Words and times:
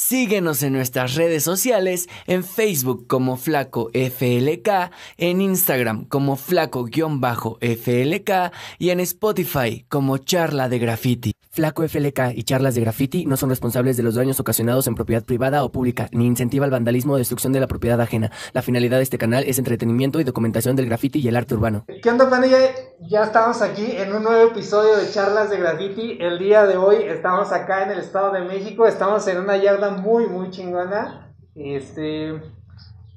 Síguenos 0.00 0.62
en 0.62 0.74
nuestras 0.74 1.16
redes 1.16 1.42
sociales, 1.42 2.08
en 2.28 2.44
Facebook 2.44 3.08
como 3.08 3.36
Flaco 3.36 3.90
FLK, 3.92 4.92
en 5.16 5.40
Instagram 5.40 6.04
como 6.04 6.36
Flaco-FLK 6.36 8.30
y 8.78 8.90
en 8.90 9.00
Spotify 9.00 9.84
como 9.88 10.18
Charla 10.18 10.68
de 10.68 10.78
Graffiti. 10.78 11.32
Flaco 11.50 11.82
FLK 11.82 12.34
y 12.36 12.44
Charlas 12.44 12.76
de 12.76 12.82
Graffiti 12.82 13.26
no 13.26 13.36
son 13.36 13.50
responsables 13.50 13.96
de 13.96 14.04
los 14.04 14.14
daños 14.14 14.38
ocasionados 14.38 14.86
en 14.86 14.94
propiedad 14.94 15.24
privada 15.24 15.64
o 15.64 15.72
pública, 15.72 16.08
ni 16.12 16.26
incentiva 16.26 16.64
el 16.64 16.70
vandalismo 16.70 17.14
o 17.14 17.18
destrucción 17.18 17.52
de 17.52 17.58
la 17.58 17.66
propiedad 17.66 18.00
ajena. 18.00 18.30
La 18.52 18.62
finalidad 18.62 18.98
de 18.98 19.02
este 19.02 19.18
canal 19.18 19.42
es 19.42 19.58
entretenimiento 19.58 20.20
y 20.20 20.24
documentación 20.24 20.76
del 20.76 20.86
graffiti 20.86 21.18
y 21.18 21.26
el 21.26 21.34
arte 21.34 21.54
urbano. 21.54 21.84
¿Qué 22.00 22.08
onda, 22.08 22.30
pandilla? 22.30 22.58
Ya 23.00 23.24
estamos 23.24 23.62
aquí 23.62 23.96
en 23.96 24.12
un 24.12 24.22
nuevo 24.22 24.52
episodio 24.52 24.96
de 24.96 25.10
Charlas 25.10 25.50
de 25.50 25.58
Graffiti. 25.58 26.18
El 26.20 26.38
día 26.38 26.64
de 26.66 26.76
hoy 26.76 27.02
estamos 27.02 27.50
acá 27.50 27.82
en 27.82 27.90
el 27.90 27.98
Estado 27.98 28.30
de 28.30 28.42
México, 28.42 28.86
estamos 28.86 29.26
en 29.26 29.38
una 29.38 29.56
yarda 29.56 29.87
muy, 29.90 30.26
muy 30.26 30.50
chingona. 30.50 31.34
Este, 31.54 32.40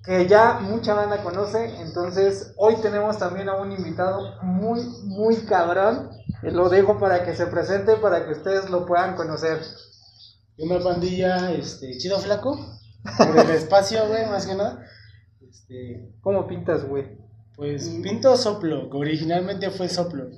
que 0.04 0.28
ya 0.28 0.60
mucha 0.62 0.94
banda 0.94 1.24
conoce. 1.24 1.82
Entonces, 1.82 2.54
hoy 2.58 2.76
tenemos 2.82 3.18
también 3.18 3.50
a 3.50 3.56
un 3.56 3.72
invitado 3.72 4.42
muy, 4.42 4.82
muy 5.04 5.36
cabrón. 5.46 6.10
Eh, 6.44 6.52
Lo 6.52 6.70
dejo 6.70 7.00
para 7.00 7.24
que 7.24 7.36
se 7.36 7.48
presente, 7.48 7.96
para 7.98 8.26
que 8.26 8.32
ustedes 8.32 8.70
lo 8.70 8.86
puedan 8.86 9.16
conocer. 9.16 9.60
Una 10.58 10.80
pandilla, 10.80 11.52
este, 11.52 11.98
chido 11.98 12.20
flaco, 12.20 12.58
por 13.18 13.38
el 13.38 13.50
espacio, 13.52 14.08
güey, 14.08 14.26
más 14.28 14.46
que 14.46 14.56
nada. 14.56 14.86
Este, 15.42 16.14
¿Cómo 16.22 16.48
pintas, 16.48 16.86
güey? 16.86 17.22
pues 17.62 17.90
pinto 18.02 18.36
soplo, 18.38 18.90
que 18.90 18.98
originalmente 18.98 19.70
fue 19.70 19.88
soplo. 19.88 20.32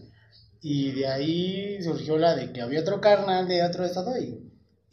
Y 0.61 0.91
de 0.91 1.07
ahí 1.07 1.81
surgió 1.81 2.17
la 2.17 2.35
de 2.35 2.51
que 2.51 2.61
había 2.61 2.81
otro 2.81 2.99
carnal 2.99 3.47
de 3.47 3.63
otro 3.63 3.85
estado 3.85 4.17
y. 4.17 4.42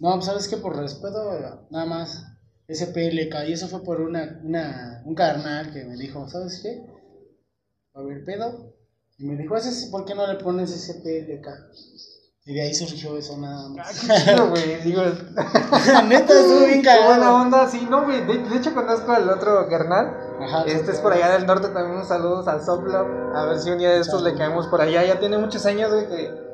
No, 0.01 0.15
pues 0.15 0.25
sabes 0.27 0.49
que 0.49 0.57
por 0.57 0.77
respeto, 0.77 1.67
nada 1.71 1.85
más 1.87 2.25
SPLK. 2.69 3.49
Y 3.49 3.53
eso 3.53 3.69
fue 3.69 3.83
por 3.83 4.01
una, 4.01 4.41
una, 4.43 5.03
un 5.05 5.15
carnal 5.15 5.73
que 5.73 5.85
me 5.85 5.97
dijo, 5.97 6.29
¿sabes 6.29 6.61
qué? 6.63 6.83
A 7.95 8.03
ver, 8.03 8.25
pedo. 8.25 8.75
Y 9.19 9.25
me 9.27 9.37
dijo, 9.37 9.57
"¿Ese- 9.57 9.91
¿por 9.91 10.05
qué 10.07 10.15
no 10.15 10.27
le 10.27 10.37
pones 10.43 10.71
SPLK? 10.71 11.49
Y 12.47 12.55
de 12.55 12.63
ahí 12.63 12.75
surgió 12.75 13.19
eso 13.19 13.37
nada 13.37 13.69
más. 13.69 14.01
Qué 14.01 14.07
chido, 14.25 14.49
güey. 14.49 14.81
Digo, 14.83 15.03
Neta, 16.09 16.33
estuvo 16.33 16.67
bien 16.67 16.83
qué 16.83 16.89
buena 17.05 17.17
cagado. 17.19 17.35
onda. 17.37 17.69
Sí, 17.69 17.87
no, 17.91 18.05
güey. 18.07 18.27
De, 18.27 18.39
de 18.39 18.57
hecho, 18.57 18.73
conozco 18.75 19.13
al 19.13 19.29
otro 19.29 19.69
carnal. 19.69 20.17
Ajá, 20.41 20.65
Este 20.65 20.93
es 20.93 21.01
por 21.01 21.13
allá 21.13 21.33
del 21.33 21.47
norte 21.47 21.69
también. 21.69 21.99
Un 21.99 22.07
saludo 22.07 22.49
al 22.49 22.65
Soplo. 22.65 23.07
A 23.37 23.45
ver 23.45 23.59
si 23.61 23.71
un 23.71 23.79
día 23.79 23.91
de 23.91 24.01
estos 24.01 24.23
le 24.23 24.35
caemos 24.35 24.69
por 24.69 24.81
allá. 24.81 25.05
Ya 25.05 25.21
tiene 25.21 25.37
muchos 25.37 25.67
años, 25.67 25.93
güey, 25.93 26.09
que, 26.09 26.50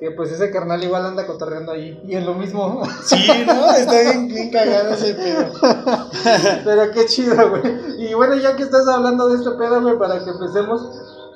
que 0.00 0.10
pues 0.12 0.32
ese 0.32 0.50
carnal 0.50 0.82
igual 0.82 1.04
anda 1.04 1.26
cotorreando 1.26 1.72
ahí. 1.72 2.00
Y 2.08 2.16
es 2.16 2.24
lo 2.24 2.34
mismo. 2.34 2.82
Sí, 3.04 3.16
¿no? 3.46 3.70
Está 3.76 4.00
bien, 4.00 4.28
bien 4.28 4.50
cagado 4.50 4.94
ese 4.94 5.14
pedo. 5.14 5.52
Pero 6.64 6.90
qué 6.90 7.04
chido, 7.04 7.50
güey. 7.50 7.62
Y 7.98 8.14
bueno, 8.14 8.34
ya 8.36 8.56
que 8.56 8.62
estás 8.62 8.88
hablando 8.88 9.28
de 9.28 9.36
este 9.36 9.50
pedo, 9.50 9.82
güey, 9.82 9.98
para 9.98 10.24
que 10.24 10.30
empecemos. 10.30 10.88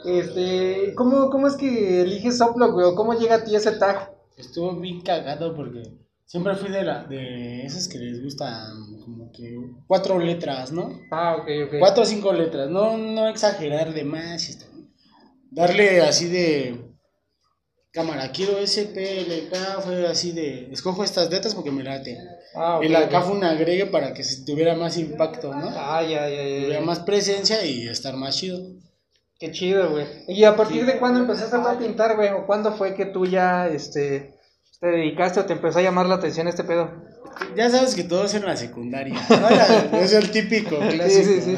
Este, 0.06 0.94
¿cómo, 0.96 1.28
¿cómo 1.28 1.46
es 1.46 1.56
que 1.56 2.00
eliges 2.02 2.38
Soplo, 2.38 2.72
güey? 2.72 2.86
¿O 2.86 2.94
cómo 2.94 3.12
llega 3.12 3.36
a 3.36 3.44
ti 3.44 3.54
ese 3.54 3.72
tag? 3.72 4.14
Estuvo 4.38 4.74
bien 4.80 5.02
cagado 5.02 5.54
porque 5.54 5.82
siempre 6.24 6.56
fui 6.56 6.70
de 6.70 6.84
la 6.84 7.04
de 7.04 7.64
esos 7.64 7.86
que 7.86 7.98
les 7.98 8.22
gustan 8.22 8.98
como 9.04 9.30
que 9.30 9.56
cuatro 9.86 10.18
letras, 10.18 10.72
¿no? 10.72 10.88
Ah, 11.10 11.36
ok, 11.38 11.48
ok. 11.66 11.74
Cuatro 11.78 12.02
o 12.02 12.06
cinco 12.06 12.32
letras, 12.32 12.68
no, 12.70 12.96
no 12.96 13.28
exagerar 13.28 13.92
de 13.92 14.04
más. 14.04 14.48
esto, 14.48 14.66
¿no? 14.74 14.88
Darle 15.50 16.02
así 16.02 16.28
de 16.28 16.93
cámara, 17.94 18.32
quiero 18.32 18.54
SPLK, 18.58 19.80
fue 19.84 20.06
así 20.08 20.32
de 20.32 20.68
escojo 20.72 21.04
estas 21.04 21.30
letras 21.30 21.54
porque 21.54 21.70
me 21.70 21.84
late. 21.84 22.18
Ah, 22.56 22.78
ok, 22.78 22.84
y 22.84 22.88
la 22.88 23.04
ok. 23.04 23.10
K 23.10 23.20
fue 23.22 23.36
un 23.36 23.44
agregue 23.44 23.86
para 23.86 24.12
que 24.12 24.24
tuviera 24.44 24.74
más 24.74 24.98
impacto, 24.98 25.54
¿no? 25.54 25.70
Ah, 25.70 26.02
ya, 26.02 26.28
ya, 26.28 26.42
ya. 26.42 26.62
Tuviera 26.62 26.80
más 26.80 26.98
presencia 27.00 27.64
y 27.64 27.86
estar 27.86 28.16
más 28.16 28.36
chido. 28.36 28.60
Qué 29.38 29.52
chido, 29.52 29.90
güey. 29.90 30.06
¿Y 30.26 30.42
a 30.42 30.56
partir 30.56 30.84
de 30.86 30.98
cuándo 30.98 31.20
empezaste 31.20 31.56
a 31.56 31.78
pintar, 31.78 32.16
güey? 32.16 32.30
¿O 32.30 32.46
cuándo 32.46 32.72
fue 32.72 32.94
que 32.96 33.06
tú 33.06 33.26
ya, 33.26 33.68
este, 33.68 34.33
te 34.80 34.86
dedicaste 34.88 35.40
o 35.40 35.44
te 35.46 35.52
empezó 35.52 35.78
a 35.78 35.82
llamar 35.82 36.06
la 36.06 36.16
atención 36.16 36.48
este 36.48 36.64
pedo? 36.64 36.90
Ya 37.56 37.68
sabes 37.68 37.96
que 37.96 38.04
todo 38.04 38.24
es 38.26 38.34
en 38.34 38.44
la 38.44 38.56
secundaria. 38.56 39.14
es 39.92 40.12
el 40.12 40.30
típico, 40.30 40.78
clásico. 40.78 41.24
Sí, 41.24 41.40
sí, 41.40 41.56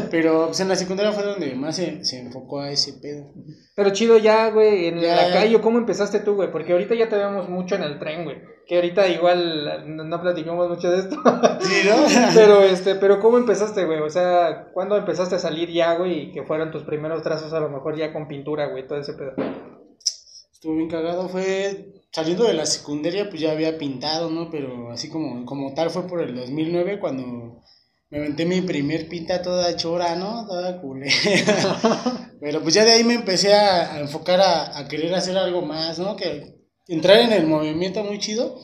Pero 0.10 0.46
pues, 0.46 0.60
en 0.60 0.68
la 0.68 0.76
secundaria 0.76 1.12
fue 1.12 1.24
donde 1.24 1.54
más 1.54 1.76
se, 1.76 2.04
se 2.04 2.20
enfocó 2.20 2.60
a 2.60 2.70
ese 2.70 2.92
pedo. 2.94 3.32
Pero 3.74 3.90
chido 3.90 4.18
ya, 4.18 4.50
güey, 4.50 4.86
en 4.86 5.00
Ya. 5.00 5.16
la 5.16 5.32
calle, 5.32 5.60
¿cómo 5.60 5.78
empezaste 5.78 6.20
tú, 6.20 6.34
güey? 6.34 6.52
Porque 6.52 6.72
ahorita 6.72 6.94
ya 6.94 7.08
te 7.08 7.16
vemos 7.16 7.48
mucho 7.48 7.74
en 7.74 7.82
el 7.82 7.98
tren, 7.98 8.24
güey. 8.24 8.36
Que 8.66 8.76
ahorita 8.76 9.08
igual 9.08 9.96
no, 9.96 10.04
no 10.04 10.20
platicamos 10.22 10.68
mucho 10.68 10.90
de 10.90 11.00
esto. 11.00 11.16
Sí, 11.62 11.88
¿no? 11.88 11.96
pero, 12.34 12.60
este, 12.62 12.94
pero 12.96 13.18
¿cómo 13.20 13.38
empezaste, 13.38 13.84
güey? 13.84 14.00
O 14.00 14.10
sea, 14.10 14.68
¿cuándo 14.72 14.96
empezaste 14.96 15.34
a 15.36 15.38
salir 15.38 15.70
ya, 15.70 15.94
güey? 15.96 16.28
Y 16.28 16.32
que 16.32 16.42
fueron 16.44 16.70
tus 16.70 16.82
primeros 16.82 17.22
trazos 17.22 17.52
a 17.52 17.60
lo 17.60 17.68
mejor 17.70 17.96
ya 17.96 18.12
con 18.12 18.28
pintura, 18.28 18.66
güey, 18.66 18.86
todo 18.86 18.98
ese 19.00 19.14
pedo. 19.14 19.32
Estuvo 20.62 20.76
bien 20.76 20.88
cagado. 20.88 21.28
Fue 21.28 21.92
saliendo 22.12 22.44
de 22.44 22.54
la 22.54 22.66
secundaria, 22.66 23.28
pues 23.28 23.42
ya 23.42 23.50
había 23.50 23.78
pintado, 23.78 24.30
¿no? 24.30 24.48
Pero 24.48 24.92
así 24.92 25.08
como, 25.08 25.44
como 25.44 25.74
tal 25.74 25.90
fue 25.90 26.06
por 26.06 26.22
el 26.22 26.36
2009 26.36 27.00
cuando 27.00 27.64
me 28.10 28.18
aventé 28.18 28.46
mi 28.46 28.60
primer 28.60 29.08
pinta 29.08 29.42
toda 29.42 29.74
chora, 29.74 30.14
¿no? 30.14 30.46
Toda 30.46 30.80
culera. 30.80 31.10
Pero 32.40 32.62
pues 32.62 32.74
ya 32.74 32.84
de 32.84 32.92
ahí 32.92 33.02
me 33.02 33.14
empecé 33.14 33.52
a, 33.54 33.94
a 33.94 34.00
enfocar 34.02 34.40
a, 34.40 34.78
a 34.78 34.86
querer 34.86 35.12
hacer 35.16 35.36
algo 35.36 35.62
más, 35.62 35.98
¿no? 35.98 36.14
Que 36.14 36.54
entrar 36.86 37.18
en 37.18 37.32
el 37.32 37.48
movimiento 37.48 38.04
muy 38.04 38.20
chido. 38.20 38.56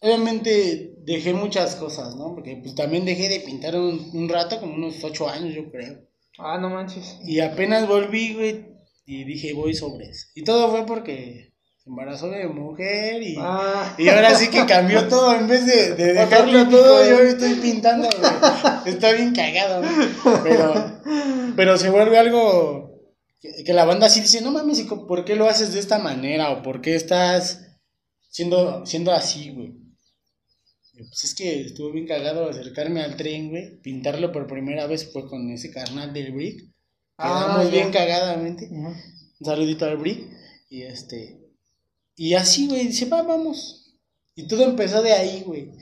Obviamente 0.00 0.94
dejé 0.98 1.32
muchas 1.34 1.74
cosas, 1.74 2.14
¿no? 2.14 2.36
Porque 2.36 2.56
pues 2.62 2.76
también 2.76 3.04
dejé 3.04 3.28
de 3.28 3.40
pintar 3.40 3.74
un, 3.74 4.10
un 4.14 4.28
rato, 4.28 4.60
como 4.60 4.74
unos 4.74 5.02
ocho 5.02 5.28
años, 5.28 5.56
yo 5.56 5.72
creo. 5.72 6.06
Ah, 6.38 6.56
no 6.56 6.70
manches. 6.70 7.18
Y 7.24 7.40
apenas 7.40 7.88
volví, 7.88 8.34
güey, 8.34 8.67
y 9.10 9.24
dije, 9.24 9.54
voy 9.54 9.74
sobres. 9.74 10.30
Y 10.34 10.44
todo 10.44 10.70
fue 10.70 10.84
porque 10.84 11.52
se 11.82 11.88
embarazó 11.88 12.28
de 12.28 12.46
mujer 12.46 13.22
y, 13.22 13.36
Ah. 13.38 13.94
y 13.98 14.08
ahora 14.08 14.34
sí 14.34 14.48
que 14.48 14.66
cambió 14.66 15.08
todo. 15.08 15.34
En 15.34 15.48
vez 15.48 15.64
de, 15.64 15.94
de 15.94 16.12
dejarlo 16.12 16.68
todo, 16.68 17.08
yo 17.08 17.18
estoy 17.20 17.54
pintando, 17.54 18.06
güey. 18.18 18.92
Está 18.94 19.12
bien 19.12 19.34
cagado. 19.34 19.82
Pero, 20.44 21.00
pero 21.56 21.78
se 21.78 21.88
vuelve 21.90 22.18
algo 22.18 23.00
que, 23.40 23.64
que 23.64 23.72
la 23.72 23.84
banda 23.86 24.10
sí 24.10 24.20
dice, 24.20 24.42
no 24.42 24.50
mames, 24.50 24.78
¿y 24.80 24.86
co- 24.86 25.06
¿por 25.06 25.24
qué 25.24 25.36
lo 25.36 25.48
haces 25.48 25.72
de 25.72 25.80
esta 25.80 25.98
manera? 25.98 26.50
¿O 26.50 26.62
por 26.62 26.80
qué 26.82 26.94
estás 26.94 27.62
siendo, 28.28 28.84
siendo 28.84 29.12
así, 29.12 29.52
güey? 29.52 29.72
Pues 30.98 31.24
es 31.24 31.34
que 31.34 31.60
estuvo 31.62 31.92
bien 31.92 32.06
cagado 32.06 32.50
acercarme 32.50 33.02
al 33.02 33.16
tren, 33.16 33.50
güey. 33.50 33.80
Pintarlo 33.80 34.32
por 34.32 34.46
primera 34.48 34.86
vez 34.86 35.10
fue 35.12 35.26
con 35.28 35.50
ese 35.50 35.70
carnal 35.70 36.12
del 36.12 36.32
Brick. 36.32 36.60
Ah, 37.18 37.60
ya. 37.64 37.70
bien 37.70 37.90
cagadamente. 37.90 38.68
Un 38.70 38.94
saludito 39.44 39.84
al 39.84 39.96
Brick. 39.96 40.26
Y 40.70 40.82
este. 40.82 41.38
Y 42.16 42.34
así, 42.34 42.68
güey, 42.68 42.86
dice, 42.86 43.06
va, 43.06 43.22
vamos. 43.22 43.98
Y 44.34 44.46
todo 44.46 44.64
empezó 44.64 45.02
de 45.02 45.12
ahí, 45.12 45.42
güey. 45.44 45.72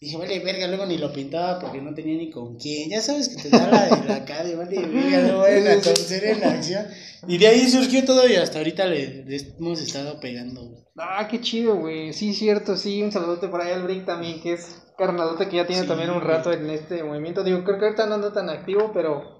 Dije, 0.00 0.16
vale, 0.18 0.38
verga, 0.40 0.66
luego 0.68 0.84
ni 0.84 0.98
lo 0.98 1.12
pintaba 1.12 1.58
porque 1.58 1.80
no 1.80 1.94
tenía 1.94 2.16
ni 2.16 2.30
con 2.30 2.56
quién. 2.56 2.90
Ya 2.90 3.00
sabes 3.00 3.28
que 3.28 3.42
te 3.42 3.48
da 3.48 3.66
la 3.66 3.96
de 3.96 4.08
la 4.08 4.24
cara, 4.24 4.44
de, 4.44 4.54
vale, 4.54 4.78
verga, 4.86 5.18
no 5.32 5.38
vayan 5.38 5.66
a 5.66 5.80
torcer 5.80 6.24
en 6.24 6.44
acción. 6.44 6.86
Y 7.26 7.38
de 7.38 7.46
ahí 7.46 7.68
surgió 7.68 8.04
todo 8.04 8.28
y 8.28 8.36
hasta 8.36 8.58
ahorita 8.58 8.86
le, 8.86 9.24
le 9.24 9.36
hemos 9.58 9.80
estado 9.80 10.20
pegando, 10.20 10.68
güey. 10.68 10.84
Ah, 10.98 11.26
qué 11.30 11.40
chido, 11.40 11.76
güey. 11.76 12.12
Sí, 12.12 12.34
cierto, 12.34 12.76
sí. 12.76 13.02
Un 13.02 13.10
saludote 13.10 13.48
por 13.48 13.60
ahí 13.60 13.72
al 13.72 13.82
Brick 13.82 14.04
también, 14.04 14.40
que 14.40 14.52
es 14.52 14.82
carnalote 14.96 15.48
que 15.48 15.56
ya 15.56 15.66
tiene 15.66 15.82
Sí, 15.82 15.88
también 15.88 16.10
un 16.10 16.20
rato 16.20 16.52
en 16.52 16.68
este 16.70 17.02
movimiento. 17.02 17.42
Digo, 17.42 17.64
creo 17.64 17.78
que 17.78 17.84
ahorita 17.86 18.06
no 18.06 18.14
anda 18.14 18.32
tan 18.32 18.48
activo, 18.48 18.92
pero, 18.92 19.35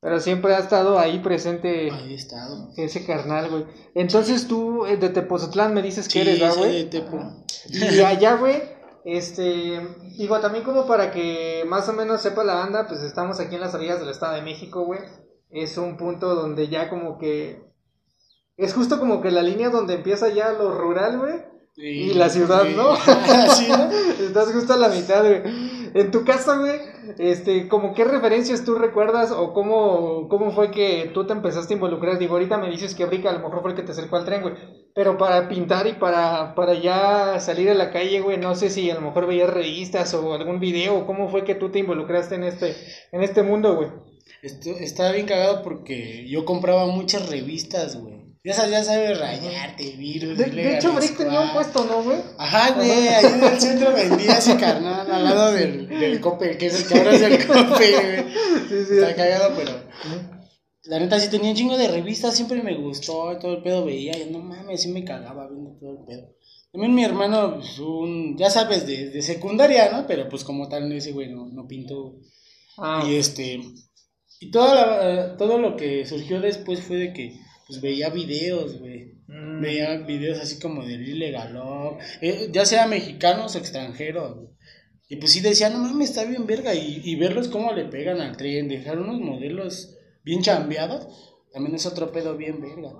pero 0.00 0.18
siempre 0.18 0.54
ha 0.54 0.58
estado 0.58 0.98
ahí 0.98 1.18
presente 1.18 1.90
Ahí 1.90 2.12
he 2.12 2.16
estado. 2.16 2.70
ese 2.76 3.04
carnal, 3.04 3.50
güey. 3.50 3.66
Entonces 3.94 4.48
tú, 4.48 4.86
eh, 4.86 4.96
de 4.96 5.10
Tepozotlán, 5.10 5.74
me 5.74 5.82
dices 5.82 6.06
que 6.06 6.12
Sí, 6.12 6.20
eres, 6.20 6.40
¿verdad, 6.40 6.54
soy 6.54 6.62
güey? 6.62 6.84
de 6.84 6.84
Tepo. 6.86 7.18
Y 7.68 8.00
allá, 8.00 8.36
güey, 8.36 8.62
este, 9.04 9.80
digo, 10.16 10.40
también 10.40 10.64
como 10.64 10.86
para 10.86 11.10
que 11.10 11.64
más 11.66 11.88
o 11.88 11.92
menos 11.92 12.22
sepa 12.22 12.44
la 12.44 12.54
banda, 12.54 12.86
pues 12.86 13.02
estamos 13.02 13.40
aquí 13.40 13.54
en 13.56 13.60
las 13.60 13.74
orillas 13.74 14.00
del 14.00 14.08
Estado 14.08 14.34
de 14.36 14.42
México, 14.42 14.84
güey. 14.84 15.00
Es 15.50 15.76
un 15.76 15.96
punto 15.96 16.34
donde 16.34 16.68
ya 16.68 16.88
como 16.88 17.18
que... 17.18 17.62
Es 18.56 18.74
justo 18.74 18.98
como 19.00 19.20
que 19.20 19.30
la 19.30 19.42
línea 19.42 19.70
donde 19.70 19.94
empieza 19.94 20.28
ya 20.28 20.52
lo 20.52 20.76
rural, 20.76 21.18
güey. 21.18 21.34
Y 21.76 22.12
la 22.14 22.28
ciudad, 22.28 22.64
¿no? 22.64 22.94
sí, 23.54 23.68
¿no? 23.68 23.90
Estás 24.26 24.52
justo 24.52 24.74
a 24.74 24.76
la 24.76 24.88
mitad, 24.88 25.22
güey. 25.22 25.42
En 25.94 26.10
tu 26.10 26.24
casa, 26.24 26.58
güey, 26.58 26.78
este, 27.18 27.68
como 27.68 27.94
qué 27.94 28.04
referencias 28.04 28.64
tú 28.64 28.74
recuerdas 28.76 29.32
o 29.32 29.52
cómo, 29.52 30.28
cómo 30.28 30.52
fue 30.52 30.70
que 30.70 31.10
tú 31.12 31.26
te 31.26 31.32
empezaste 31.32 31.74
a 31.74 31.76
involucrar. 31.76 32.18
Digo, 32.18 32.34
ahorita 32.34 32.58
me 32.58 32.70
dices 32.70 32.94
que 32.94 33.06
Brica 33.06 33.30
a 33.30 33.32
lo 33.32 33.40
mejor 33.40 33.62
fue 33.62 33.70
el 33.70 33.76
que 33.76 33.82
te 33.82 33.92
acercó 33.92 34.16
al 34.16 34.24
tren, 34.24 34.42
güey. 34.42 34.54
Pero 34.94 35.18
para 35.18 35.48
pintar 35.48 35.86
y 35.86 35.94
para, 35.94 36.54
para 36.54 36.74
ya 36.74 37.40
salir 37.40 37.70
a 37.70 37.74
la 37.74 37.90
calle, 37.90 38.20
güey, 38.20 38.38
no 38.38 38.54
sé 38.54 38.70
si 38.70 38.90
a 38.90 38.94
lo 38.94 39.00
mejor 39.00 39.26
veías 39.26 39.50
revistas 39.50 40.14
o 40.14 40.34
algún 40.34 40.60
video, 40.60 41.06
cómo 41.06 41.28
fue 41.28 41.44
que 41.44 41.54
tú 41.54 41.70
te 41.70 41.80
involucraste 41.80 42.36
en 42.36 42.44
este, 42.44 42.76
en 43.12 43.22
este 43.22 43.42
mundo, 43.42 43.76
güey. 43.76 43.88
Estaba 44.42 45.12
bien 45.12 45.26
cagado 45.26 45.62
porque 45.62 46.26
yo 46.28 46.44
compraba 46.44 46.86
muchas 46.86 47.28
revistas, 47.28 48.00
güey. 48.00 48.19
Ya 48.42 48.54
sabes, 48.54 48.70
ya 48.70 48.84
sabes 48.84 49.18
rayarte, 49.18 49.90
virus. 49.98 50.38
De, 50.38 50.76
hecho, 50.76 50.94
Brick 50.94 51.16
tenía 51.16 51.40
un 51.40 51.52
puesto, 51.52 51.84
¿no, 51.84 52.02
güey? 52.02 52.18
Ajá, 52.38 52.72
güey, 52.72 52.90
ahí 52.90 53.24
en 53.34 53.44
el 53.44 53.60
centro 53.60 53.92
vendía 53.92 54.38
ese 54.38 54.56
carnal 54.56 55.10
al 55.10 55.24
lado 55.24 55.52
del, 55.52 55.86
del 55.88 56.20
cope, 56.20 56.56
que 56.56 56.66
es 56.66 56.80
el 56.82 56.88
que 56.88 56.98
ahora 56.98 57.14
es 57.16 57.22
el 57.22 57.46
cope, 57.46 57.90
güey. 57.92 58.24
Sí, 58.68 58.84
sí. 58.88 58.94
Está 58.94 59.14
cagado, 59.14 59.52
pero. 59.56 59.72
La 60.84 60.98
neta, 60.98 61.20
sí 61.20 61.28
tenía 61.28 61.50
un 61.50 61.56
chingo 61.56 61.76
de 61.76 61.88
revistas, 61.88 62.34
siempre 62.34 62.62
me 62.62 62.74
gustó, 62.76 63.36
todo 63.38 63.56
el 63.56 63.62
pedo 63.62 63.84
veía, 63.84 64.16
y 64.16 64.30
no 64.30 64.38
mames, 64.38 64.80
sí 64.82 64.88
me 64.88 65.04
cagaba 65.04 65.46
viendo 65.48 65.76
todo 65.78 65.98
el 65.98 66.04
pedo. 66.06 66.34
También 66.72 66.94
mi 66.94 67.04
hermano, 67.04 67.56
pues, 67.56 67.78
un, 67.78 68.38
ya 68.38 68.48
sabes, 68.48 68.86
de, 68.86 69.10
de 69.10 69.20
secundaria, 69.22 69.90
¿no? 69.92 70.06
Pero 70.06 70.28
pues 70.30 70.44
como 70.44 70.68
tal, 70.68 70.90
ese 70.92 71.12
güey 71.12 71.28
no, 71.28 71.46
no 71.46 71.66
pintó. 71.66 72.14
Ah, 72.78 73.04
Y 73.06 73.16
este. 73.16 73.60
Y 74.40 74.50
todo, 74.50 74.74
la- 74.74 75.36
todo 75.36 75.58
lo 75.58 75.76
que 75.76 76.06
surgió 76.06 76.40
después 76.40 76.80
fue 76.80 76.96
de 76.96 77.12
que 77.12 77.38
pues 77.70 77.80
veía 77.80 78.10
videos, 78.10 78.78
güey. 78.78 79.14
mm, 79.28 79.60
Veía 79.62 79.96
videos 79.98 80.38
así 80.40 80.58
como 80.58 80.84
de 80.84 80.98
Lile 80.98 81.30
Galop, 81.30 81.98
eh, 82.20 82.48
ya 82.52 82.64
sea 82.66 82.86
mexicanos 82.86 83.54
o 83.54 83.58
extranjeros. 83.58 84.34
güey. 84.36 84.48
Y 85.08 85.16
pues 85.16 85.32
sí 85.32 85.40
decía, 85.40 85.70
no 85.70 85.78
mames, 85.78 86.10
está 86.10 86.24
bien 86.24 86.46
verga. 86.46 86.74
Y, 86.74 87.00
y 87.04 87.16
verlos 87.16 87.48
cómo 87.48 87.72
le 87.72 87.84
pegan 87.86 88.20
al 88.20 88.36
tren, 88.36 88.68
dejar 88.68 88.98
unos 89.00 89.20
modelos 89.20 89.96
bien 90.24 90.42
chambeados, 90.42 91.06
también 91.52 91.74
es 91.74 91.86
otro 91.86 92.12
pedo 92.12 92.36
bien 92.36 92.60
verga. 92.60 92.92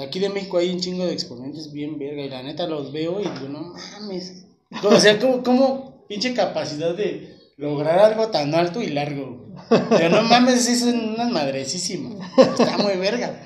Aquí 0.00 0.20
de 0.20 0.28
México 0.30 0.58
hay 0.58 0.70
un 0.70 0.80
chingo 0.80 1.04
de 1.06 1.12
exponentes 1.12 1.72
bien 1.72 1.98
verga. 1.98 2.22
Y 2.24 2.28
la 2.30 2.42
neta 2.42 2.66
los 2.66 2.92
veo 2.92 3.20
y 3.20 3.24
digo, 3.24 3.48
no 3.48 3.74
mames. 3.74 4.46
O 4.82 5.00
sea, 5.00 5.18
como, 5.18 5.42
como 5.42 6.06
pinche 6.08 6.34
capacidad 6.34 6.94
de 6.94 7.36
lograr 7.56 7.98
algo 7.98 8.28
tan 8.28 8.54
alto 8.54 8.80
y 8.82 8.88
largo. 8.88 9.36
güey. 9.38 9.47
Pero 9.90 10.08
no 10.10 10.22
mames, 10.22 10.66
es 10.68 10.82
una 10.82 11.28
madrecísima. 11.28 12.16
Está 12.36 12.78
muy 12.78 12.96
verga. 12.96 13.42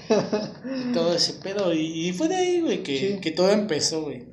Y 0.89 0.93
todo 0.93 1.15
ese 1.15 1.35
pedo. 1.35 1.73
Y, 1.75 2.13
fue 2.13 2.29
de 2.29 2.37
ahí, 2.37 2.61
güey, 2.61 2.83
que, 2.83 2.99
Sí. 2.99 3.21
que 3.21 3.31
todo 3.33 3.51
empezó, 3.51 4.03
güey. 4.03 4.27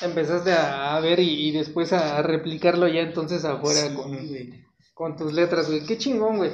Empezaste 0.00 0.52
a, 0.52 0.96
a 0.96 1.00
ver 1.00 1.20
y, 1.20 1.48
y 1.48 1.52
después 1.52 1.92
a 1.92 2.20
replicarlo 2.22 2.88
ya 2.88 3.00
entonces 3.00 3.44
afuera 3.44 3.88
Sí, 3.88 3.94
con, 3.94 4.10
güey. 4.28 4.50
con 4.92 5.16
tus 5.16 5.32
letras, 5.32 5.68
güey. 5.68 5.84
Qué 5.86 5.96
chingón, 5.98 6.36
güey. 6.38 6.50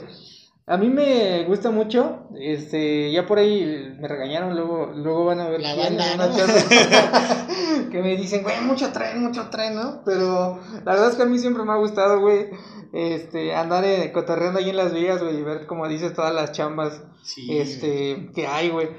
A 0.71 0.77
mí 0.77 0.89
me 0.89 1.45
gusta 1.47 1.73
mucho, 1.73 2.29
este, 2.39 3.11
ya 3.11 3.27
por 3.27 3.39
ahí 3.39 3.93
me 3.99 4.07
regañaron, 4.07 4.55
luego, 4.55 4.93
luego 4.95 5.25
van 5.25 5.41
a 5.41 5.49
ver 5.49 5.61
La 5.61 5.75
quién, 5.75 5.97
banda, 5.97 6.31
que 7.91 8.01
me 8.01 8.17
dicen, 8.17 8.45
güey, 8.45 8.61
mucho 8.61 8.93
tren, 8.93 9.21
mucho 9.21 9.49
tren, 9.51 9.75
¿no? 9.75 10.03
Pero 10.05 10.61
la 10.85 10.93
verdad 10.93 11.09
es 11.09 11.17
que 11.17 11.25
a 11.25 11.27
mí 11.27 11.41
siempre 11.41 11.65
me 11.65 11.73
ha 11.73 11.77
gustado, 11.77 12.21
güey, 12.21 12.51
este, 12.93 13.53
andar 13.53 13.85
eh, 13.85 14.13
cotorreando 14.13 14.61
ahí 14.61 14.71
en 14.71 14.77
las 14.77 14.95
vías, 14.95 15.21
güey, 15.21 15.39
y 15.39 15.43
ver, 15.43 15.67
como 15.67 15.89
dices, 15.89 16.15
todas 16.15 16.33
las 16.33 16.53
chambas, 16.53 17.03
Sí, 17.25 17.49
güey. 17.49 17.59
este, 17.59 18.31
que 18.33 18.47
hay, 18.47 18.71
güey. 18.71 18.91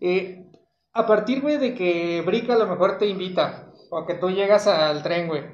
Eh, 0.00 0.50
a 0.92 1.06
partir, 1.06 1.42
güey, 1.42 1.58
de 1.58 1.74
que 1.74 2.22
Brick 2.26 2.50
a 2.50 2.58
lo 2.58 2.66
mejor 2.66 2.98
te 2.98 3.06
invita, 3.06 3.70
o 3.92 4.04
que 4.04 4.14
tú 4.14 4.30
llegas 4.30 4.66
al 4.66 5.04
tren, 5.04 5.28
güey, 5.28 5.44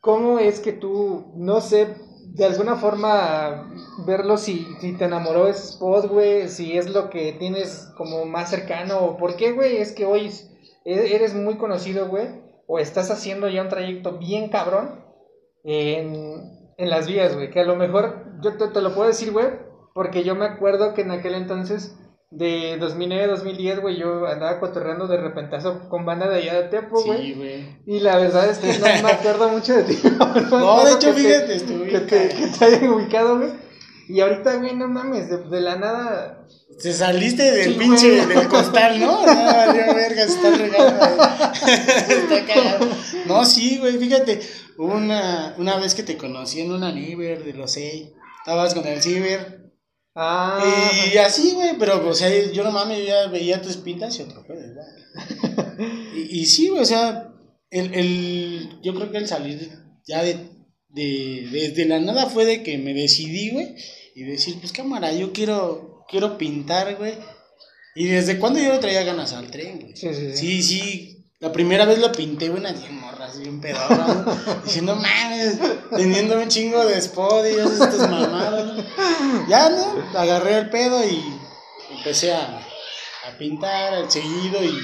¿cómo 0.00 0.38
es 0.38 0.60
que 0.60 0.74
tú, 0.74 1.32
no 1.36 1.62
sé, 1.62 1.96
de 2.34 2.44
alguna 2.44 2.76
forma 2.76 3.70
verlo 4.06 4.36
si, 4.36 4.66
si 4.80 4.92
te 4.96 5.04
enamoró 5.04 5.46
ese 5.48 5.70
spot, 5.70 6.06
güey, 6.08 6.48
si 6.48 6.76
es 6.76 6.90
lo 6.90 7.08
que 7.08 7.32
tienes 7.32 7.92
como 7.96 8.24
más 8.26 8.50
cercano, 8.50 8.98
o 8.98 9.16
por 9.16 9.36
qué, 9.36 9.52
güey, 9.52 9.76
es 9.76 9.92
que 9.92 10.04
hoy 10.04 10.30
e- 10.84 11.14
eres 11.14 11.34
muy 11.34 11.56
conocido, 11.56 12.08
güey, 12.08 12.26
o 12.66 12.78
estás 12.78 13.10
haciendo 13.10 13.48
ya 13.48 13.62
un 13.62 13.68
trayecto 13.68 14.18
bien 14.18 14.48
cabrón 14.48 15.04
en, 15.62 16.72
en 16.76 16.90
las 16.90 17.06
vías, 17.06 17.34
güey, 17.36 17.50
que 17.50 17.60
a 17.60 17.64
lo 17.64 17.76
mejor 17.76 18.24
yo 18.42 18.56
te, 18.56 18.68
te 18.68 18.80
lo 18.82 18.94
puedo 18.94 19.08
decir, 19.08 19.32
güey, 19.32 19.46
porque 19.94 20.24
yo 20.24 20.34
me 20.34 20.44
acuerdo 20.44 20.92
que 20.92 21.02
en 21.02 21.12
aquel 21.12 21.34
entonces 21.34 21.96
de 22.36 22.76
2009, 22.78 23.28
2010, 23.28 23.80
güey, 23.80 23.96
yo 23.96 24.26
andaba 24.26 24.58
cotorreando 24.58 25.06
de 25.06 25.18
repentazo 25.18 25.88
con 25.88 26.04
banda 26.04 26.28
de 26.28 26.36
allá 26.38 26.54
de 26.62 26.68
Tepo, 26.68 27.00
güey. 27.04 27.22
Sí, 27.22 27.34
güey. 27.34 27.78
Y 27.86 28.00
la 28.00 28.16
verdad 28.18 28.50
es 28.50 28.58
que 28.58 28.76
no 28.78 28.86
me 29.02 29.12
acuerdo 29.12 29.48
mucho 29.50 29.74
de 29.74 29.84
ti. 29.84 29.98
No, 30.50 30.84
de 30.84 30.92
hecho, 30.94 31.12
fíjate, 31.12 31.54
estuve 31.54 31.88
que 31.88 32.00
te, 32.00 32.28
que 32.28 32.46
te 32.58 32.64
hayan 32.64 32.88
ubicado, 32.88 33.38
güey. 33.38 33.50
Y 34.08 34.20
ahorita, 34.20 34.56
güey, 34.56 34.74
no 34.74 34.88
mames, 34.88 35.30
de, 35.30 35.38
de 35.44 35.60
la 35.60 35.76
nada. 35.76 36.44
Te 36.82 36.92
saliste 36.92 37.42
del 37.52 37.72
Sí, 37.74 37.78
pinche, 37.78 38.24
güey. 38.24 38.36
del 38.36 38.48
costal, 38.48 38.98
¿no? 39.00 39.22
No, 39.26 39.44
valió 39.44 39.94
verga, 39.94 40.26
se 40.26 40.34
está 40.34 40.50
regando. 40.50 41.04
está 41.54 42.46
cagado. 42.46 42.88
No, 43.26 43.44
sí, 43.44 43.78
güey, 43.78 43.96
fíjate, 43.96 44.40
una, 44.76 45.54
una 45.56 45.76
vez 45.78 45.94
que 45.94 46.02
te 46.02 46.16
conocí 46.16 46.60
en 46.60 46.72
una 46.72 46.90
Niver 46.92 47.44
de 47.44 47.54
los 47.54 47.70
seis, 47.72 48.10
estabas 48.40 48.74
con 48.74 48.86
el 48.86 49.00
Ciber, 49.00 49.63
Ah, 50.16 50.90
y 51.12 51.16
así, 51.18 51.52
güey, 51.52 51.76
pero, 51.78 52.08
o 52.08 52.14
sea, 52.14 52.30
yo 52.52 52.62
no 52.62 52.70
mames, 52.70 52.98
yo 52.98 53.04
ya 53.06 53.26
veía 53.26 53.60
tus 53.60 53.78
pintas 53.78 54.16
y 54.18 54.22
otro 54.22 54.46
pedo, 54.46 54.60
igual. 54.64 54.86
Y, 56.16 56.40
y 56.40 56.46
sí, 56.46 56.68
güey, 56.68 56.82
o 56.82 56.86
sea, 56.86 57.32
el, 57.70 57.94
el, 57.94 58.80
yo 58.82 58.94
creo 58.94 59.10
que 59.10 59.18
el 59.18 59.26
salir 59.26 59.70
ya 60.06 60.22
de, 60.22 60.36
de, 60.90 61.48
desde 61.50 61.86
la 61.86 61.98
nada 61.98 62.26
fue 62.26 62.44
de 62.44 62.62
que 62.62 62.78
me 62.78 62.94
decidí, 62.94 63.50
güey, 63.50 63.74
y 64.14 64.22
decir, 64.22 64.56
pues 64.60 64.70
cámara, 64.70 65.12
yo 65.12 65.32
quiero, 65.32 66.04
quiero 66.08 66.38
pintar, 66.38 66.94
güey. 66.96 67.14
Y 67.96 68.06
desde 68.06 68.38
cuando 68.38 68.60
yo 68.60 68.72
le 68.72 68.78
traía 68.78 69.02
ganas 69.02 69.32
al 69.32 69.50
tren, 69.50 69.80
güey. 69.80 69.96
Sí, 69.96 70.08
sí, 70.14 70.30
sí. 70.32 70.36
Sí, 70.36 70.62
sí. 70.62 71.13
La 71.44 71.52
primera 71.52 71.84
vez 71.84 71.98
lo 71.98 72.10
pinté, 72.10 72.48
güey, 72.48 72.60
unas 72.60 72.80
bien 72.80 72.98
morras, 72.98 73.38
bien 73.38 73.60
pedorras, 73.60 74.16
¿no? 74.16 74.62
Diciendo, 74.64 74.96
mames, 74.96 75.58
teniendo 75.94 76.40
un 76.40 76.48
chingo 76.48 76.86
de 76.86 76.96
spot 76.96 77.44
y 77.44 77.60
estas 77.60 77.98
mamadas. 78.10 78.82
Ya, 79.46 79.68
¿no? 79.68 80.18
Agarré 80.18 80.56
el 80.56 80.70
pedo 80.70 81.04
y 81.04 81.22
empecé 81.98 82.32
a, 82.32 82.46
a 82.46 83.38
pintar 83.38 84.10
seguido 84.10 84.64
y 84.64 84.74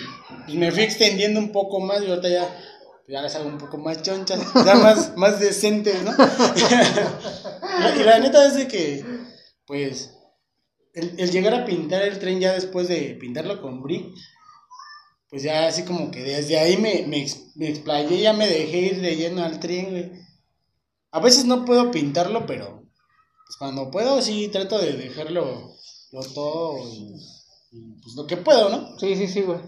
pues, 0.45 0.55
me 0.55 0.71
fui 0.71 0.83
extendiendo 0.83 1.41
un 1.41 1.51
poco 1.51 1.81
más 1.81 2.03
y 2.03 2.11
ahorita 2.11 2.29
ya, 2.29 2.59
ya 3.09 3.23
las 3.23 3.37
hago 3.37 3.49
un 3.49 3.57
poco 3.57 3.79
más 3.79 4.03
chonchas, 4.03 4.41
ya 4.55 4.75
más, 4.75 5.13
más 5.17 5.41
decentes, 5.41 6.03
¿no? 6.03 6.13
y 7.99 8.03
la 8.03 8.19
neta 8.19 8.47
es 8.47 8.57
de 8.57 8.69
que, 8.69 9.03
pues, 9.65 10.11
el, 10.93 11.15
el 11.17 11.31
llegar 11.31 11.55
a 11.55 11.65
pintar 11.65 12.03
el 12.03 12.19
tren 12.19 12.39
ya 12.39 12.53
después 12.53 12.87
de 12.87 13.17
pintarlo 13.19 13.63
con 13.63 13.81
brick, 13.83 14.15
pues 15.31 15.43
ya 15.43 15.67
así 15.67 15.85
como 15.85 16.11
que 16.11 16.23
desde 16.23 16.59
ahí 16.59 16.77
me, 16.77 17.07
me, 17.07 17.25
me 17.55 17.69
explayé, 17.69 18.21
ya 18.21 18.33
me 18.33 18.47
dejé 18.49 18.79
ir 18.79 19.01
de 19.01 19.17
lleno 19.17 19.43
al 19.45 19.61
tren, 19.61 19.91
güey. 19.91 20.13
A 21.13 21.21
veces 21.21 21.45
no 21.45 21.65
puedo 21.65 21.91
pintarlo, 21.91 22.47
pero 22.47 22.83
pues 23.47 23.57
cuando 23.59 23.91
puedo 23.91 24.21
sí 24.23 24.49
trato 24.49 24.79
de 24.79 24.93
dejarlo 24.95 25.73
lo 26.13 26.21
todo 26.35 26.79
y, 26.79 27.15
y, 27.73 28.01
pues 28.03 28.15
lo 28.17 28.27
que 28.27 28.37
puedo, 28.37 28.69
¿no? 28.69 28.99
Sí, 28.99 29.15
sí, 29.17 29.27
sí, 29.29 29.43
güey. 29.43 29.59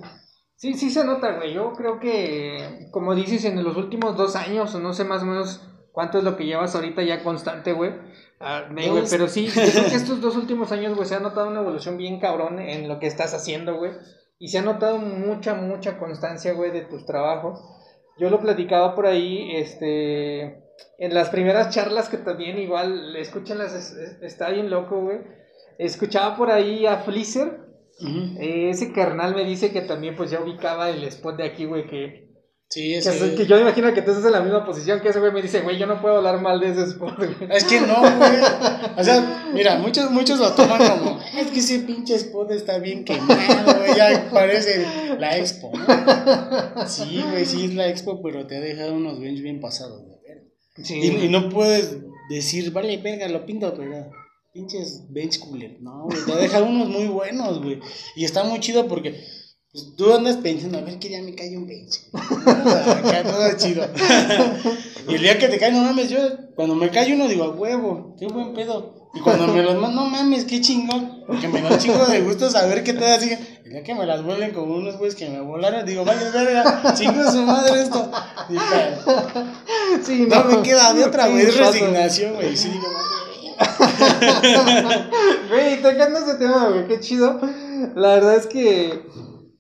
Sí, 0.57 0.75
sí 0.75 0.91
se 0.91 1.05
nota, 1.05 1.37
güey. 1.37 1.55
Yo 1.55 1.73
creo 1.73 1.99
que, 1.99 2.89
como 2.93 3.15
dices, 3.15 3.45
en 3.45 3.63
los 3.65 3.77
últimos 3.77 4.17
dos 4.17 4.37
años, 4.37 4.73
o 4.75 4.79
no 4.81 4.93
sé 4.93 5.05
más 5.05 5.23
o 5.23 5.27
menos 5.27 5.61
cuánto 5.91 6.19
es 6.19 6.25
lo 6.25 6.37
que 6.37 6.47
llevas 6.47 6.75
ahorita 6.75 7.03
ya 7.03 7.25
constante, 7.25 7.73
güey. 7.73 7.93
Ah, 8.39 8.67
me- 8.71 8.89
güey, 8.89 9.03
Dos. 9.03 9.11
pero 9.11 9.29
sí, 9.29 9.47
yo 9.47 9.53
creo 9.53 9.89
que 9.89 9.95
estos 9.97 10.21
dos 10.21 10.37
últimos 10.37 10.71
años, 10.73 10.95
güey, 10.97 11.09
se 11.09 11.17
ha 11.17 11.21
notado 11.21 11.49
una 11.49 11.61
evolución 11.61 11.97
bien 11.97 12.21
cabrón 12.21 12.61
en 12.61 12.89
lo 12.89 12.99
que 13.01 13.07
estás 13.09 13.35
haciendo, 13.35 13.77
güey. 13.77 13.93
Y 14.43 14.49
se 14.49 14.59
ha 14.59 14.63
notado 14.63 14.99
mucha, 14.99 15.55
mucha 15.55 15.99
constancia, 16.01 16.53
güey, 16.53 16.73
de 16.73 16.81
tus 16.81 17.07
trabajos. 17.07 17.61
Yo 18.19 18.29
lo 18.29 18.41
platicaba 18.41 18.97
por 18.97 19.07
ahí, 19.07 19.55
este, 19.55 20.41
en 20.99 21.15
las 21.15 21.31
primeras 21.31 21.73
charlas 21.73 22.09
que 22.09 22.17
también 22.19 22.59
igual, 22.59 23.15
escúchenlas, 23.15 23.73
es- 23.73 23.93
es- 23.93 24.21
está 24.21 24.51
bien 24.51 24.69
loco, 24.69 25.01
güey. 25.01 25.19
Escuchaba 25.79 26.37
por 26.37 26.51
ahí 26.51 26.87
a 26.87 26.97
Fleazer, 26.99 27.61
eh, 28.41 28.71
ese 28.71 28.93
carnal 28.93 29.37
me 29.37 29.45
dice 29.45 29.71
que 29.71 29.81
también 29.83 30.17
pues 30.17 30.33
ya 30.33 30.41
ubicaba 30.41 30.91
el 30.91 31.05
spot 31.05 31.37
de 31.37 31.45
aquí, 31.45 31.65
güey, 31.67 31.87
que, 31.87 32.22
Sí, 32.73 32.99
que, 33.03 33.35
que 33.35 33.47
yo 33.47 33.57
me 33.57 33.63
imagino 33.63 33.93
que 33.93 34.01
tú 34.01 34.13
estás 34.13 34.25
en 34.25 34.33
la 34.33 34.41
misma 34.41 34.65
posición 34.65 35.03
que 35.03 35.11
ese 35.11 35.21
güey 35.21 35.31
me 35.31 35.43
dice, 35.43 35.61
güey, 35.61 35.77
yo 35.77 35.87
no 35.87 36.01
puedo 36.01 36.17
hablar 36.17 36.41
mal 36.41 36.59
de 36.59 36.71
ese 36.71 36.85
spot, 36.85 37.19
güey. 37.19 37.51
Es 37.51 37.65
que 37.65 37.83
no, 37.83 38.01
güey. 38.01 38.33
O 38.97 39.05
sea, 39.05 39.51
mira, 39.53 39.77
muchos, 39.77 40.11
muchos 40.11 40.39
lo 40.39 40.51
toman 40.53 40.79
como, 40.79 41.21
es 41.37 41.51
que 41.51 41.59
ese 41.61 41.81
pinche 41.81 42.15
spot 42.15 42.51
está 42.53 42.79
bien 42.79 43.05
quemado, 43.05 43.75
güey. 43.77 43.95
Ya 43.95 44.27
parece 44.33 44.87
la 45.19 45.37
expo, 45.37 45.71
¿no? 45.75 46.89
Sí, 46.89 47.23
güey, 47.31 47.45
sí 47.45 47.67
es 47.67 47.75
la 47.75 47.89
expo, 47.89 48.23
pero 48.23 48.47
te 48.47 48.57
ha 48.57 48.61
dejado 48.61 48.95
unos 48.95 49.21
bench 49.21 49.43
bien 49.43 49.61
pasados. 49.61 50.03
Sí, 50.83 50.95
Y, 50.95 51.27
y 51.27 51.29
no 51.29 51.51
puedes 51.51 51.99
decir, 52.31 52.71
vale, 52.73 52.97
verga, 52.97 53.29
lo 53.29 53.45
pinto, 53.45 53.75
pero 53.77 54.11
pinches 54.55 55.03
bench 55.11 55.41
cooler. 55.41 55.77
No, 55.83 56.05
güey, 56.05 56.25
te 56.25 56.33
ha 56.33 56.37
dejado 56.37 56.65
unos 56.65 56.89
muy 56.89 57.07
buenos, 57.09 57.63
güey. 57.63 57.81
Y 58.17 58.25
está 58.25 58.45
muy 58.45 58.61
chido 58.61 58.89
porque 58.89 59.23
pues, 59.73 59.97
tú 59.97 60.13
andas 60.13 60.37
pensando, 60.37 60.77
a 60.77 60.83
ver 60.83 60.99
que 60.99 61.09
ya 61.09 61.23
me 61.23 61.35
cae 61.35 61.57
un 61.57 61.67
bench. 61.67 62.03
Acá 62.13 63.23
todo 63.23 63.57
chido. 63.57 63.89
y 65.09 65.15
el 65.15 65.23
día 65.23 65.39
que 65.39 65.49
te 65.49 65.59
cae, 65.59 65.73
no 65.73 65.81
mames, 65.81 66.11
yo 66.11 66.19
cuando 66.55 66.75
me 66.75 66.91
cae 66.91 67.15
uno 67.15 67.27
digo, 67.27 67.45
a 67.45 67.51
huevo, 67.51 68.15
qué 68.19 68.27
buen 68.27 68.53
pedo. 68.53 69.09
Y 69.15 69.21
cuando 69.21 69.47
me 69.47 69.63
los 69.63 69.77
mando, 69.77 70.03
no 70.03 70.11
mames, 70.11 70.45
qué 70.45 70.61
chingón. 70.61 71.25
Porque 71.27 71.49
me 71.49 71.63
da 71.63 71.79
chingo 71.79 72.05
de 72.05 72.21
gusto 72.21 72.51
saber 72.51 72.85
que 72.85 72.93
te 72.93 73.05
así. 73.07 73.31
El 73.65 73.73
día 73.73 73.83
que 73.83 73.95
me 73.95 74.05
las 74.05 74.23
vuelen 74.23 74.53
como 74.53 74.75
unos 74.75 74.99
güeyes 74.99 75.15
que 75.15 75.29
me 75.31 75.41
volaron, 75.41 75.87
digo, 75.87 76.05
vaya 76.05 76.31
verga, 76.31 76.95
chingo 76.95 77.31
su 77.31 77.43
madre 77.43 77.83
esto. 77.83 78.11
Y, 78.51 78.57
sí, 80.05 80.27
no 80.29 80.45
me 80.45 80.63
queda 80.63 80.93
de 80.93 81.05
otra, 81.05 81.27
Sí, 81.27 81.33
güey. 81.33 81.47
Pasa. 81.47 81.71
resignación, 81.71 82.35
güey. 82.35 82.57
Sí, 82.57 82.69
digo, 82.69 82.89
madre. 82.89 83.23
Güey, 85.49 85.83
tocando 85.83 86.19
ese 86.19 86.35
tema, 86.35 86.69
güey, 86.69 86.89
qué 86.89 87.01
chido. 87.01 87.41
La 87.95 88.15
verdad 88.15 88.37
es 88.37 88.47
que 88.47 89.03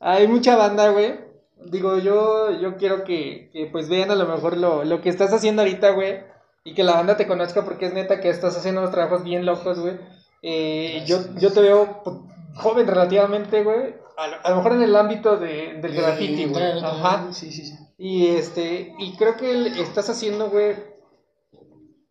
hay 0.03 0.29
mucha 0.29 0.57
banda, 0.57 0.91
güey. 0.91 1.19
Digo, 1.65 1.97
yo, 1.99 2.51
yo 2.61 2.77
quiero 2.77 3.05
que, 3.05 3.49
que 3.53 3.67
pues 3.71 3.89
vean 3.89 4.11
a 4.11 4.17
lo 4.17 4.27
mejor 4.27 4.57
lo, 4.57 4.85
lo 4.85 5.01
que 5.01 5.09
estás 5.09 5.33
haciendo 5.33 5.63
ahorita, 5.63 5.91
güey. 5.93 6.21
Y 6.65 6.75
que 6.75 6.85
la 6.85 6.95
banda 6.95 7.17
te 7.17 7.27
conozca 7.27 7.65
porque 7.65 7.87
es 7.87 7.95
neta 7.95 8.21
que 8.21 8.29
estás 8.29 8.57
haciendo 8.57 8.81
unos 8.81 8.93
trabajos 8.93 9.25
bien 9.25 9.47
locos, 9.47 9.79
güey. 9.81 9.95
Eh, 10.43 11.03
yo, 11.07 11.19
yo 11.39 11.53
te 11.53 11.61
veo 11.61 12.01
pues, 12.05 12.17
joven 12.57 12.87
relativamente, 12.87 13.63
güey. 13.65 13.95
A, 14.17 14.27
lo- 14.29 14.37
a 14.45 14.51
lo 14.51 14.57
mejor 14.57 14.73
en 14.73 14.83
el 14.83 14.95
ámbito 14.97 15.37
de, 15.37 15.79
del 15.81 15.95
graffiti, 15.95 16.45
güey. 16.47 16.63
Ajá. 16.85 17.33
Sí, 17.33 17.51
sí, 17.53 17.65
sí. 17.65 17.75
Y 17.99 18.27
este, 18.29 18.95
y 18.99 19.17
creo 19.17 19.37
que 19.37 19.69
estás 19.81 20.11
haciendo, 20.11 20.51
güey, 20.51 20.75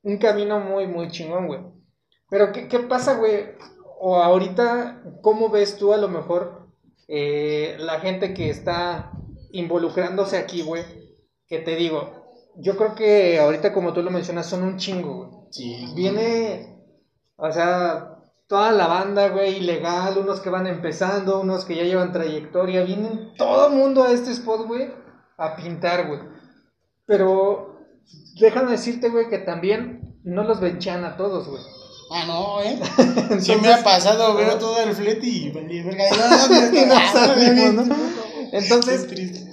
un 0.04 0.18
camino 0.18 0.60
muy, 0.60 0.88
muy 0.88 1.10
chingón, 1.12 1.48
güey. 1.48 1.60
Pero, 2.30 2.52
¿qué, 2.52 2.68
qué 2.68 2.80
pasa, 2.80 3.16
güey? 3.16 3.50
O 4.00 4.16
ahorita, 4.18 5.04
¿cómo 5.22 5.50
ves 5.50 5.78
tú 5.78 5.94
a 5.94 5.98
lo 5.98 6.08
mejor 6.08 6.61
eh, 7.14 7.76
la 7.78 8.00
gente 8.00 8.34
que 8.34 8.50
está 8.50 9.12
involucrándose 9.52 10.38
aquí, 10.38 10.62
güey? 10.62 10.86
Que 11.46 11.60
te 11.60 11.76
digo, 11.76 12.22
yo 12.56 12.78
creo 12.78 12.96
que 12.96 13.38
ahorita, 13.38 13.74
como 13.74 13.92
tú 13.92 14.02
lo 14.02 14.12
mencionas, 14.12 14.48
son 14.48 14.64
un 14.64 14.78
chingo, 14.78 15.18
güey. 15.18 15.30
Sí. 15.52 15.92
Viene, 15.94 16.86
o 17.36 17.52
sea, 17.52 18.16
toda 18.48 18.72
la 18.72 18.88
banda, 18.88 19.28
güey, 19.28 19.58
ilegal, 19.58 20.20
unos 20.20 20.40
que 20.40 20.50
van 20.50 20.68
empezando, 20.68 21.42
unos 21.42 21.66
que 21.66 21.76
ya 21.76 21.84
llevan 21.84 22.14
trayectoria, 22.14 22.86
vienen 22.86 23.34
todo 23.38 23.68
el 23.68 23.74
mundo 23.74 24.04
a 24.04 24.12
este 24.14 24.32
spot, 24.32 24.66
güey, 24.66 24.94
a 25.38 25.58
pintar, 25.58 26.08
güey. 26.08 26.22
Pero 27.06 27.78
déjame 28.40 28.72
decirte, 28.72 29.10
güey, 29.10 29.28
que 29.28 29.40
también 29.40 30.18
no 30.24 30.46
los 30.46 30.62
venchan 30.62 31.04
a 31.04 31.18
todos, 31.18 31.50
güey. 31.50 31.62
Ah, 32.14 32.26
no, 32.28 32.62
¿eh? 32.62 32.78
Entonces, 32.98 33.46
Sí 33.46 33.56
me 33.62 33.74
ha 33.74 33.82
pasado, 33.82 34.36
veo 34.36 34.58
todo 34.58 34.82
el 34.82 34.94
flete 34.94 35.26
y 35.26 35.50
verga. 35.50 36.04
No. 37.72 37.96
Entonces, 38.52 39.08
triste. 39.08 39.50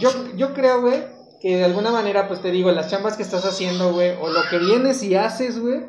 Yo, 0.00 0.10
yo 0.34 0.52
creo, 0.52 0.80
güey, 0.80 1.04
que 1.40 1.58
de 1.58 1.64
alguna 1.64 1.92
manera, 1.92 2.26
pues 2.26 2.42
te 2.42 2.50
digo, 2.50 2.72
las 2.72 2.90
chambas 2.90 3.16
que 3.16 3.22
estás 3.22 3.44
haciendo, 3.44 3.92
güey, 3.92 4.10
o 4.20 4.28
lo 4.28 4.40
que 4.50 4.58
vienes 4.58 5.04
y 5.04 5.14
haces, 5.14 5.60
güey, 5.60 5.82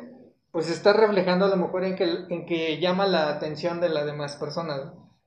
pues 0.52 0.70
está 0.70 0.92
reflejando 0.92 1.46
a 1.46 1.48
lo 1.48 1.56
mejor 1.56 1.84
en 1.84 1.96
que, 1.96 2.04
en 2.04 2.46
que 2.46 2.78
llama 2.78 3.06
la 3.06 3.28
atención 3.28 3.80
de 3.80 3.88
las 3.88 4.06
demás 4.06 4.36
personas. 4.36 4.80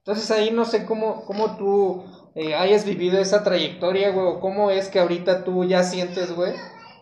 Entonces 0.05 0.31
ahí 0.31 0.51
no 0.51 0.63
sé 0.63 0.85
cómo, 0.85 1.25
cómo 1.25 1.57
tú 1.57 2.05
eh, 2.35 2.55
hayas 2.55 2.85
vivido 2.85 3.19
esa 3.19 3.43
trayectoria, 3.43 4.11
güey, 4.11 4.27
o 4.27 4.39
cómo 4.39 4.71
es 4.71 4.87
que 4.87 4.99
ahorita 4.99 5.43
tú 5.43 5.65
ya 5.65 5.83
sientes, 5.83 6.33
güey, 6.33 6.53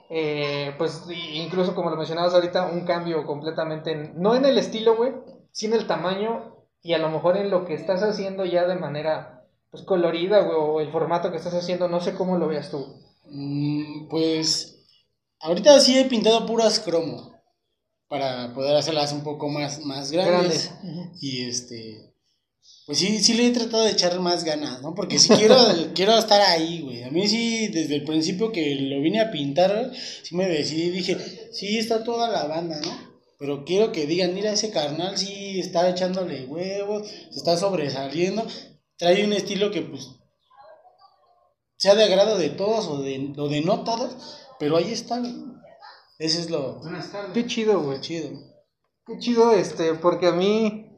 eh, 0.10 0.74
pues 0.78 1.04
incluso 1.34 1.74
como 1.76 1.90
lo 1.90 1.96
mencionabas 1.98 2.34
ahorita, 2.34 2.66
un 2.68 2.86
cambio 2.86 3.26
completamente, 3.26 3.92
en- 3.92 4.14
no 4.22 4.36
en 4.36 4.46
el 4.46 4.58
estilo, 4.58 4.96
güey, 4.96 5.14
sino 5.52 5.76
en 5.76 5.82
el 5.82 5.88
tamaño 5.88 6.56
y 6.82 6.94
a 6.94 6.98
lo 6.98 7.10
mejor 7.10 7.38
en 7.38 7.50
lo 7.50 7.66
que 7.66 7.74
estás 7.74 8.04
haciendo 8.04 8.46
ya 8.46 8.66
de 8.68 8.76
manera, 8.76 9.46
pues 9.72 9.84
colorida, 9.84 10.42
güey, 10.42 10.58
o 10.60 10.80
el 10.82 10.92
formato 10.92 11.32
que 11.32 11.38
estás 11.38 11.54
haciendo, 11.54 11.88
no 11.88 12.00
sé 12.02 12.14
cómo 12.14 12.38
lo 12.38 12.48
veas 12.48 12.70
tú. 12.70 12.86
Mm, 13.30 14.08
pues 14.10 14.86
ahorita 15.40 15.80
sí 15.80 15.98
he 15.98 16.06
pintado 16.06 16.46
puras 16.46 16.80
cromo 16.80 17.32
para 18.08 18.54
poder 18.54 18.76
hacerlas 18.76 19.12
un 19.14 19.24
poco 19.24 19.50
más, 19.50 19.84
más 19.86 20.12
grandes. 20.12 20.72
Grandes. 20.84 21.12
Y 21.22 21.48
este, 21.48 22.13
pues 22.86 22.98
sí, 22.98 23.20
sí 23.24 23.34
le 23.34 23.48
he 23.48 23.52
tratado 23.52 23.84
de 23.84 23.92
echar 23.92 24.20
más 24.20 24.44
ganas, 24.44 24.82
¿no? 24.82 24.94
Porque 24.94 25.20
sí 25.20 25.30
quiero, 25.30 25.56
quiero 25.96 26.18
estar 26.18 26.42
ahí, 26.42 26.82
güey. 26.82 27.04
A 27.04 27.12
mí 27.12 27.28
sí, 27.28 27.68
desde 27.68 27.96
el 27.96 28.04
principio 28.04 28.52
que 28.52 28.76
lo 28.76 29.02
vine 29.02 29.22
a 29.22 29.32
pintar, 29.32 29.92
sí 30.24 30.36
me 30.36 30.48
decidí, 30.48 30.90
dije, 30.90 31.18
sí, 31.52 31.78
está 31.78 32.04
toda 32.04 32.30
la 32.30 32.46
banda, 32.46 32.80
¿no? 32.82 33.14
Pero 33.40 33.66
quiero 33.66 33.92
que 33.92 34.06
digan, 34.06 34.34
mira, 34.34 34.54
ese 34.54 34.70
carnal 34.70 35.18
sí 35.18 35.60
está 35.60 35.90
echándole 35.90 36.46
huevos, 36.46 37.08
se 37.08 37.38
está 37.38 37.58
sobresaliendo, 37.58 38.46
trae 38.98 39.26
un 39.26 39.34
estilo 39.34 39.72
que 39.72 39.82
pues 39.82 40.10
sea 41.78 41.96
de 41.96 42.06
agrado 42.06 42.38
de 42.38 42.50
todos 42.50 42.88
o 42.88 43.02
de, 43.02 43.34
o 43.38 43.50
de 43.50 43.60
no 43.62 43.84
todos, 43.84 44.16
pero 44.60 44.78
ahí 44.78 44.94
está, 44.94 45.20
güey. 45.20 45.36
Ese 46.20 46.40
es 46.40 46.50
lo, 46.50 46.80
Qué 47.34 47.46
chido, 47.46 47.82
güey. 47.82 47.98
lo 47.98 48.02
chido. 48.02 48.30
Qué 49.06 49.20
chido, 49.20 49.52
este, 49.52 49.94
porque 49.96 50.28
a 50.28 50.32
mí, 50.32 50.93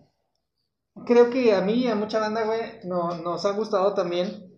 creo 1.05 1.29
que 1.29 1.53
a 1.53 1.61
mí 1.61 1.73
y 1.73 1.87
a 1.87 1.95
mucha 1.95 2.19
banda, 2.19 2.43
güey, 2.45 2.59
no, 2.83 3.15
nos 3.17 3.45
ha 3.45 3.51
gustado 3.51 3.93
también 3.93 4.51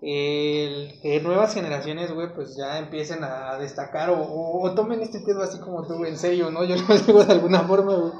el 0.00 1.00
que 1.02 1.20
nuevas 1.20 1.54
generaciones, 1.54 2.12
güey, 2.14 2.32
pues 2.32 2.56
ya 2.56 2.78
empiecen 2.78 3.24
a 3.24 3.56
destacar 3.58 4.10
o, 4.10 4.22
o- 4.22 4.74
tomen 4.74 5.00
este 5.00 5.20
pedo 5.20 5.42
así 5.42 5.58
como 5.58 5.86
tú, 5.86 6.04
en 6.04 6.16
serio, 6.16 6.50
¿no? 6.50 6.62
Yo 6.64 6.76
lo 6.88 6.98
digo 6.98 7.24
de 7.24 7.32
alguna 7.32 7.60
forma, 7.62 7.94
güey. 7.96 8.12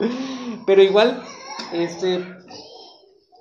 Pero 0.67 0.83
igual, 0.83 1.23
este, 1.73 2.25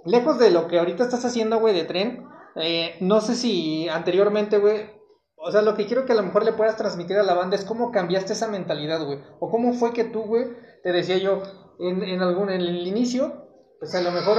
lejos 0.06 0.38
de 0.40 0.52
lo 0.52 0.68
que 0.68 0.80
ahorita 0.80 1.04
estás 1.04 1.26
haciendo, 1.26 1.60
güey, 1.60 1.74
de 1.74 1.84
tren, 1.86 2.26
eh, 2.56 2.96
no 3.02 3.22
sé 3.22 3.36
si 3.36 3.90
anteriormente, 3.90 4.58
güey, 4.60 4.92
o 5.36 5.52
sea, 5.52 5.62
lo 5.62 5.76
que 5.76 5.86
quiero 5.86 6.06
que 6.06 6.14
a 6.14 6.16
lo 6.16 6.24
mejor 6.24 6.44
le 6.46 6.54
puedas 6.54 6.78
transmitir 6.78 7.18
a 7.18 7.24
la 7.24 7.34
banda 7.34 7.56
es 7.56 7.64
cómo 7.66 7.92
cambiaste 7.92 8.34
esa 8.34 8.48
mentalidad, 8.48 9.04
güey. 9.06 9.20
O 9.40 9.50
cómo 9.50 9.74
fue 9.74 9.94
que 9.94 10.04
tú, 10.04 10.22
güey, 10.24 10.46
te 10.84 10.92
decía 10.92 11.18
yo, 11.18 11.42
en, 11.80 12.04
en 12.04 12.22
algún, 12.22 12.50
en 12.50 12.62
el 12.62 12.88
inicio, 12.88 13.47
pues 13.80 13.94
a 13.96 14.02
lo 14.02 14.12
mejor 14.12 14.38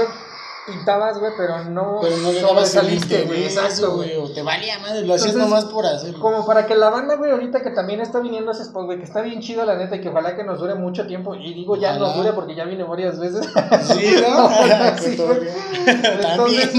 pintabas, 0.66 1.18
güey, 1.18 1.32
pero 1.36 1.64
no, 1.64 1.98
Pero 2.02 2.16
no 2.18 2.32
sobresaliste, 2.32 3.24
güey. 3.24 3.44
Exacto, 3.44 3.96
güey. 3.96 4.16
O 4.16 4.30
te 4.30 4.42
valía 4.42 4.78
madre, 4.78 5.06
lo 5.06 5.14
hacías 5.14 5.34
nomás 5.34 5.64
por 5.64 5.86
hacerlo. 5.86 6.20
Como 6.20 6.44
para 6.46 6.66
que 6.66 6.74
la 6.74 6.90
banda, 6.90 7.16
güey, 7.16 7.30
ahorita 7.30 7.62
que 7.62 7.70
también 7.70 8.00
está 8.00 8.20
viniendo 8.20 8.50
a 8.50 8.54
ese 8.54 8.64
spot, 8.64 8.84
güey, 8.84 8.98
que 8.98 9.04
está 9.04 9.22
bien 9.22 9.40
chido, 9.40 9.64
la 9.64 9.76
neta, 9.76 9.96
y 9.96 10.00
que 10.00 10.10
ojalá 10.10 10.36
que 10.36 10.44
nos 10.44 10.60
dure 10.60 10.74
mucho 10.74 11.06
tiempo. 11.06 11.34
Y 11.34 11.54
digo, 11.54 11.76
ya 11.76 11.90
Ojalá. 11.90 12.06
nos 12.06 12.16
dure 12.16 12.32
porque 12.34 12.54
ya 12.54 12.64
vine 12.64 12.84
varias 12.84 13.18
veces. 13.18 13.46
Sí, 13.82 14.16
¿no? 14.20 14.50
Sí. 14.98 15.16
Entonces, 15.86 16.70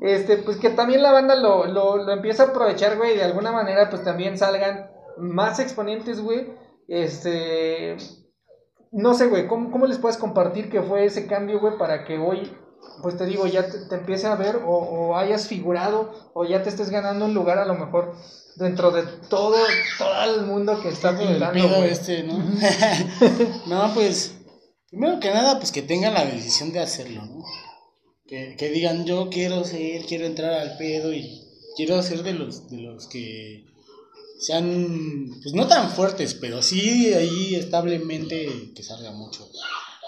este, 0.00 0.38
pues 0.38 0.56
que 0.58 0.70
también 0.70 1.02
la 1.02 1.12
banda 1.12 1.34
lo, 1.34 1.66
lo, 1.66 1.96
lo 1.98 2.12
empieza 2.12 2.44
a 2.44 2.46
aprovechar, 2.46 2.96
güey, 2.96 3.14
y 3.14 3.16
de 3.16 3.24
alguna 3.24 3.52
manera, 3.52 3.90
pues 3.90 4.02
también 4.04 4.38
salgan 4.38 4.90
más 5.18 5.58
exponentes, 5.58 6.20
güey. 6.20 6.54
Este, 6.88 7.96
no 8.92 9.14
sé, 9.14 9.26
güey, 9.26 9.46
¿cómo, 9.46 9.70
¿cómo 9.70 9.86
les 9.86 9.98
puedes 9.98 10.16
compartir 10.16 10.70
que 10.70 10.82
fue 10.82 11.04
ese 11.04 11.26
cambio, 11.26 11.60
güey, 11.60 11.76
para 11.78 12.04
que 12.04 12.18
hoy, 12.18 12.52
pues 13.02 13.16
te 13.16 13.26
digo, 13.26 13.46
ya 13.46 13.66
te, 13.66 13.78
te 13.78 13.94
empiece 13.96 14.26
a 14.26 14.36
ver 14.36 14.56
o, 14.64 14.76
o 14.76 15.16
hayas 15.16 15.48
figurado 15.48 16.30
o 16.34 16.44
ya 16.44 16.62
te 16.62 16.68
estés 16.68 16.90
ganando 16.90 17.24
un 17.26 17.34
lugar 17.34 17.58
a 17.58 17.66
lo 17.66 17.74
mejor 17.74 18.14
dentro 18.56 18.90
de 18.90 19.02
todo, 19.28 19.56
todo 19.98 20.34
el 20.34 20.46
mundo 20.46 20.80
que 20.80 20.88
está 20.88 21.16
pintando, 21.16 21.68
güey. 21.68 21.90
este, 21.90 22.22
¿no? 22.22 22.38
no, 23.66 23.94
pues, 23.94 24.34
primero 24.90 25.20
que 25.20 25.30
nada, 25.30 25.58
pues 25.58 25.72
que 25.72 25.82
tengan 25.82 26.14
la 26.14 26.24
decisión 26.24 26.72
de 26.72 26.80
hacerlo, 26.80 27.22
¿no? 27.26 27.44
Que, 28.26 28.56
que 28.56 28.70
digan, 28.70 29.04
yo 29.04 29.28
quiero 29.30 29.64
ser, 29.64 30.04
quiero 30.06 30.26
entrar 30.26 30.54
al 30.54 30.76
pedo 30.78 31.12
y 31.12 31.46
quiero 31.76 32.02
ser 32.02 32.22
de 32.22 32.32
los, 32.32 32.68
de 32.68 32.78
los 32.78 33.06
que 33.06 33.66
sean, 34.38 35.28
pues 35.42 35.54
no 35.54 35.66
tan 35.66 35.90
fuertes, 35.90 36.34
pero 36.34 36.62
sí 36.62 37.12
ahí 37.14 37.54
establemente 37.54 38.72
que 38.74 38.82
salga 38.82 39.10
mucho. 39.12 39.48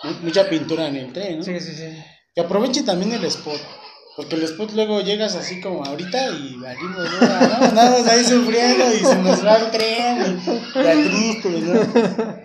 Mu- 0.05 0.25
Mucha 0.27 0.49
pintura 0.49 0.89
en 0.89 0.97
el 0.97 1.13
tren, 1.13 1.39
¿no? 1.39 1.45
Sí, 1.45 1.59
sí, 1.61 1.73
sí. 1.75 1.85
Que 2.35 2.41
aprovechen 2.43 2.85
también 2.85 3.13
el 3.13 3.25
spot. 3.25 3.61
Porque 4.17 4.35
el 4.35 4.43
spot 4.43 4.73
luego 4.73 5.01
llegas 5.01 5.37
así 5.37 5.61
como 5.61 5.85
ahorita 5.85 6.31
y 6.31 6.57
valimos, 6.57 7.05
¿no? 7.05 7.21
¿no? 7.21 7.65
Andamos 7.67 8.07
ahí 8.09 8.25
sufriendo 8.25 8.85
y 8.93 8.99
se 9.05 9.17
nos 9.17 9.45
va 9.45 9.57
el 9.59 9.71
tren. 9.71 10.41
Y, 10.41 10.83
ya 10.83 10.93
triste, 10.93 11.49
¿no? 11.51 12.37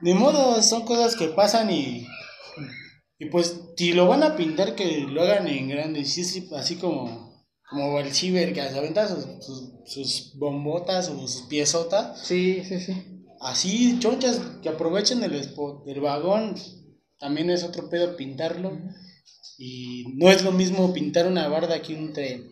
Ni 0.00 0.14
modo, 0.14 0.62
son 0.62 0.84
cosas 0.86 1.16
que 1.16 1.28
pasan 1.28 1.70
y. 1.70 2.06
Y 3.18 3.26
pues, 3.26 3.60
si 3.76 3.92
lo 3.92 4.06
van 4.06 4.22
a 4.22 4.36
pintar, 4.36 4.74
que 4.74 5.00
lo 5.10 5.20
hagan 5.22 5.48
en 5.48 5.68
grande. 5.68 6.04
Sí, 6.06 6.24
sí, 6.24 6.48
así 6.56 6.76
como. 6.76 7.27
Como 7.70 7.98
el 8.00 8.12
ciber 8.14 8.52
que 8.54 8.62
se 8.68 8.78
aventa 8.78 9.06
sus, 9.08 9.26
sus, 9.44 9.72
sus 9.84 10.32
bombotas 10.38 11.08
o 11.10 11.18
sus 11.20 11.42
piezotas. 11.42 12.18
Sí, 12.22 12.62
sí, 12.64 12.80
sí. 12.80 13.24
Así, 13.40 13.98
chonchas, 14.00 14.40
que 14.62 14.68
aprovechen 14.68 15.22
el 15.22 15.34
spot. 15.34 15.86
El 15.86 16.00
vagón 16.00 16.54
también 17.18 17.50
es 17.50 17.64
otro 17.64 17.88
pedo 17.90 18.16
pintarlo. 18.16 18.72
Y 19.58 20.14
no 20.16 20.30
es 20.30 20.44
lo 20.44 20.52
mismo 20.52 20.92
pintar 20.92 21.26
una 21.26 21.48
barda 21.48 21.82
que 21.82 21.94
un 21.94 22.12
tren. 22.12 22.48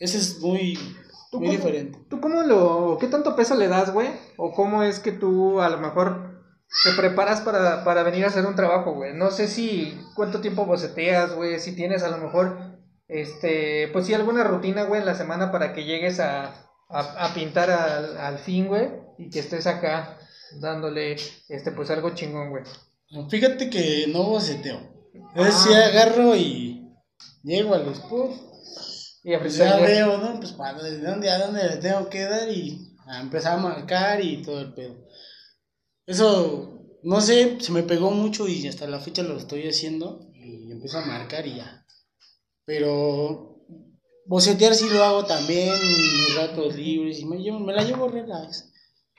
Ese 0.00 0.18
es 0.18 0.40
muy, 0.40 0.74
¿Tú 1.30 1.38
muy 1.38 1.48
cómo- 1.48 1.50
diferente. 1.52 1.98
¿Tú 2.08 2.20
cómo 2.20 2.42
lo, 2.42 2.98
qué 2.98 3.06
tanto 3.08 3.36
peso 3.36 3.54
le 3.54 3.68
das, 3.68 3.92
güey? 3.92 4.08
¿O 4.36 4.52
cómo 4.52 4.82
es 4.82 4.98
que 4.98 5.12
tú 5.12 5.60
a 5.60 5.68
lo 5.68 5.78
mejor 5.78 6.42
te 6.84 6.92
preparas 6.92 7.40
para, 7.42 7.84
para 7.84 8.02
venir 8.02 8.24
a 8.24 8.28
hacer 8.28 8.44
un 8.46 8.56
trabajo, 8.56 8.94
güey? 8.94 9.14
No 9.14 9.30
sé 9.30 9.48
si, 9.48 9.96
cuánto 10.14 10.40
tiempo 10.40 10.66
boceteas, 10.66 11.34
güey, 11.34 11.60
si 11.60 11.74
tienes 11.76 12.02
a 12.02 12.08
lo 12.10 12.18
mejor, 12.18 12.78
este, 13.08 13.88
pues 13.92 14.06
sí, 14.06 14.14
alguna 14.14 14.44
rutina, 14.44 14.84
güey, 14.84 15.00
en 15.00 15.06
la 15.06 15.14
semana 15.14 15.52
para 15.52 15.72
que 15.72 15.84
llegues 15.84 16.20
a, 16.20 16.46
a, 16.88 17.00
a 17.26 17.34
pintar 17.34 17.70
al, 17.70 18.16
al 18.18 18.38
fin, 18.38 18.66
güey, 18.68 18.88
y 19.18 19.30
que 19.30 19.40
estés 19.40 19.66
acá 19.66 20.18
dándole, 20.60 21.16
este, 21.48 21.72
pues 21.72 21.90
algo 21.90 22.10
chingón, 22.14 22.50
güey. 22.50 22.64
Fíjate 23.30 23.70
que 23.70 24.06
no 24.08 24.24
boceteo. 24.24 24.80
Es 25.34 25.54
Ah. 25.54 25.64
si 25.66 25.74
agarro 25.74 26.34
y 26.36 26.88
llego 27.42 27.74
al 27.74 27.86
spot. 27.92 28.30
Y 29.22 29.34
a 29.34 29.40
Pues 29.40 29.56
ya 29.56 29.76
veo, 29.78 30.18
¿no? 30.18 30.38
Pues 30.38 30.52
para 30.52 30.80
de 30.82 30.98
dónde 31.00 31.30
a 31.30 31.38
dónde 31.38 31.64
le 31.68 31.76
tengo 31.78 32.08
que 32.08 32.22
dar 32.22 32.48
y 32.48 32.94
a 33.06 33.20
empezar 33.20 33.58
a 33.58 33.62
marcar 33.62 34.22
y 34.22 34.42
todo 34.42 34.60
el 34.60 34.72
pedo. 34.72 34.94
Eso, 36.06 36.98
no 37.02 37.20
sé, 37.20 37.58
se 37.60 37.72
me 37.72 37.82
pegó 37.82 38.10
mucho 38.12 38.46
y 38.46 38.66
hasta 38.68 38.86
la 38.86 39.00
fecha 39.00 39.22
lo 39.22 39.36
estoy 39.36 39.68
haciendo 39.68 40.20
y 40.34 40.70
empiezo 40.70 40.98
a 40.98 41.06
marcar 41.06 41.46
y 41.46 41.56
ya. 41.56 41.84
Pero 42.66 43.64
bocetear 44.26 44.74
sí 44.74 44.88
lo 44.90 45.02
hago 45.04 45.24
también, 45.24 45.72
mis 45.80 46.34
ratos 46.34 46.74
libres, 46.74 47.20
y 47.20 47.24
me, 47.24 47.36
llevo- 47.38 47.60
me 47.60 47.72
la 47.72 47.82
llevo 47.84 48.08
relax. 48.08 48.70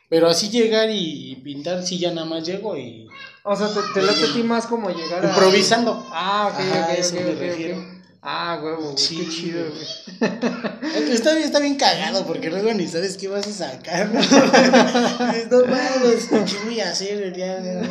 Pero 0.09 0.27
así 0.27 0.49
llegar 0.49 0.89
y 0.91 1.35
pintar, 1.43 1.83
sí 1.83 1.97
ya 1.97 2.13
nada 2.13 2.25
más 2.27 2.45
llego 2.45 2.77
y 2.77 3.07
O 3.43 3.55
sea, 3.55 3.67
te, 3.73 3.79
te 3.93 4.01
late 4.05 4.23
a 4.25 4.33
ti 4.33 4.43
más 4.43 4.67
como 4.67 4.89
llegar 4.89 5.25
a... 5.25 5.29
improvisando. 5.29 6.05
Ah, 6.11 6.49
ok, 6.53 6.59
Ajá, 6.59 6.83
ok, 6.83 6.89
a 6.89 6.93
eso 6.95 7.15
ok, 7.15 7.21
me 7.25 7.35
refiero. 7.35 7.96
Ah, 8.29 8.59
huevo, 8.61 8.91
güey, 8.91 8.97
Sí, 8.97 9.15
qué 9.19 9.29
chido, 9.29 9.63
güey. 9.69 9.87
güey. 10.19 11.13
Está 11.13 11.33
bien, 11.33 11.45
está 11.45 11.59
bien 11.59 11.77
cagado 11.77 12.27
porque 12.27 12.49
luego 12.49 12.73
ni 12.73 12.85
sabes 12.85 13.15
qué 13.15 13.29
vas 13.29 13.47
a 13.47 13.51
sacar. 13.69 14.09
¿no? 14.09 14.19
Dices, 15.31 15.49
no 15.49 15.61
mames, 15.61 16.27
¿qué 16.27 16.65
voy 16.65 16.81
a 16.81 16.89
hacer 16.89 17.23
el 17.23 17.31
día 17.31 17.55
de 17.61 17.77
hoy? 17.77 17.87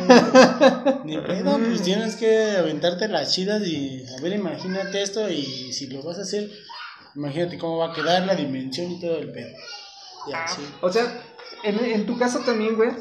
Ni 1.05 1.17
pedo, 1.17 1.57
pues 1.57 1.81
tienes 1.81 2.15
que 2.17 2.51
aventarte 2.55 3.07
las 3.07 3.33
chidas 3.33 3.63
y 3.65 4.05
a 4.15 4.21
ver, 4.21 4.33
imagínate 4.33 5.01
esto 5.01 5.27
y 5.27 5.73
si 5.73 5.87
lo 5.87 6.03
vas 6.03 6.19
a 6.19 6.21
hacer, 6.21 6.51
imagínate 7.15 7.57
cómo 7.57 7.77
va 7.79 7.91
a 7.91 7.95
quedar 7.95 8.27
la 8.27 8.35
dimensión 8.35 8.91
y 8.91 8.99
todo 9.01 9.17
el 9.17 9.31
pedo. 9.31 9.57
Y 10.27 10.33
así. 10.33 10.61
O 10.81 10.91
sea, 10.91 11.19
en, 11.63 11.83
en 11.83 12.05
tu 12.05 12.15
caso 12.15 12.41
también, 12.41 12.75
güey. 12.75 12.91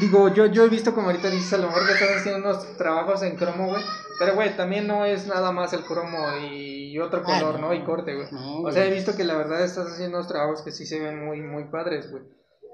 Digo, 0.00 0.32
yo, 0.32 0.46
yo 0.46 0.64
he 0.64 0.68
visto 0.68 0.94
como 0.94 1.08
ahorita 1.08 1.30
dices, 1.30 1.52
a 1.54 1.58
lo 1.58 1.66
mejor 1.66 1.84
que 1.86 1.94
estás 1.94 2.18
haciendo 2.18 2.48
unos 2.48 2.76
trabajos 2.76 3.22
en 3.22 3.34
cromo, 3.34 3.68
güey. 3.70 3.82
Pero, 4.18 4.34
güey, 4.34 4.56
también 4.56 4.86
no 4.86 5.04
es 5.04 5.26
nada 5.26 5.52
más 5.52 5.72
el 5.74 5.82
cromo 5.82 6.18
y 6.50 6.75
otro 7.00 7.22
Ah, 7.26 7.40
color, 7.40 7.60
no. 7.60 7.68
¿no? 7.68 7.74
Y 7.74 7.82
corte, 7.84 8.14
güey. 8.14 8.28
No, 8.32 8.62
O 8.62 8.70
sea, 8.72 8.84
he 8.86 8.90
visto 8.90 9.16
que 9.16 9.24
la 9.24 9.36
verdad 9.36 9.62
estás 9.62 9.86
haciendo 9.88 10.18
unos 10.18 10.28
trabajos 10.28 10.62
que 10.62 10.72
sí 10.72 10.86
se 10.86 11.00
ven 11.00 11.24
muy, 11.24 11.40
muy 11.40 11.64
padres, 11.64 12.10
güey. 12.10 12.22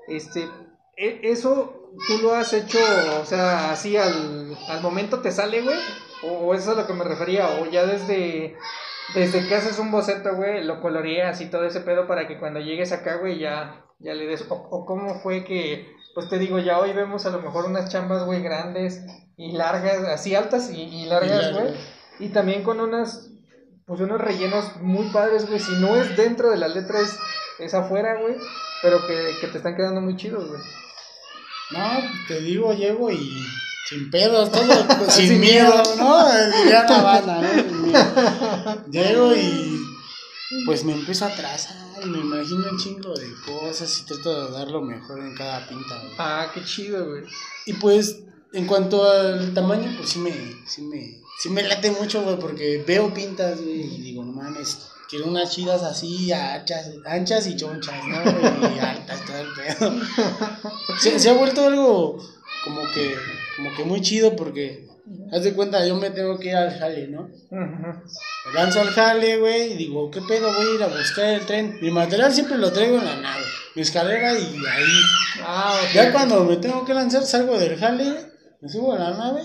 Este, 0.08 0.48
e- 0.96 1.20
eso 1.24 1.90
tú 2.06 2.18
lo 2.22 2.34
has 2.34 2.52
hecho, 2.52 2.78
o 3.20 3.24
sea, 3.24 3.70
así 3.72 3.96
al, 3.96 4.56
al 4.68 4.80
momento 4.82 5.20
te 5.20 5.30
sale, 5.30 5.62
güey. 5.62 5.78
O, 6.24 6.46
o 6.48 6.54
eso 6.54 6.72
es 6.72 6.78
a 6.78 6.80
lo 6.82 6.86
que 6.86 6.92
me 6.94 7.04
refería, 7.04 7.48
o 7.60 7.66
ya 7.66 7.84
desde, 7.86 8.56
desde 9.14 9.46
que 9.48 9.54
haces 9.54 9.78
un 9.78 9.90
boceto, 9.90 10.34
güey, 10.36 10.64
lo 10.64 10.80
coloreas 10.80 11.40
y 11.40 11.46
todo 11.50 11.64
ese 11.64 11.80
pedo 11.80 12.06
para 12.06 12.28
que 12.28 12.38
cuando 12.38 12.60
llegues 12.60 12.92
acá, 12.92 13.16
güey, 13.16 13.38
ya, 13.38 13.84
ya 13.98 14.14
le 14.14 14.26
des. 14.26 14.44
O, 14.50 14.54
o 14.54 14.84
cómo 14.86 15.16
fue 15.20 15.44
que, 15.44 15.88
pues 16.14 16.28
te 16.28 16.38
digo, 16.38 16.58
ya 16.58 16.78
hoy 16.78 16.92
vemos 16.92 17.26
a 17.26 17.30
lo 17.30 17.40
mejor 17.40 17.64
unas 17.64 17.90
chambas, 17.90 18.24
güey, 18.24 18.42
grandes 18.42 19.04
y 19.36 19.52
largas, 19.52 20.04
así 20.04 20.34
altas 20.36 20.70
y, 20.70 20.82
y 20.82 21.06
largas, 21.06 21.52
largas. 21.52 21.62
güey. 21.62 21.74
Y 22.20 22.28
también 22.28 22.62
con 22.62 22.78
unas, 22.80 23.31
pues 23.86 24.00
unos 24.00 24.20
rellenos 24.20 24.76
muy 24.80 25.08
padres, 25.10 25.46
güey. 25.46 25.60
Si 25.60 25.72
no 25.72 25.96
es 25.96 26.16
dentro 26.16 26.50
de 26.50 26.56
las 26.56 26.74
letras, 26.74 27.18
es 27.58 27.74
afuera, 27.74 28.20
güey. 28.20 28.36
Pero 28.82 29.06
que, 29.06 29.36
que 29.40 29.46
te 29.48 29.58
están 29.58 29.76
quedando 29.76 30.00
muy 30.00 30.16
chidos, 30.16 30.48
güey. 30.48 30.60
No, 31.70 31.88
te 32.28 32.40
digo, 32.40 32.72
llego 32.74 33.10
y 33.10 33.44
sin 33.88 34.10
pedos, 34.10 34.50
todo 34.52 34.64
sin, 35.08 35.28
Sin 35.28 35.40
miedo, 35.40 35.70
miedo. 35.70 35.96
¿no? 35.96 36.58
Diría 36.58 36.84
la 36.84 37.02
banda, 37.02 37.42
¿no? 37.42 37.48
Sin 37.52 37.82
miedo. 37.82 38.84
Llego 38.90 39.34
y 39.34 39.82
pues 40.66 40.84
me 40.84 40.92
empiezo 40.92 41.24
a 41.24 41.34
trazar 41.34 41.76
y 42.02 42.08
me 42.08 42.18
imagino 42.18 42.68
un 42.70 42.78
chingo 42.78 43.14
de 43.14 43.32
cosas 43.46 44.00
y 44.00 44.04
trato 44.04 44.46
de 44.46 44.52
dar 44.52 44.68
lo 44.68 44.82
mejor 44.82 45.20
en 45.20 45.34
cada 45.34 45.66
pinta, 45.66 45.98
güey. 45.98 46.14
Ah, 46.18 46.50
qué 46.52 46.64
chido, 46.64 47.08
güey. 47.08 47.24
Y 47.66 47.74
pues, 47.74 48.20
en 48.52 48.66
cuanto 48.66 49.08
al 49.08 49.54
tamaño, 49.54 49.92
pues 49.96 50.10
sí 50.10 50.18
me, 50.18 50.32
sí 50.66 50.82
me, 50.82 51.21
sí 51.42 51.48
me 51.48 51.64
late 51.64 51.90
mucho, 51.90 52.22
güey, 52.22 52.38
porque 52.38 52.84
veo 52.86 53.12
pintas, 53.12 53.60
güey, 53.60 53.80
y 53.80 54.00
digo, 54.00 54.24
no 54.24 54.30
mames, 54.30 54.86
quiero 55.10 55.26
unas 55.26 55.50
chidas 55.50 55.82
así, 55.82 56.32
anchas, 56.32 56.92
anchas 57.04 57.48
y 57.48 57.56
chonchas, 57.56 57.96
¿no? 58.06 58.76
Y 58.76 58.78
altas, 58.78 59.24
todo 59.26 59.38
el 59.38 59.48
pedo. 59.52 59.92
Se, 61.00 61.18
se 61.18 61.30
ha 61.30 61.32
vuelto 61.32 61.66
algo 61.66 62.22
como 62.64 62.82
que, 62.94 63.16
como 63.56 63.74
que 63.74 63.82
muy 63.84 64.00
chido 64.02 64.36
porque, 64.36 64.86
haz 65.32 65.42
de 65.42 65.52
cuenta, 65.52 65.84
yo 65.84 65.96
me 65.96 66.10
tengo 66.10 66.38
que 66.38 66.50
ir 66.50 66.54
al 66.54 66.78
jale, 66.78 67.08
¿no? 67.08 67.28
Me 67.50 68.52
lanzo 68.54 68.80
al 68.80 68.90
jale, 68.90 69.38
güey, 69.38 69.72
y 69.72 69.76
digo, 69.78 70.12
¿qué 70.12 70.20
pedo? 70.22 70.52
Voy 70.52 70.64
a 70.64 70.74
ir 70.76 70.82
a 70.84 70.96
buscar 70.96 71.24
el 71.24 71.44
tren. 71.44 71.76
Mi 71.82 71.90
material 71.90 72.32
siempre 72.32 72.56
lo 72.56 72.70
traigo 72.70 72.98
en 72.98 73.04
la 73.04 73.16
nave, 73.16 73.42
mi 73.74 73.82
escalera 73.82 74.32
y 74.38 74.44
ahí 74.44 75.02
Ah, 75.44 75.80
ya 75.92 76.12
cuando 76.12 76.44
me 76.44 76.56
tengo 76.58 76.84
que 76.84 76.94
lanzar, 76.94 77.24
salgo 77.24 77.58
del 77.58 77.76
jale, 77.76 78.14
me 78.60 78.68
subo 78.68 78.92
a 78.92 78.98
la 78.98 79.10
nave, 79.10 79.42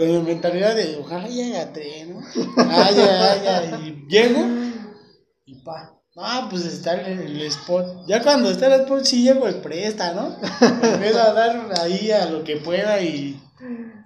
con 0.00 0.08
mi 0.08 0.18
mentalidad 0.22 0.74
de 0.74 0.96
ojalá 0.96 1.28
llegue 1.28 1.58
a 1.58 1.72
tren, 1.72 2.14
¿no? 2.14 2.20
Ah, 2.56 2.90
ya, 2.90 3.42
ya, 3.42 3.78
y 3.80 4.06
llego, 4.08 4.40
y 5.44 5.62
pa. 5.62 5.96
Ah, 6.16 6.48
pues 6.50 6.64
está 6.64 6.94
el, 6.94 7.20
el 7.20 7.42
spot. 7.42 8.06
Ya 8.06 8.22
cuando 8.22 8.50
está 8.50 8.66
el 8.66 8.80
spot, 8.82 9.04
sí 9.04 9.22
llego 9.22 9.46
el 9.46 9.56
presta, 9.56 10.12
¿no? 10.12 10.36
Empiezo 10.82 11.20
a 11.20 11.32
dar 11.32 11.72
ahí 11.80 12.10
a 12.10 12.26
lo 12.26 12.42
que 12.44 12.56
pueda 12.56 13.00
y, 13.00 13.40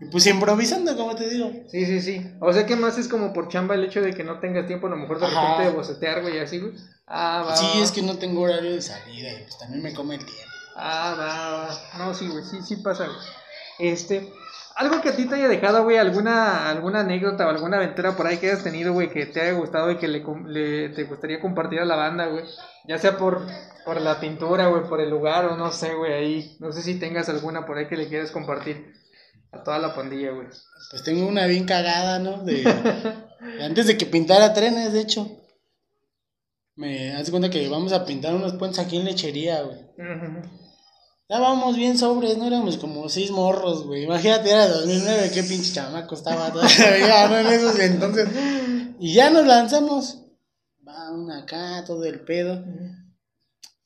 y 0.00 0.04
pues 0.11 0.26
improvisando, 0.26 0.96
como 0.96 1.14
te 1.14 1.28
digo. 1.30 1.50
Sí, 1.70 1.87
sí, 1.87 2.00
sí. 2.02 2.26
O 2.40 2.52
sea, 2.52 2.66
que 2.66 2.76
más 2.76 2.98
es 2.98 3.09
como 3.09 3.33
por 3.33 3.48
chamba 3.48 3.74
el 3.74 3.85
hecho 3.85 4.02
de 4.02 4.14
que 4.14 4.22
no 4.22 4.38
tengas 4.38 4.66
tiempo, 4.66 4.87
a 4.87 4.90
lo 4.90 4.96
mejor 4.96 5.18
de 5.18 5.26
Ajá. 5.26 5.40
repente 5.40 5.70
de 5.70 5.76
bocetear, 5.76 6.22
güey, 6.22 6.38
así, 6.40 6.59
güey. 6.59 6.74
Ah, 7.07 7.44
va. 7.48 7.57
Sí, 7.57 7.66
es 7.80 7.90
que 7.90 8.02
no 8.02 8.18
tengo 8.18 8.42
horario 8.42 8.72
de 8.72 8.83
salida 8.83 9.33
y 9.33 9.42
pues 9.44 9.59
también 9.59 9.83
me 9.83 9.94
come 9.94 10.16
el 10.16 10.24
tiempo. 10.24 10.52
Ah, 10.76 11.14
va, 11.18 11.68
va. 11.68 11.98
No, 11.98 12.14
sí, 12.14 12.28
güey, 12.28 12.44
sí, 12.44 12.59
sí 12.62 12.76
pasa, 12.76 13.07
güey. 13.07 13.92
Este, 13.92 14.30
algo 14.76 15.00
que 15.00 15.10
a 15.10 15.16
ti 15.16 15.26
te 15.26 15.37
haya 15.37 15.48
dejado, 15.48 15.84
güey, 15.84 15.98
alguna, 15.98 16.68
alguna 16.68 17.00
anécdota 17.00 17.46
o 17.46 17.50
alguna 17.50 17.76
aventura 17.76 18.16
por 18.16 18.26
ahí 18.26 18.38
que 18.38 18.50
hayas 18.50 18.64
tenido, 18.64 18.92
güey, 18.92 19.10
que 19.10 19.26
te 19.26 19.40
haya 19.40 19.52
gustado 19.52 19.90
y 19.90 19.98
que 19.98 20.08
le, 20.08 20.88
te 20.90 21.04
gustaría 21.04 21.40
compartir 21.40 21.80
a 21.80 21.84
la 21.84 21.96
banda, 21.96 22.26
güey. 22.26 22.44
Ya 22.87 22.98
sea 22.98 23.16
por, 23.16 23.46
por 23.84 24.00
la 24.00 24.18
pintura, 24.20 24.66
güey, 24.68 24.88
por 24.88 25.00
el 25.00 25.10
lugar 25.10 25.46
o 25.46 25.56
no 25.56 25.70
sé, 25.70 25.94
güey, 25.94 26.12
ahí. 26.12 26.56
No 26.58 26.72
sé 26.72 26.82
si 26.82 26.98
tengas 26.98 27.28
alguna 27.28 27.66
por 27.66 27.78
ahí 27.78 27.87
que 27.87 27.96
le 27.96 28.08
quieras 28.08 28.30
compartir 28.30 28.92
a 29.52 29.62
toda 29.62 29.78
la 29.78 29.94
pandilla, 29.94 30.32
güey. 30.32 30.48
Pues 30.90 31.04
tengo 31.04 31.26
una 31.26 31.46
bien 31.46 31.64
cagada, 31.66 32.18
¿no? 32.18 32.42
De, 32.44 32.64
antes 33.62 33.87
de 33.87 33.96
que 33.96 34.06
pintara 34.06 34.54
trenes, 34.54 34.92
de 34.92 35.00
hecho. 35.00 35.40
Me 36.76 37.12
hace 37.12 37.30
cuenta 37.30 37.50
que 37.50 37.68
vamos 37.68 37.92
a 37.92 38.04
pintar 38.04 38.34
unos 38.34 38.54
puentes 38.54 38.80
aquí 38.80 38.96
en 38.96 39.04
lechería, 39.04 39.62
güey. 39.62 39.78
Ujú. 39.78 40.63
Estábamos 41.28 41.76
bien 41.76 41.96
sobres, 41.96 42.37
no 42.37 42.46
éramos 42.46 42.76
como 42.76 43.08
seis 43.08 43.30
morros, 43.30 43.87
güey. 43.87 44.04
Imagínate, 44.04 44.50
era 44.50 44.68
2009, 44.68 45.30
qué 45.32 45.42
pinche 45.42 45.72
chamaco 45.72 46.14
estaba 46.14 46.52
todavía, 46.52 47.28
¿no? 47.30 47.38
En 47.38 47.46
esos 47.46 47.78
entonces. 47.78 48.28
Y 49.00 49.14
ya 49.14 49.30
nos 49.30 49.46
lanzamos. 49.46 50.18
Va 50.87 51.10
una 51.12 51.38
acá, 51.40 51.82
todo 51.87 52.04
el 52.04 52.20
pedo. 52.20 52.62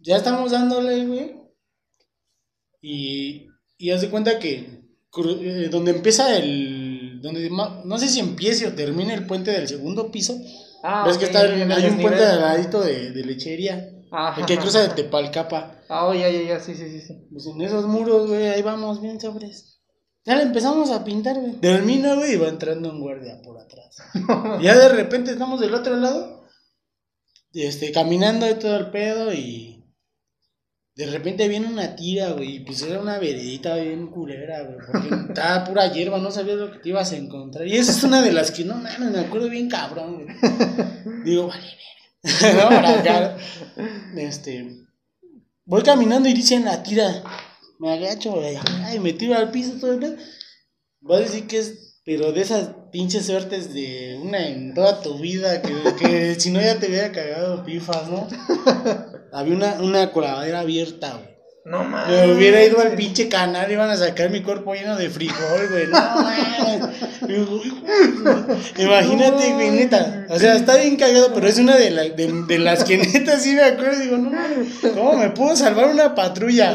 Ya 0.00 0.16
estamos 0.16 0.50
dándole, 0.50 1.06
güey. 1.06 1.36
Y, 2.80 3.46
y 3.78 3.90
haz 3.90 4.00
de 4.00 4.10
cuenta 4.10 4.38
que 4.40 4.82
eh, 5.40 5.68
donde 5.70 5.92
empieza 5.92 6.36
el. 6.36 7.20
Donde, 7.22 7.50
no 7.50 7.98
sé 7.98 8.08
si 8.08 8.18
empiece 8.18 8.66
o 8.66 8.72
termine 8.74 9.14
el 9.14 9.26
puente 9.26 9.52
del 9.52 9.68
segundo 9.68 10.10
piso. 10.10 10.36
Ah, 10.82 11.04
Ves 11.06 11.18
que 11.18 11.24
está 11.26 11.42
el- 11.42 11.70
hay 11.70 11.86
un 11.86 12.00
puente 12.00 12.24
al 12.24 12.40
ladito 12.40 12.80
de, 12.80 13.12
de 13.12 13.24
lechería. 13.24 13.90
Ajá. 14.10 14.40
El 14.40 14.46
que 14.46 14.58
cruza 14.58 14.80
de 14.82 14.88
Tepalcapa. 14.88 15.77
Ah, 15.88 16.06
oh, 16.06 16.14
ya, 16.14 16.28
ya, 16.28 16.42
ya, 16.42 16.60
sí, 16.60 16.74
sí, 16.74 16.88
sí, 16.90 17.00
sí. 17.00 17.26
Pues 17.30 17.46
en 17.46 17.60
esos 17.62 17.86
muros, 17.86 18.28
güey, 18.28 18.46
ahí 18.46 18.62
vamos, 18.62 19.00
bien 19.00 19.18
sobres. 19.18 19.80
Ya 20.24 20.36
le 20.36 20.42
empezamos 20.42 20.90
a 20.90 21.04
pintar, 21.04 21.38
güey. 21.38 21.52
Termina, 21.54 22.14
güey, 22.14 22.34
y 22.34 22.36
va 22.36 22.48
entrando 22.48 22.90
un 22.90 23.00
guardia 23.00 23.40
por 23.42 23.58
atrás. 23.58 23.96
ya 24.62 24.76
de 24.76 24.88
repente 24.90 25.30
estamos 25.30 25.60
del 25.60 25.74
otro 25.74 25.96
lado, 25.96 26.44
este, 27.54 27.90
caminando 27.92 28.48
y 28.48 28.54
todo 28.54 28.76
el 28.76 28.90
pedo, 28.90 29.32
y 29.32 29.82
de 30.94 31.06
repente 31.06 31.48
viene 31.48 31.68
una 31.68 31.96
tira, 31.96 32.32
güey, 32.32 32.56
y 32.56 32.60
pues 32.60 32.82
era 32.82 33.00
una 33.00 33.18
veredita 33.18 33.76
bien 33.76 34.08
culera, 34.08 34.64
güey, 34.64 34.78
porque 34.92 35.08
estaba 35.28 35.64
pura 35.64 35.90
hierba, 35.90 36.18
no 36.18 36.30
sabías 36.30 36.58
lo 36.58 36.72
que 36.72 36.80
te 36.80 36.90
ibas 36.90 37.12
a 37.12 37.16
encontrar. 37.16 37.66
Y 37.66 37.76
esa 37.76 37.92
es 37.92 38.04
una 38.04 38.20
de 38.20 38.32
las 38.32 38.50
que, 38.50 38.64
no 38.66 38.74
mames, 38.74 39.10
me 39.10 39.20
acuerdo 39.20 39.48
bien 39.48 39.70
cabrón, 39.70 40.24
güey. 40.24 40.36
Digo, 41.24 41.48
vale, 41.48 41.78
no, 42.54 42.68
para 42.68 42.98
acá, 42.98 43.36
este, 44.16 44.87
voy 45.68 45.82
caminando 45.82 46.28
y 46.28 46.32
dicen 46.32 46.64
la 46.64 46.82
tira, 46.82 47.22
me 47.78 47.92
agacho, 47.92 48.32
güey, 48.32 48.56
ay, 48.84 48.98
me 48.98 49.12
tiro 49.12 49.36
al 49.36 49.50
piso 49.50 49.74
todo 49.78 49.92
el 49.92 49.98
pedo. 50.00 50.16
Voy 51.00 51.18
a 51.18 51.20
decir 51.20 51.46
que 51.46 51.58
es, 51.58 52.00
pero 52.04 52.32
de 52.32 52.40
esas 52.40 52.70
pinches 52.90 53.26
suertes 53.26 53.74
de 53.74 54.18
una 54.20 54.48
en 54.48 54.74
toda 54.74 55.02
tu 55.02 55.18
vida, 55.18 55.60
que, 55.60 55.74
que 56.00 56.34
si 56.40 56.50
no 56.50 56.60
ya 56.60 56.78
te 56.78 56.88
hubiera 56.88 57.12
cagado 57.12 57.64
pifas, 57.64 58.08
¿no? 58.08 58.26
Había 59.32 59.54
una, 59.54 59.82
una 59.82 60.10
coladera 60.10 60.60
abierta, 60.60 61.14
güey. 61.16 61.37
No 61.68 61.84
mames. 61.84 62.26
Me 62.26 62.32
hubiera 62.34 62.64
ido 62.64 62.80
al 62.80 62.92
pinche 62.92 63.28
canal, 63.28 63.70
iban 63.70 63.90
a 63.90 63.96
sacar 63.96 64.30
mi 64.30 64.42
cuerpo 64.42 64.72
lleno 64.74 64.96
de 64.96 65.10
frijol, 65.10 65.68
güey. 65.70 65.86
No, 65.88 66.22
mames. 66.22 66.80
Imagínate, 68.78 69.52
güey, 69.52 69.70
neta. 69.70 70.26
O 70.30 70.38
sea, 70.38 70.54
está 70.56 70.76
bien 70.76 70.96
cagado, 70.96 71.32
pero 71.34 71.46
es 71.48 71.58
una 71.58 71.76
de, 71.76 71.90
la- 71.90 72.04
de, 72.08 72.44
de 72.46 72.58
las 72.58 72.84
que 72.84 72.96
neta 73.12 73.38
sí 73.38 73.54
me 73.54 73.62
acuerdo. 73.64 74.00
Digo, 74.00 74.16
no 74.16 74.30
mames, 74.30 74.68
¿cómo 74.94 75.14
me 75.14 75.30
pudo 75.30 75.54
salvar 75.56 75.86
una 75.90 76.14
patrulla? 76.14 76.74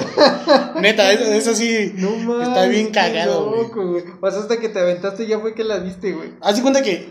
Neta, 0.80 1.12
eso, 1.12 1.24
eso 1.26 1.56
sí. 1.56 1.94
No 1.96 2.12
mames. 2.16 2.48
Está 2.50 2.66
bien 2.68 2.92
cagado, 2.92 3.50
loco, 3.56 3.88
güey. 3.92 4.04
O 4.22 4.30
sea, 4.32 4.40
hasta 4.42 4.58
que 4.60 4.70
te 4.70 4.80
aventaste 4.80 5.26
ya 5.28 5.40
fue 5.40 5.54
que 5.54 5.64
la 5.64 5.78
viste, 5.80 6.12
güey. 6.12 6.30
Haz 6.42 6.56
de 6.58 6.62
cuenta 6.62 6.82
que, 6.82 7.10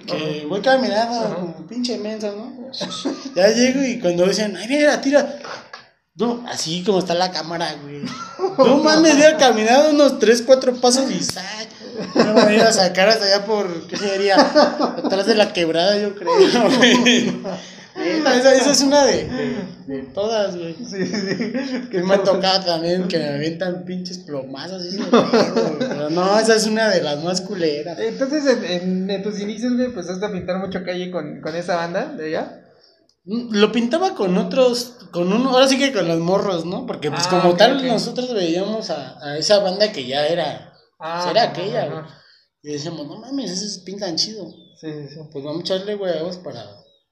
voy 0.49 0.61
caminando 0.61 1.21
Ajá. 1.21 1.35
como 1.35 1.67
pinche 1.67 1.99
menso, 1.99 2.33
¿no? 2.37 2.71
Ya 3.35 3.49
llego 3.49 3.83
y 3.83 3.99
cuando 3.99 4.27
dicen, 4.27 4.57
ahí 4.57 4.67
viene 4.69 4.85
la 4.87 5.01
tira. 5.01 5.37
No, 6.15 6.45
así 6.47 6.83
como 6.85 6.99
está 6.99 7.15
la 7.15 7.31
cámara, 7.31 7.75
güey. 7.83 8.03
No 8.59 8.79
mames, 8.79 9.13
había 9.13 9.37
caminado 9.39 9.91
unos 9.91 10.19
3, 10.19 10.43
4 10.43 10.75
pasos 10.77 11.11
y 11.11 11.23
¡sac! 11.23 11.69
Me 12.15 12.33
van 12.33 12.61
a 12.61 12.73
sacar 12.73 13.09
hasta 13.09 13.25
allá 13.25 13.47
por, 13.47 13.87
¿qué 13.87 13.97
sería? 13.97 14.37
Atrás 14.39 15.27
de 15.27 15.35
la 15.35 15.53
quebrada, 15.53 15.99
yo 15.99 16.15
creo, 16.15 16.31
güey. 16.79 17.33
Neta, 17.95 18.37
Esa, 18.39 18.55
esa 18.55 18.73
es 18.73 18.81
una 18.83 19.05
de, 19.05 19.29
de, 19.29 19.65
de 19.87 20.03
todas, 20.15 20.57
güey. 20.57 20.75
Sí, 20.77 21.07
sí. 21.07 21.89
Que 21.91 22.03
me 22.03 22.15
ha 22.15 22.23
tocado 22.23 22.65
también 22.65 23.07
que 23.07 23.19
me 23.19 23.29
avientan 23.29 23.85
pinches 23.85 24.19
plomazos. 24.19 24.83
Pero 25.79 26.11
no, 26.11 26.39
esa 26.39 26.57
es 26.57 26.67
una 26.67 26.89
de 26.89 27.03
las 27.03 27.23
más 27.23 27.43
culeras. 27.43 27.99
Entonces, 27.99 28.45
en, 28.63 29.23
tus 29.23 29.39
inicios, 29.41 29.75
güey, 29.75 29.87
empezaste 29.87 30.25
a 30.25 30.33
pintar 30.33 30.59
mucho 30.59 30.83
calle 30.85 31.11
con, 31.11 31.41
con 31.41 31.55
esa 31.55 31.77
banda 31.77 32.07
de 32.07 32.27
allá. 32.29 32.63
Mm, 33.25 33.55
Lo 33.57 33.71
pintaba 33.71 34.15
con 34.15 34.37
otros, 34.39 34.97
con 35.13 35.33
uno, 35.33 35.51
ahora 35.51 35.69
sí 35.69 35.79
que 35.79 35.93
con 35.93 36.09
los 36.09 36.19
morros, 36.19 36.65
¿no? 36.65 36.87
Porque 36.87 37.11
pues 37.11 37.27
Ah, 37.27 37.31
como 37.43 37.55
tal 37.57 37.87
nosotros 37.87 38.33
veíamos 38.35 38.91
a, 38.91 39.19
a 39.25 39.37
esa 39.39 39.59
banda 39.61 39.93
que 39.93 40.07
ya 40.07 40.27
era, 40.27 40.73
Ah, 40.99 41.25
Será 41.29 41.43
ajá, 41.43 41.51
aquella, 41.53 41.87
güey. 41.89 42.03
y 42.63 42.73
decíamos, 42.73 43.07
no 43.07 43.19
mames, 43.19 43.51
esos 43.51 43.83
pintan 43.85 44.17
chido. 44.17 44.47
Sí, 44.81 44.87
sí, 44.93 45.09
sí. 45.15 45.21
Pues 45.33 45.45
vamos 45.45 45.59
a 45.61 45.63
echarle 45.75 45.95
huevos 45.97 46.37
para 46.39 46.65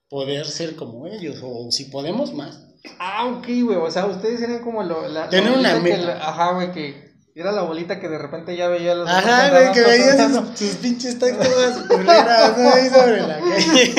poder 0.08 0.46
ser 0.46 0.76
como 0.76 1.06
ellos, 1.06 1.38
o 1.42 1.70
si 1.70 1.84
podemos 1.86 2.32
más. 2.32 2.58
Ah, 2.98 3.26
ok, 3.26 3.46
güey. 3.64 3.76
O 3.76 3.90
sea, 3.90 4.06
ustedes 4.06 4.40
eran 4.40 4.60
como 4.62 4.82
lo, 4.82 5.06
la. 5.08 5.28
Tener 5.28 5.52
una 5.52 5.76
meta. 5.76 6.18
ajá, 6.28 6.52
güey, 6.54 6.72
que 6.72 7.10
era 7.34 7.52
la 7.52 7.62
bolita 7.62 8.00
que 8.00 8.08
de 8.08 8.18
repente 8.18 8.56
ya 8.56 8.68
veía 8.68 8.94
los. 8.94 9.08
Ajá, 9.08 9.50
güey, 9.50 9.72
que 9.72 9.82
cotorreando. 9.82 10.46
sus, 10.46 10.58
sus 10.58 10.76
pinches 10.76 11.18
tacos 11.18 11.46
culeras, 11.88 12.56
¿no? 12.58 12.70
Ahí 12.70 12.88
sobre 12.88 13.20
la 13.22 13.38
calle. 13.40 13.94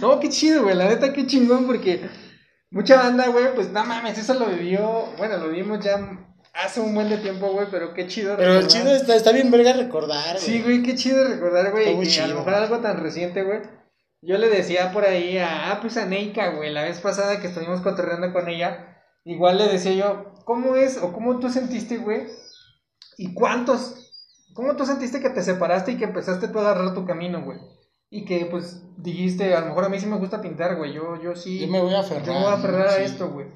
No, 0.00 0.18
qué 0.18 0.28
chido, 0.30 0.62
güey. 0.62 0.74
La 0.76 0.86
neta, 0.88 1.12
qué 1.12 1.26
chingón, 1.26 1.66
porque 1.66 2.08
mucha 2.70 2.96
banda, 2.96 3.28
güey, 3.28 3.54
pues 3.54 3.70
no 3.70 3.84
mames, 3.84 4.18
eso 4.18 4.34
lo 4.34 4.46
vivió. 4.46 5.06
Bueno, 5.18 5.36
lo 5.38 5.48
vimos 5.48 5.84
ya 5.84 5.98
hace 6.54 6.80
un 6.80 6.94
buen 6.94 7.08
de 7.08 7.18
tiempo, 7.18 7.48
güey, 7.48 7.66
pero 7.70 7.94
qué 7.94 8.06
chido. 8.06 8.36
Pero 8.36 8.54
el 8.54 8.62
recordar. 8.62 8.82
chido 8.82 8.94
está, 8.94 9.16
está 9.16 9.32
bien 9.32 9.50
verga 9.50 9.72
recordar, 9.72 10.36
güey. 10.36 10.44
Sí, 10.44 10.62
güey, 10.62 10.82
qué 10.82 10.94
chido 10.94 11.26
recordar, 11.26 11.70
güey. 11.70 11.84
Que 12.00 12.20
a 12.20 12.26
lo 12.26 12.36
mejor 12.36 12.54
algo 12.54 12.78
tan 12.78 13.02
reciente, 13.02 13.42
güey. 13.42 13.60
Yo 14.22 14.36
le 14.36 14.48
decía 14.48 14.92
por 14.92 15.04
ahí 15.04 15.38
a, 15.38 15.70
ah, 15.70 15.80
pues 15.80 15.96
a 15.96 16.04
Neika, 16.04 16.50
güey, 16.50 16.72
la 16.72 16.82
vez 16.82 17.00
pasada 17.00 17.40
que 17.40 17.46
estuvimos 17.46 17.80
cotorreando 17.80 18.32
con 18.32 18.48
ella. 18.48 18.98
Igual 19.24 19.58
le 19.58 19.68
decía 19.68 19.92
yo, 19.92 20.34
¿cómo 20.44 20.76
es 20.76 20.98
o 20.98 21.12
cómo 21.12 21.38
tú 21.38 21.50
sentiste, 21.50 21.98
güey? 21.98 22.26
¿Y 23.16 23.34
cuántos? 23.34 24.12
¿Cómo 24.54 24.76
tú 24.76 24.84
sentiste 24.84 25.20
que 25.20 25.30
te 25.30 25.42
separaste 25.42 25.92
y 25.92 25.96
que 25.96 26.04
empezaste 26.04 26.48
tú 26.48 26.58
a 26.58 26.62
agarrar 26.62 26.94
tu 26.94 27.06
camino, 27.06 27.42
güey? 27.42 27.58
Y 28.10 28.24
que, 28.24 28.46
pues, 28.46 28.82
dijiste, 28.96 29.54
a 29.54 29.60
lo 29.60 29.66
mejor 29.66 29.84
a 29.84 29.88
mí 29.88 30.00
sí 30.00 30.06
me 30.06 30.16
gusta 30.16 30.40
pintar, 30.40 30.76
güey. 30.76 30.92
Yo, 30.92 31.20
yo 31.22 31.36
sí. 31.36 31.60
Yo 31.60 31.68
me 31.68 31.80
voy 31.80 31.94
a 31.94 32.00
aferrar. 32.00 32.26
Yo 32.26 32.32
me 32.34 32.40
voy 32.40 32.48
a 32.50 32.54
aferrar 32.54 32.86
¿no? 32.86 32.90
a 32.90 32.96
Sí. 32.96 33.02
esto, 33.04 33.30
güey. 33.30 33.46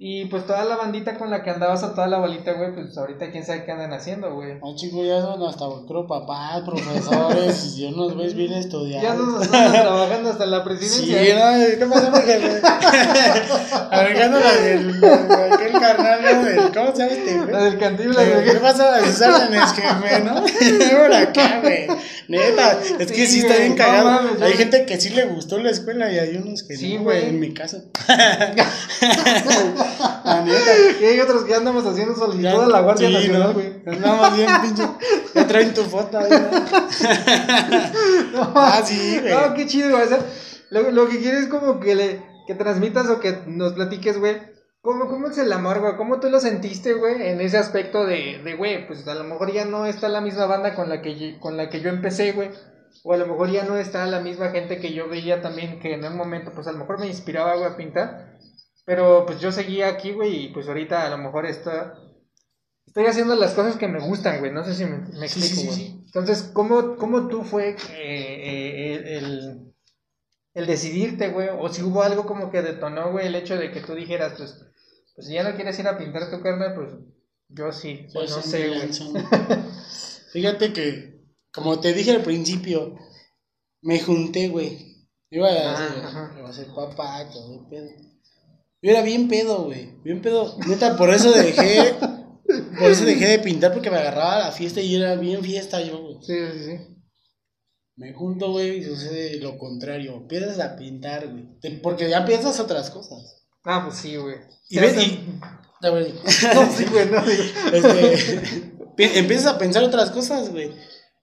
Y 0.00 0.26
pues 0.26 0.46
toda 0.46 0.64
la 0.64 0.76
bandita 0.76 1.18
con 1.18 1.28
la 1.28 1.42
que 1.42 1.50
andabas 1.50 1.82
a 1.82 1.92
toda 1.92 2.06
la 2.06 2.18
bolita, 2.18 2.52
güey, 2.52 2.72
pues 2.72 2.96
ahorita 2.96 3.32
quién 3.32 3.44
sabe 3.44 3.64
qué 3.64 3.72
andan 3.72 3.92
haciendo, 3.92 4.32
güey. 4.32 4.54
No, 4.60 4.76
chicos, 4.76 5.04
ya 5.04 5.20
son 5.20 5.42
hasta, 5.42 5.64
creo, 5.88 6.06
papás, 6.06 6.60
profesores, 6.64 7.74
y 7.76 7.82
ya 7.82 7.90
nos 7.90 8.16
ves 8.16 8.34
bien 8.34 8.52
estudiados. 8.52 9.02
Ya 9.02 9.14
nos 9.14 9.42
estamos 9.46 9.72
trabajando 9.72 10.30
hasta 10.30 10.46
la 10.46 10.58
Sí, 10.58 10.64
presidencia. 10.68 11.34
no, 11.50 11.78
¿qué 11.80 11.86
pasó, 11.86 12.10
mi 12.12 12.18
jefe? 12.18 12.60
Arreglando 13.90 14.38
la 14.38 14.52
del, 14.54 15.04
aquel 15.52 15.72
carnal, 15.72 16.20
¿no? 16.22 16.44
Del, 16.44 16.72
¿Cómo 16.72 16.92
se 16.94 16.98
llama 17.02 17.12
este, 17.14 17.36
güey? 17.36 17.50
La 17.50 17.64
del 17.64 17.78
Cantinflas, 17.80 18.24
¿Qué, 18.24 18.34
güey. 18.34 18.44
¿Qué 18.44 18.54
pasa 18.60 18.94
a 18.94 19.00
sus 19.04 19.20
órdenes, 19.20 19.72
jefe, 19.72 20.20
no? 20.20 20.34
Por 20.96 21.12
acá, 21.12 21.60
güey. 21.60 21.88
Neta, 22.28 22.78
es 23.00 23.10
que 23.10 23.26
Sí, 23.26 23.26
sí 23.26 23.38
está 23.40 23.56
bien 23.56 23.70
no 23.70 23.76
cagado. 23.76 24.20
hay 24.44 24.52
gente 24.52 24.86
que 24.86 25.00
sí 25.00 25.08
le 25.10 25.24
gustó 25.24 25.58
la 25.58 25.70
escuela 25.70 26.08
y 26.12 26.18
hay 26.20 26.36
unos 26.36 26.62
que 26.62 26.76
Sí, 26.76 26.92
güey. 26.98 27.02
güey, 27.22 27.28
en 27.30 27.40
mi 27.40 27.52
caso. 27.52 27.78
La 30.24 30.42
neta. 30.42 30.70
Y 31.00 31.04
hay 31.04 31.20
otros 31.20 31.44
que 31.44 31.54
andamos 31.54 31.86
haciendo 31.86 32.14
solicitud 32.14 32.62
a 32.62 32.68
la 32.68 32.80
Guardia 32.80 33.08
sí, 33.08 33.14
Nacional, 33.14 33.42
¿no? 33.42 33.54
güey. 33.54 33.82
Andamos 33.86 34.36
bien, 34.36 34.48
pinche. 34.62 34.82
Ya 35.34 35.46
traen 35.46 35.74
tu 35.74 35.82
foto 35.82 36.18
ahí, 36.18 36.30
¿no? 38.32 38.52
Ah, 38.54 38.82
sí, 38.84 39.18
güey. 39.20 39.34
No, 39.34 39.54
qué 39.54 39.66
chido, 39.66 39.90
güey. 39.90 40.02
O 40.02 40.08
sea, 40.08 40.20
lo, 40.70 40.90
lo 40.90 41.08
que 41.08 41.18
quieres 41.18 41.42
es 41.42 41.48
como 41.48 41.80
que 41.80 41.94
le 41.94 42.28
que 42.48 42.54
transmitas 42.54 43.10
o 43.10 43.20
que 43.20 43.42
nos 43.46 43.74
platiques, 43.74 44.18
güey. 44.18 44.38
¿Cómo, 44.80 45.06
¿Cómo 45.08 45.28
es 45.28 45.36
el 45.36 45.52
amor, 45.52 45.80
güey? 45.80 45.96
¿Cómo 45.96 46.18
tú 46.18 46.30
lo 46.30 46.40
sentiste, 46.40 46.94
güey? 46.94 47.28
En 47.28 47.42
ese 47.42 47.58
aspecto 47.58 48.06
de, 48.06 48.40
de, 48.42 48.54
güey, 48.54 48.86
pues 48.86 49.06
a 49.06 49.14
lo 49.14 49.24
mejor 49.24 49.52
ya 49.52 49.66
no 49.66 49.84
está 49.84 50.08
la 50.08 50.22
misma 50.22 50.46
banda 50.46 50.74
con 50.74 50.88
la 50.88 51.02
que, 51.02 51.38
con 51.40 51.58
la 51.58 51.68
que 51.68 51.82
yo 51.82 51.90
empecé, 51.90 52.32
güey. 52.32 52.48
O 53.04 53.12
a 53.12 53.18
lo 53.18 53.26
mejor 53.26 53.50
ya 53.50 53.64
no 53.64 53.76
está 53.76 54.06
la 54.06 54.20
misma 54.20 54.48
gente 54.48 54.78
que 54.78 54.94
yo 54.94 55.08
veía 55.08 55.42
también, 55.42 55.78
que 55.78 55.92
en 55.92 56.06
un 56.06 56.16
momento, 56.16 56.52
pues 56.54 56.66
a 56.68 56.72
lo 56.72 56.78
mejor 56.78 56.98
me 56.98 57.06
inspiraba, 57.06 57.54
güey, 57.56 57.70
a 57.70 57.76
pintar. 57.76 58.38
Pero 58.88 59.26
pues 59.26 59.38
yo 59.38 59.52
seguía 59.52 59.88
aquí, 59.88 60.12
güey, 60.12 60.46
y 60.46 60.48
pues 60.48 60.66
ahorita 60.66 61.04
a 61.04 61.10
lo 61.10 61.18
mejor 61.18 61.44
está... 61.44 61.92
Estoy 62.86 63.04
haciendo 63.04 63.34
las 63.34 63.52
cosas 63.52 63.76
que 63.76 63.86
me 63.86 64.00
gustan, 64.00 64.38
güey. 64.38 64.50
No 64.50 64.64
sé 64.64 64.72
si 64.72 64.86
me, 64.86 64.96
explico, 64.96 65.28
sí, 65.28 65.56
sí, 65.56 65.66
güey. 65.66 65.76
sí. 65.76 66.02
Entonces, 66.06 66.50
¿cómo, 66.54 66.96
¿cómo 66.96 67.28
tú 67.28 67.44
fue 67.44 67.72
eh, 67.72 67.76
eh, 67.98 69.18
el, 69.18 69.74
el 70.54 70.66
decidirte, 70.66 71.28
güey? 71.28 71.50
O 71.52 71.68
si 71.68 71.82
hubo 71.82 72.02
algo 72.02 72.24
como 72.24 72.50
que 72.50 72.62
detonó, 72.62 73.12
güey, 73.12 73.26
el 73.26 73.34
hecho 73.34 73.58
de 73.58 73.70
que 73.72 73.82
tú 73.82 73.94
dijeras, 73.94 74.32
pues, 74.38 74.56
pues 75.14 75.26
si 75.26 75.34
ya 75.34 75.42
no 75.42 75.54
quieres 75.54 75.78
ir 75.78 75.86
a 75.86 75.98
pintar 75.98 76.30
tu 76.30 76.40
carne, 76.40 76.70
pues 76.74 76.88
yo 77.48 77.70
sí. 77.72 78.06
Pues 78.14 78.30
no 78.30 78.40
sé, 78.40 78.68
güey. 78.68 78.88
Fíjate 80.32 80.72
que, 80.72 81.26
como 81.52 81.78
te 81.78 81.92
dije 81.92 82.12
al 82.12 82.22
principio, 82.22 82.96
me 83.82 84.00
junté, 84.00 84.48
güey. 84.48 85.06
Iba 85.28 85.48
a, 85.50 85.76
Ah, 85.76 86.32
a 86.42 86.52
ser 86.54 86.68
papá, 86.74 87.28
todo 87.30 87.52
el 87.52 87.68
pedo. 87.68 88.07
Yo 88.82 88.90
era 88.92 89.02
bien 89.02 89.28
pedo, 89.28 89.64
güey. 89.64 89.96
Bien 90.04 90.22
pedo. 90.22 90.56
Neta, 90.66 90.96
por 90.96 91.10
eso 91.12 91.30
dejé. 91.32 91.94
Por 92.78 92.90
eso 92.90 93.04
dejé 93.04 93.26
de 93.26 93.38
pintar 93.40 93.72
porque 93.72 93.90
me 93.90 93.98
agarraba 93.98 94.36
a 94.36 94.38
la 94.46 94.52
fiesta 94.52 94.80
y 94.80 94.94
era 94.96 95.16
bien 95.16 95.42
fiesta 95.42 95.82
yo, 95.82 95.98
güey. 96.00 96.16
Sí, 96.22 96.34
sí, 96.52 96.64
sí. 96.64 96.94
Me 97.96 98.12
junto, 98.14 98.52
güey, 98.52 98.78
y 98.78 98.84
sucede 98.84 99.38
lo 99.40 99.58
contrario. 99.58 100.14
Empiezas 100.16 100.60
a 100.60 100.76
pintar, 100.76 101.28
güey. 101.28 101.58
Te- 101.60 101.72
Porque 101.82 102.08
ya 102.08 102.24
piensas 102.24 102.60
otras 102.60 102.90
cosas. 102.90 103.44
Ah, 103.64 103.82
pues 103.84 103.98
sí, 103.98 104.14
güey. 104.16 104.36
Y 104.70 104.78
ves, 104.78 104.96
y- 105.06 105.20
A 105.80 105.90
ver, 105.90 106.12
No, 106.54 106.72
sí, 106.72 106.84
güey, 106.90 107.06
no, 107.10 107.22
digo. 107.24 107.42
este, 107.72 108.72
pi- 108.96 109.10
empiezas 109.18 109.46
a 109.54 109.58
pensar 109.58 109.82
otras 109.84 110.10
cosas, 110.10 110.50
güey. 110.50 110.72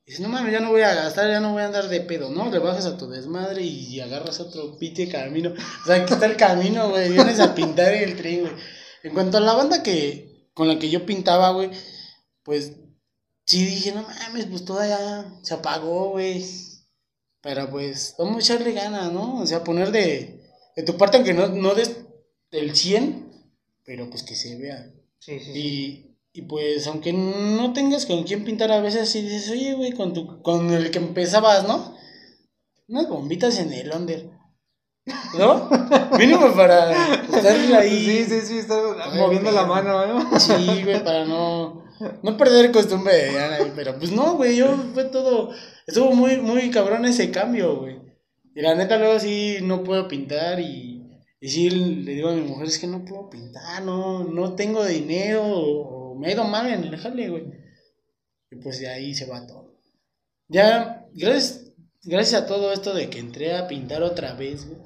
Dices, 0.06 0.22
no 0.22 0.30
mames, 0.30 0.54
ya 0.54 0.60
no 0.60 0.70
voy 0.70 0.82
a 0.82 0.94
gastar, 0.94 1.30
ya 1.30 1.40
no 1.40 1.54
voy 1.54 1.64
a 1.64 1.66
andar 1.66 1.90
de 1.90 2.02
pedo, 2.02 2.30
¿no? 2.30 2.52
Le 2.52 2.60
bajas 2.60 2.86
a 2.86 2.96
tu 2.98 3.08
desmadre 3.08 3.64
y 3.64 4.00
agarras 4.00 4.40
otro 4.40 4.78
pite 4.78 5.10
camino. 5.10 5.52
O 5.52 5.86
sea, 5.86 5.96
aquí 5.96 6.14
está 6.14 6.28
el 6.28 6.38
camino, 6.38 6.90
güey. 6.90 7.12
Vienes 7.12 7.40
a 7.40 7.56
pintar 7.56 7.92
el 7.94 8.16
tren, 8.16 8.42
güey. 8.42 8.54
En 9.02 9.14
cuanto 9.14 9.38
a 9.38 9.42
la 9.42 9.54
banda 9.54 9.82
que 9.82 10.50
con 10.54 10.68
la 10.68 10.78
que 10.78 10.92
yo 10.92 11.06
pintaba, 11.08 11.52
güey, 11.52 11.72
pues 12.44 12.74
sí 13.46 13.66
dije, 13.66 13.94
no 13.94 14.04
mames, 14.04 14.46
pues 14.46 14.64
toda 14.64 14.88
ya 14.88 15.40
se 15.42 15.56
apagó, 15.56 16.12
güey. 16.12 16.46
Pero 17.42 17.70
pues, 17.70 18.16
vamos 18.18 18.38
a 18.38 18.40
echarle 18.40 18.74
ganas, 18.74 19.12
¿no? 19.12 19.40
O 19.42 19.48
sea, 19.48 19.64
poner 19.64 19.92
de, 19.92 20.44
de 20.76 20.84
tu 20.84 20.98
parte, 20.98 21.18
aunque 21.18 21.34
no, 21.34 21.48
no 21.48 21.74
des 21.74 21.98
el 22.52 22.76
100, 22.76 23.32
pero 23.84 24.10
pues 24.10 24.24
que 24.24 24.36
se 24.36 24.56
vea. 24.58 24.92
Sí, 25.20 25.40
sí, 25.40 25.54
sí. 25.54 25.60
Y, 25.60 26.05
y 26.38 26.42
pues, 26.42 26.86
aunque 26.88 27.14
no 27.14 27.72
tengas 27.72 28.06
con 28.06 28.24
quién 28.24 28.44
pintar, 28.44 28.70
a 28.70 28.82
veces 28.82 29.08
sí 29.08 29.22
dices, 29.22 29.50
oye, 29.52 29.74
güey, 29.74 29.94
con, 29.94 30.14
tu, 30.14 30.42
con 30.42 30.70
el 30.70 30.92
que 30.92 30.98
empezabas, 30.98 31.66
¿no? 31.66 31.96
Unas 32.90 33.08
bombitas 33.08 33.58
en 33.58 33.72
el 33.72 33.90
under. 33.94 34.30
¿No? 35.38 35.70
Mínimo 36.20 36.54
para 36.54 36.92
estar 37.24 37.56
ahí. 37.78 38.06
Sí, 38.06 38.26
sí, 38.26 38.42
sí, 38.42 38.58
está 38.58 38.76
Ay, 39.06 39.18
moviendo 39.18 39.50
la 39.50 39.66
mano, 39.66 40.06
¿no? 40.06 40.38
Sí, 40.38 40.84
güey, 40.84 41.02
para 41.06 41.24
no, 41.24 41.86
no 42.22 42.36
perder 42.36 42.70
costumbre 42.74 43.32
Pero 43.74 43.98
pues 43.98 44.12
no, 44.12 44.36
güey, 44.36 44.58
yo 44.58 44.76
fue 44.94 45.06
todo. 45.06 45.52
Estuvo 45.88 46.12
muy, 46.12 46.36
muy 46.42 46.70
cabrón 46.70 47.06
ese 47.06 47.32
cambio, 47.32 47.78
güey. 47.78 48.02
Y 48.54 48.62
la 48.62 48.76
neta, 48.76 48.98
luego 48.98 49.22
sí 49.22 49.60
no 49.62 49.86
puedo 49.86 50.10
pintar 50.10 50.60
y. 50.60 51.02
Y 51.40 51.48
sí 51.48 51.70
le 51.70 52.14
digo 52.14 52.28
a 52.28 52.34
mi 52.34 52.42
mujer, 52.42 52.68
es 52.68 52.80
que 52.80 52.88
no 52.88 53.06
puedo 53.06 53.30
pintar, 53.30 53.84
no, 53.84 54.26
no 54.26 54.56
tengo 54.56 54.84
dinero 54.84 55.44
o 55.46 56.05
me 56.18 56.30
he 56.30 56.34
ido 56.34 56.44
mal 56.44 56.68
en 56.68 56.84
el 56.84 56.98
jale, 56.98 57.30
güey. 57.30 57.44
Y 58.52 58.56
pues 58.58 58.80
de 58.80 58.88
ahí 58.88 59.14
se 59.14 59.26
va 59.26 59.46
todo. 59.46 59.76
Ya, 60.48 61.06
gracias, 61.14 61.72
gracias 62.04 62.44
a 62.44 62.46
todo 62.46 62.72
esto 62.72 62.94
de 62.94 63.10
que 63.10 63.20
entré 63.20 63.56
a 63.56 63.68
pintar 63.68 64.04
otra 64.04 64.34
vez, 64.34 64.68
güey. 64.68 64.80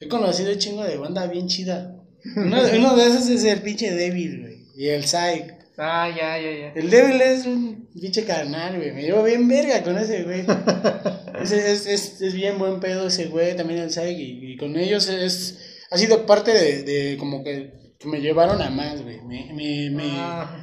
He 0.00 0.08
conocido 0.08 0.52
un 0.52 0.58
chingo 0.58 0.82
de 0.84 0.96
banda 0.96 1.26
bien 1.26 1.46
chida. 1.48 1.96
Uno, 2.36 2.56
uno 2.76 2.96
de 2.96 3.06
esos 3.06 3.28
es 3.28 3.44
el 3.44 3.62
pinche 3.62 3.92
débil, 3.92 4.40
güey. 4.40 4.66
Y 4.76 4.88
el 4.88 5.04
Psych. 5.04 5.62
Ah, 5.76 6.08
ya, 6.08 6.38
ya, 6.38 6.50
ya. 6.52 6.72
El 6.74 6.90
débil 6.90 7.20
es 7.20 7.46
un 7.46 7.88
pinche 7.92 8.24
carnal, 8.24 8.76
güey. 8.76 8.92
Me 8.92 9.02
llevo 9.02 9.22
bien 9.24 9.48
verga 9.48 9.82
con 9.82 9.98
ese 9.98 10.22
güey. 10.22 10.44
Ese 11.42 11.72
es, 11.72 11.86
es, 11.86 12.20
es 12.20 12.34
bien 12.34 12.58
buen 12.58 12.78
pedo 12.78 13.08
ese 13.08 13.26
güey, 13.26 13.56
también 13.56 13.80
el 13.80 13.90
Psych. 13.90 14.16
Y, 14.16 14.52
y 14.52 14.56
con 14.56 14.76
ellos 14.76 15.08
es. 15.08 15.58
Ha 15.90 15.98
sido 15.98 16.24
parte 16.24 16.52
de, 16.52 16.82
de 16.84 17.16
como 17.16 17.42
que, 17.42 17.94
que 17.98 18.06
me 18.06 18.20
llevaron 18.20 18.62
a 18.62 18.70
más, 18.70 19.02
güey. 19.02 19.20
Me, 19.22 19.52
me, 19.52 19.90
me, 19.90 20.10
Ah, 20.14 20.61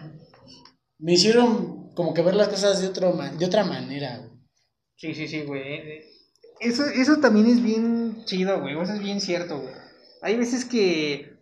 me 0.99 1.13
hicieron 1.13 1.93
como 1.95 2.13
que 2.13 2.21
ver 2.21 2.35
las 2.35 2.49
cosas 2.49 2.81
de, 2.81 2.88
otro 2.88 3.13
ma- 3.13 3.31
de 3.31 3.45
otra 3.45 3.63
manera, 3.63 4.17
güey. 4.19 4.29
sí, 4.97 5.15
sí, 5.15 5.27
sí, 5.27 5.41
güey. 5.43 6.01
Eso, 6.59 6.85
eso 6.85 7.17
también 7.17 7.47
es 7.47 7.63
bien 7.63 8.23
chido, 8.25 8.59
güey. 8.62 8.79
Eso 8.79 8.93
es 8.93 8.99
bien 8.99 9.21
cierto, 9.21 9.59
güey. 9.59 9.73
Hay 10.21 10.35
veces 10.38 10.65
que 10.65 11.33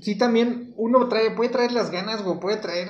sí 0.00 0.16
también 0.16 0.72
uno 0.76 1.08
trae, 1.08 1.32
puede 1.32 1.50
traer 1.50 1.72
las 1.72 1.90
ganas, 1.90 2.22
güey, 2.22 2.38
puede 2.40 2.56
traer 2.58 2.88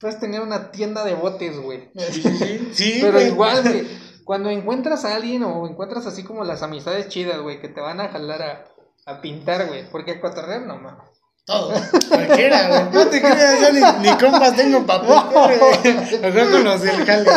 puedes 0.00 0.18
tener 0.18 0.40
una 0.40 0.72
tienda 0.72 1.04
de 1.04 1.14
botes, 1.14 1.58
güey. 1.60 1.90
Sí, 2.10 2.22
sí, 2.72 2.98
Pero 3.00 3.12
güey. 3.14 3.28
igual, 3.28 3.62
güey, 3.62 3.86
cuando 4.24 4.50
encuentras 4.50 5.04
a 5.04 5.14
alguien 5.14 5.44
o 5.44 5.68
encuentras 5.68 6.06
así 6.06 6.24
como 6.24 6.42
las 6.44 6.62
amistades 6.64 7.06
chidas, 7.08 7.40
güey, 7.40 7.60
que 7.60 7.68
te 7.68 7.80
van 7.80 8.00
a 8.00 8.08
jalar 8.08 8.42
a, 8.42 8.64
a 9.06 9.20
pintar, 9.20 9.68
güey, 9.68 9.88
porque 9.90 10.20
cotorrear 10.20 10.66
no 10.66 10.78
mames. 10.78 11.21
Todos, 11.44 11.80
cualquiera, 12.08 12.68
güey. 12.68 12.82
No 12.92 13.10
te 13.10 13.20
creas, 13.20 13.60
yo 13.60 13.72
ni, 13.72 14.08
ni 14.08 14.16
compas 14.16 14.54
tengo 14.54 14.86
pa' 14.86 15.00
pintar, 15.02 15.58
güey. 15.58 16.20
Mejor 16.20 16.50
con 16.52 16.64
los 16.64 16.82
del 16.82 17.04
jale. 17.04 17.30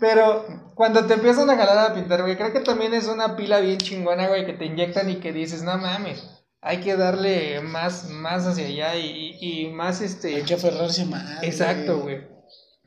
Pero 0.00 0.46
cuando 0.74 1.06
te 1.06 1.14
empiezan 1.14 1.50
a 1.50 1.56
jalar 1.56 1.90
a 1.90 1.94
pintar, 1.94 2.22
güey, 2.22 2.36
creo 2.36 2.52
que 2.52 2.60
también 2.60 2.94
es 2.94 3.06
una 3.08 3.36
pila 3.36 3.60
bien 3.60 3.78
chingona, 3.78 4.28
güey, 4.28 4.46
que 4.46 4.52
te 4.52 4.66
inyectan 4.66 5.10
y 5.10 5.16
que 5.16 5.32
dices, 5.32 5.62
no 5.62 5.76
mames, 5.78 6.22
hay 6.60 6.78
que 6.78 6.96
darle 6.96 7.60
más, 7.60 8.08
más 8.10 8.46
hacia 8.46 8.66
allá 8.66 8.96
y, 8.96 9.36
y 9.40 9.70
más 9.70 10.00
este... 10.00 10.36
Hay 10.36 10.42
que 10.42 10.54
aferrarse 10.54 11.04
más. 11.06 11.42
Exacto, 11.42 11.98
güey. 12.00 12.28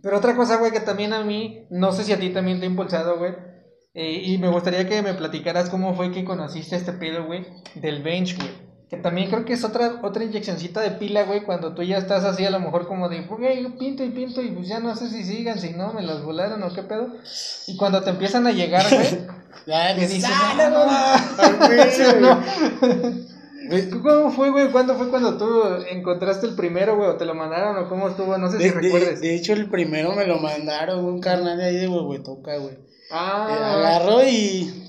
Pero 0.02 0.18
otra 0.18 0.36
cosa, 0.36 0.58
güey, 0.58 0.72
que 0.72 0.80
también 0.80 1.12
a 1.14 1.24
mí, 1.24 1.66
no 1.70 1.92
sé 1.92 2.04
si 2.04 2.14
a 2.14 2.20
ti 2.20 2.30
también 2.30 2.60
te 2.60 2.66
ha 2.66 2.70
impulsado, 2.70 3.18
güey. 3.18 3.34
eh, 3.94 4.22
y 4.26 4.38
me 4.38 4.48
gustaría 4.50 4.88
que 4.88 5.02
me 5.02 5.14
platicaras 5.16 5.70
cómo 5.70 5.96
fue 5.96 6.12
que 6.12 6.24
conociste 6.24 6.76
este 6.76 6.94
pedo, 6.94 7.26
güey, 7.26 7.46
del 7.76 8.04
bench, 8.04 8.38
güey. 8.38 8.67
Que 8.90 8.96
también 8.98 9.30
creo 9.30 9.44
que 9.44 9.52
es 9.54 9.66
otra, 9.66 10.00
otra 10.02 10.24
inyeccioncita 10.24 10.80
de 10.80 10.92
pila, 10.92 11.24
güey, 11.24 11.44
cuando 11.44 11.74
tú 11.74 11.84
ya 11.84 11.98
estás 11.98 12.24
así 12.24 12.46
a 12.46 12.50
lo 12.50 12.60
mejor 12.62 12.88
como 12.88 13.10
de, 13.10 13.22
güey, 13.24 13.62
yo 13.64 13.78
pinto 13.78 14.02
y 14.04 14.10
pinto 14.12 14.42
y 14.42 14.50
pues 14.52 14.68
ya 14.70 14.80
no 14.80 14.96
sé 14.96 15.10
si 15.10 15.26
sigan, 15.26 15.60
si 15.60 15.72
no, 15.72 15.92
me 15.92 16.04
las 16.04 16.24
volaron 16.24 16.64
o 16.64 16.74
qué 16.74 16.84
pedo. 16.84 17.10
Y 17.68 17.76
cuando 17.76 18.02
te 18.02 18.12
empiezan 18.12 18.48
a 18.48 18.52
llegar, 18.52 18.86
güey, 18.90 19.08
Ya, 19.68 19.94
que 19.94 20.08
dices, 20.08 20.24
"Ah, 20.34 20.54
"Ah, 20.58 20.70
no, 20.70 21.50
no, 21.50 21.60
no". 21.60 21.68
güey, 21.68 21.92
Sí, 21.92 22.04
güey. 22.04 22.22
no. 22.22 23.28
Güey, 23.70 23.90
¿Cómo 23.90 24.32
fue, 24.32 24.50
güey? 24.52 24.72
¿Cuándo 24.72 24.96
fue 24.96 25.10
cuando 25.10 25.38
tú 25.38 25.52
encontraste 25.90 26.48
el 26.48 26.56
primero, 26.56 26.96
güey? 26.96 27.10
¿O 27.10 27.16
te 27.18 27.26
lo 27.26 27.36
mandaron 27.36 27.76
o 27.84 27.90
cómo 27.90 28.08
estuvo? 28.08 28.38
No 28.38 28.50
sé 28.50 28.60
si 28.60 28.64
De, 28.64 28.70
de- 28.70 28.76
recuerdes. 28.80 29.20
de 29.20 29.36
hecho, 29.36 29.52
el 29.52 29.70
primero 29.70 30.14
me 30.14 30.26
lo 30.26 30.38
mandaron 30.40 31.04
un 31.04 31.20
carnal 31.20 31.58
de 31.58 31.66
ahí 31.66 31.76
de 31.76 31.88
Huehuetoca, 31.90 32.56
güey. 32.60 32.76
Eh, 32.76 32.80
Ah, 33.12 33.74
agarró 33.76 34.24
y. 34.24 34.87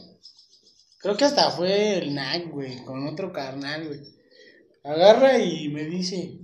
Creo 0.99 1.17
que 1.17 1.25
hasta 1.25 1.51
fue 1.51 1.99
el 1.99 2.15
NAC, 2.15 2.51
güey, 2.51 2.85
con 2.85 3.07
otro 3.07 3.33
carnal, 3.33 3.87
güey. 3.87 4.01
Agarra 4.85 5.39
y 5.39 5.69
me 5.69 5.85
dice: 5.85 6.39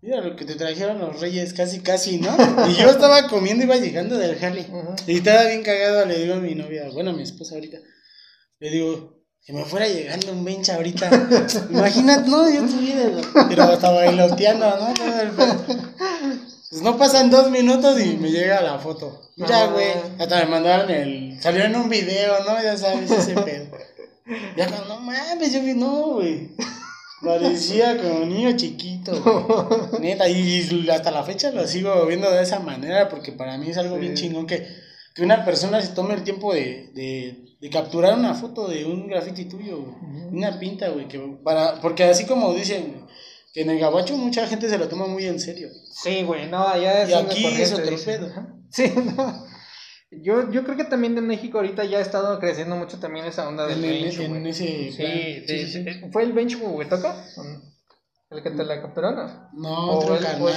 Mira 0.00 0.20
lo 0.20 0.34
que 0.36 0.44
te 0.44 0.54
trajeron 0.56 0.98
los 0.98 1.20
reyes, 1.20 1.52
casi, 1.52 1.80
casi, 1.80 2.18
¿no? 2.18 2.34
Y 2.68 2.74
yo 2.74 2.90
estaba 2.90 3.28
comiendo, 3.28 3.64
iba 3.64 3.76
llegando 3.76 4.16
del 4.18 4.36
jale. 4.38 4.66
Y 5.06 5.18
estaba 5.18 5.44
bien 5.44 5.62
cagado, 5.62 6.06
le 6.06 6.18
digo 6.18 6.34
a 6.34 6.38
mi 6.38 6.54
novia, 6.54 6.88
bueno, 6.92 7.10
a 7.10 7.12
mi 7.12 7.22
esposa 7.22 7.54
ahorita. 7.54 7.78
Le 8.58 8.70
digo, 8.70 9.20
que 9.44 9.52
me 9.52 9.64
fuera 9.64 9.86
llegando 9.88 10.32
un 10.32 10.44
bench 10.44 10.70
ahorita. 10.70 11.08
Imagínate, 11.70 12.28
no, 12.28 12.50
yo 12.50 12.62
tuviera. 12.66 13.10
Pero 13.48 13.72
estaba 13.72 13.96
bailoteando, 13.96 14.66
¿no? 14.76 14.94
Pues 16.70 16.82
no 16.82 16.96
pasan 16.98 17.30
dos 17.30 17.50
minutos 17.50 18.00
y 18.00 18.16
me 18.16 18.30
llega 18.30 18.60
la 18.60 18.78
foto. 18.78 19.20
Mira, 19.36 19.64
Ah. 19.64 19.66
güey. 19.66 19.88
Hasta 20.18 20.44
me 20.44 20.50
mandaron 20.50 20.90
el. 20.90 21.40
Salió 21.42 21.64
en 21.64 21.74
un 21.74 21.88
video, 21.88 22.44
¿no? 22.44 22.62
Ya 22.62 22.76
sabes, 22.76 23.10
ese 23.10 23.34
pedo. 23.34 23.76
Ya 24.56 24.68
cuando, 24.68 24.88
no 24.94 25.00
mames, 25.00 25.52
yo 25.52 25.62
vi, 25.62 25.74
no, 25.74 26.14
güey. 26.14 26.50
Parecía 27.22 27.98
como 27.98 28.24
niño 28.24 28.56
chiquito, 28.56 29.12
güey. 29.20 30.00
Neta, 30.00 30.28
y 30.28 30.88
hasta 30.90 31.10
la 31.10 31.22
fecha 31.22 31.50
lo 31.50 31.66
sigo 31.66 32.06
viendo 32.06 32.30
de 32.30 32.42
esa 32.42 32.60
manera 32.60 33.08
porque 33.08 33.32
para 33.32 33.58
mí 33.58 33.70
es 33.70 33.76
algo 33.76 33.96
bien 33.98 34.16
Sí. 34.16 34.24
chingón 34.24 34.46
que, 34.46 34.66
que 35.14 35.22
una 35.22 35.44
persona 35.44 35.82
se 35.82 35.88
tome 35.88 36.14
el 36.14 36.22
tiempo 36.24 36.54
de, 36.54 36.90
de, 36.94 37.44
de 37.60 37.70
capturar 37.70 38.14
una 38.18 38.34
foto 38.34 38.68
de 38.68 38.86
un 38.86 39.06
graffiti 39.06 39.44
tuyo, 39.44 39.82
güey. 39.82 40.24
Una 40.32 40.58
pinta, 40.58 40.88
güey. 40.88 41.08
Que 41.08 41.18
para, 41.44 41.80
porque 41.82 42.04
así 42.04 42.24
como 42.24 42.54
dicen 42.54 43.04
que 43.52 43.62
en 43.62 43.70
el 43.70 43.78
gabacho 43.78 44.16
mucha 44.16 44.46
gente 44.46 44.68
se 44.70 44.78
lo 44.78 44.88
toma 44.88 45.06
muy 45.06 45.26
en 45.26 45.40
serio. 45.40 45.68
Sí, 45.92 46.22
güey, 46.22 46.48
no, 46.48 46.66
allá 46.66 47.02
es 47.02 47.10
Y 47.10 47.14
aquí 47.14 47.44
es 47.46 47.72
otro 47.72 47.96
pedo. 48.02 48.32
Sí, 48.70 48.92
no. 49.16 49.49
Yo, 50.12 50.50
yo 50.50 50.64
creo 50.64 50.76
que 50.76 50.84
también 50.84 51.16
en 51.16 51.26
México 51.26 51.58
ahorita 51.58 51.84
ya 51.84 51.98
ha 51.98 52.00
estado 52.00 52.38
creciendo 52.40 52.74
mucho 52.76 52.98
también 52.98 53.26
esa 53.26 53.48
onda 53.48 53.66
del 53.66 53.84
En, 53.84 53.90
el- 53.90 54.02
bench, 54.04 54.18
en 54.20 54.28
güey. 54.30 54.48
ese 54.48 54.64
Sí, 54.90 54.96
de- 54.96 55.66
Sí, 55.68 55.82
de- 55.84 56.10
¿fue 56.12 56.24
el 56.24 56.32
bench 56.32 56.56
Huehuetoca? 56.60 57.14
¿El 58.30 58.42
que 58.42 58.50
te 58.50 58.64
la 58.64 58.80
capturó, 58.82 59.12
no? 59.12 59.48
No, 59.52 59.90
otro 59.98 60.16
él, 60.16 60.22
canal. 60.22 60.52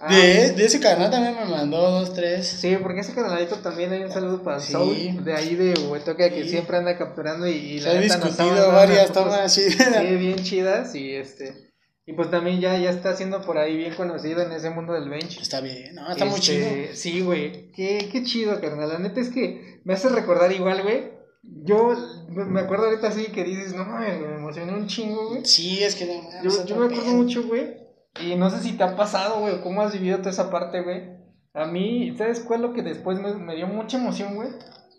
Ah, 0.00 0.14
De, 0.14 0.52
de 0.52 0.64
ese 0.64 0.78
canal 0.78 1.10
también 1.10 1.34
me 1.34 1.44
mandó 1.44 1.90
dos, 1.90 2.14
tres. 2.14 2.46
Sí, 2.46 2.76
porque 2.80 3.00
ese 3.00 3.14
canalito 3.14 3.56
también 3.56 3.92
hay 3.92 4.02
un 4.04 4.12
saludo 4.12 4.44
para 4.44 4.60
Sí. 4.60 5.18
De 5.24 5.34
ahí 5.34 5.56
de 5.56 5.74
Huehuetoca, 5.74 6.30
que 6.30 6.48
siempre 6.48 6.76
anda 6.76 6.96
capturando 6.96 7.48
y, 7.48 7.52
y 7.56 7.80
Se 7.80 7.90
ha 7.90 7.94
neta 7.94 8.18
nos 8.18 8.26
discutido 8.36 8.68
varias 8.72 9.12
tomas 9.12 9.40
así. 9.40 9.68
Sí, 9.72 10.16
bien 10.16 10.36
chidas 10.44 10.94
y 10.94 11.14
este... 11.14 11.67
Y 12.08 12.14
pues 12.14 12.30
también 12.30 12.58
ya, 12.58 12.78
ya 12.78 12.88
está 12.88 13.14
siendo 13.14 13.42
por 13.42 13.58
ahí 13.58 13.76
bien 13.76 13.92
conocido 13.92 14.40
en 14.40 14.50
ese 14.52 14.70
mundo 14.70 14.94
del 14.94 15.10
bench. 15.10 15.42
Está 15.42 15.60
bien, 15.60 15.94
no, 15.94 16.10
está 16.10 16.24
muy 16.24 16.38
Este, 16.38 16.42
chido. 16.42 16.94
Sí, 16.94 17.20
güey. 17.20 17.70
Qué, 17.72 18.08
qué 18.10 18.22
chido, 18.22 18.58
carnal. 18.62 18.88
La 18.88 18.98
neta 18.98 19.20
es 19.20 19.28
que 19.28 19.82
me 19.84 19.92
hace 19.92 20.08
recordar 20.08 20.50
igual, 20.50 20.82
güey. 20.82 21.12
Yo 21.42 21.94
me 22.30 22.60
acuerdo 22.60 22.86
ahorita 22.86 23.08
así 23.08 23.26
que 23.26 23.44
dices, 23.44 23.74
no 23.74 23.84
mames, 23.84 24.20
me 24.20 24.36
emocioné 24.36 24.72
un 24.72 24.86
chingo, 24.86 25.28
güey. 25.28 25.44
Sí, 25.44 25.84
es 25.84 25.96
que 25.96 26.06
no 26.06 26.22
mames, 26.22 26.42
Yo, 26.42 26.64
yo 26.64 26.76
me 26.76 26.86
acuerdo 26.86 27.12
mucho, 27.12 27.42
güey. 27.46 27.76
Y 28.22 28.36
no 28.36 28.48
sé 28.48 28.60
si 28.60 28.72
te 28.72 28.84
ha 28.84 28.96
pasado, 28.96 29.40
güey, 29.40 29.60
cómo 29.60 29.82
has 29.82 29.92
vivido 29.92 30.16
toda 30.16 30.30
esa 30.30 30.50
parte, 30.50 30.80
güey. 30.80 31.10
A 31.52 31.66
mí, 31.66 32.14
¿sabes 32.16 32.40
cuál 32.40 32.60
es 32.64 32.68
lo 32.70 32.72
que 32.72 32.82
después 32.82 33.20
me, 33.20 33.34
me 33.34 33.54
dio 33.54 33.66
mucha 33.66 33.98
emoción, 33.98 34.34
güey? 34.34 34.48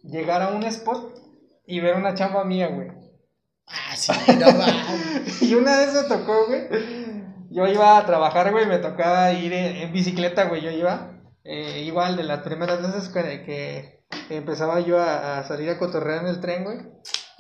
Llegar 0.04 0.44
a 0.44 0.50
un 0.50 0.62
spot 0.62 1.12
y 1.66 1.80
ver 1.80 1.96
una 1.96 2.14
chamba 2.14 2.44
mía, 2.44 2.68
güey. 2.68 2.90
Ah, 3.66 3.96
sí, 3.96 4.12
no 4.40 4.46
mames. 4.58 5.42
Y 5.42 5.56
una 5.56 5.78
vez 5.80 5.94
me 5.94 6.04
tocó, 6.04 6.46
güey. 6.48 6.99
Yo 7.52 7.68
iba 7.68 7.98
a 7.98 8.06
trabajar, 8.06 8.52
güey, 8.52 8.66
me 8.68 8.78
tocaba 8.80 9.32
ir 9.34 9.54
en, 9.54 9.92
bicicleta, 9.92 10.46
güey. 10.46 10.62
Yo 10.62 10.72
iba. 10.72 11.12
eh, 11.44 11.82
igual 11.86 12.16
de 12.18 12.24
las 12.24 12.42
primeras 12.42 12.82
veces 12.82 13.10
que, 13.10 13.44
que 14.28 14.36
empezaba 14.38 14.80
yo 14.82 15.00
a, 15.00 15.40
a 15.40 15.44
salir 15.44 15.70
a 15.70 15.80
cotorrear 15.80 16.22
en 16.22 16.28
el 16.28 16.40
tren, 16.42 16.64
güey. 16.64 16.78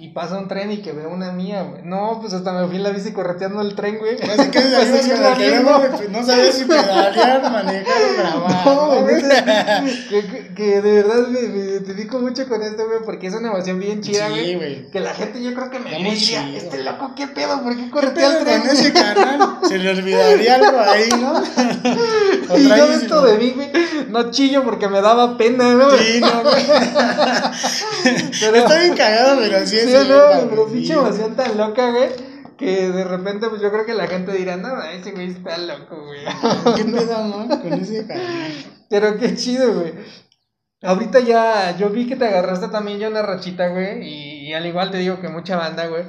Y 0.02 0.08
pasa 0.12 0.38
un 0.38 0.48
tren 0.48 0.72
y 0.72 0.78
que 0.78 0.94
veo 0.94 1.10
una 1.10 1.34
mía, 1.34 1.62
güey. 1.64 1.82
No, 1.84 2.20
pues 2.22 2.32
hasta 2.32 2.54
me 2.54 2.66
fui 2.68 2.78
en 2.78 2.84
la 2.84 2.92
bici 2.92 3.12
correteando 3.12 3.62
el 3.62 3.76
tren, 3.76 3.98
güey. 4.00 4.16
Así 4.22 4.50
que 4.50 4.62
Pues 4.62 4.92
teléfono, 5.10 5.80
mismo. 5.80 5.98
pues, 5.98 6.10
no 6.10 6.24
sabías 6.26 6.56
si 6.56 6.64
pedalear, 6.64 7.42
manejar 7.52 7.96
o 8.04 8.18
grabar. 8.18 8.66
No, 8.66 8.76
¿no, 8.76 9.02
güey, 9.02 9.22
güey? 9.22 10.56
que, 10.56 10.82
de 10.82 10.92
verdad 10.94 11.28
me, 11.28 11.42
me 11.42 11.58
identifico 11.66 12.20
mucho 12.20 12.48
con 12.48 12.62
esto, 12.62 12.88
güey, 12.88 13.00
porque 13.06 13.28
es 13.28 13.34
una 13.36 13.50
emoción 13.50 13.78
bien 13.78 14.00
chida, 14.02 14.28
Sí, 14.28 14.32
güey. 14.34 14.56
güey. 14.56 14.90
Que 14.90 15.02
la 15.02 15.14
gente 15.14 15.44
yo 15.44 15.54
creo 15.54 15.70
que 15.70 15.80
me 15.80 15.90
diría, 15.90 16.50
este 16.56 16.82
loco, 16.82 17.12
¿qué 17.18 17.28
pedo? 17.28 17.62
¿Por 17.62 17.76
qué 17.76 17.84
¿Qué 17.84 17.90
corretea 17.92 18.38
el 18.38 18.44
tren? 18.46 18.62
con 18.62 18.70
ese 18.70 18.94
canal? 18.94 19.60
Se 19.68 19.78
le 19.80 19.90
olvidaría 19.90 20.56
algo 20.56 20.80
ahí, 20.80 21.10
¿no? 21.20 21.34
Y 22.58 22.68
yo 22.68 22.88
dentro 22.88 23.22
de 23.22 23.38
mí, 23.38 23.52
güey, 23.56 23.72
no 24.10 24.32
chillo 24.32 24.64
porque 24.64 24.88
me 24.88 25.02
daba 25.02 25.38
pena, 25.38 25.74
¿no? 25.76 25.92
Sí, 25.92 26.20
no, 26.22 26.42
güey. 26.44 26.64
Pero- 28.40 28.56
Está 28.58 28.80
bien 28.80 28.96
cagado, 28.96 29.40
pero 29.40 29.66
sí 29.66 29.78
es. 29.78 29.90
Sí, 29.92 30.08
no, 30.10 30.50
pero 30.50 30.68
pinche 30.68 30.94
emoción 30.94 31.36
tan 31.36 31.58
loca, 31.58 31.92
güey, 31.92 32.10
que 32.58 32.90
de 32.90 33.04
repente, 33.04 33.48
pues 33.50 33.62
yo 33.62 33.72
creo 33.72 33.86
que 33.86 33.94
la 33.94 34.08
gente 34.08 34.32
dirá, 34.34 34.58
no, 34.58 34.82
ese 34.84 35.12
güey 35.12 35.32
está 35.32 35.58
loco, 35.58 36.04
güey. 36.06 36.22
¿Qué 36.76 36.86
pedo, 36.86 37.24
no? 37.26 37.48
Con 37.62 37.74
ese. 37.74 38.06
Pero 38.90 39.18
qué 39.18 39.36
chido, 39.36 39.74
güey. 39.80 39.94
Ahorita 40.82 41.20
ya, 41.20 41.76
yo 41.78 41.90
vi 41.90 42.08
que 42.08 42.16
te 42.16 42.26
agarraste 42.26 42.70
también 42.70 43.00
ya 43.00 43.10
una 43.10 43.22
rachita, 43.22 43.68
güey, 43.68 44.02
y, 44.02 44.48
y 44.50 44.54
al 44.54 44.66
igual 44.66 44.92
te 44.92 44.98
digo 44.98 45.20
que 45.20 45.28
mucha 45.28 45.58
banda, 45.58 45.88
güey, 45.88 46.06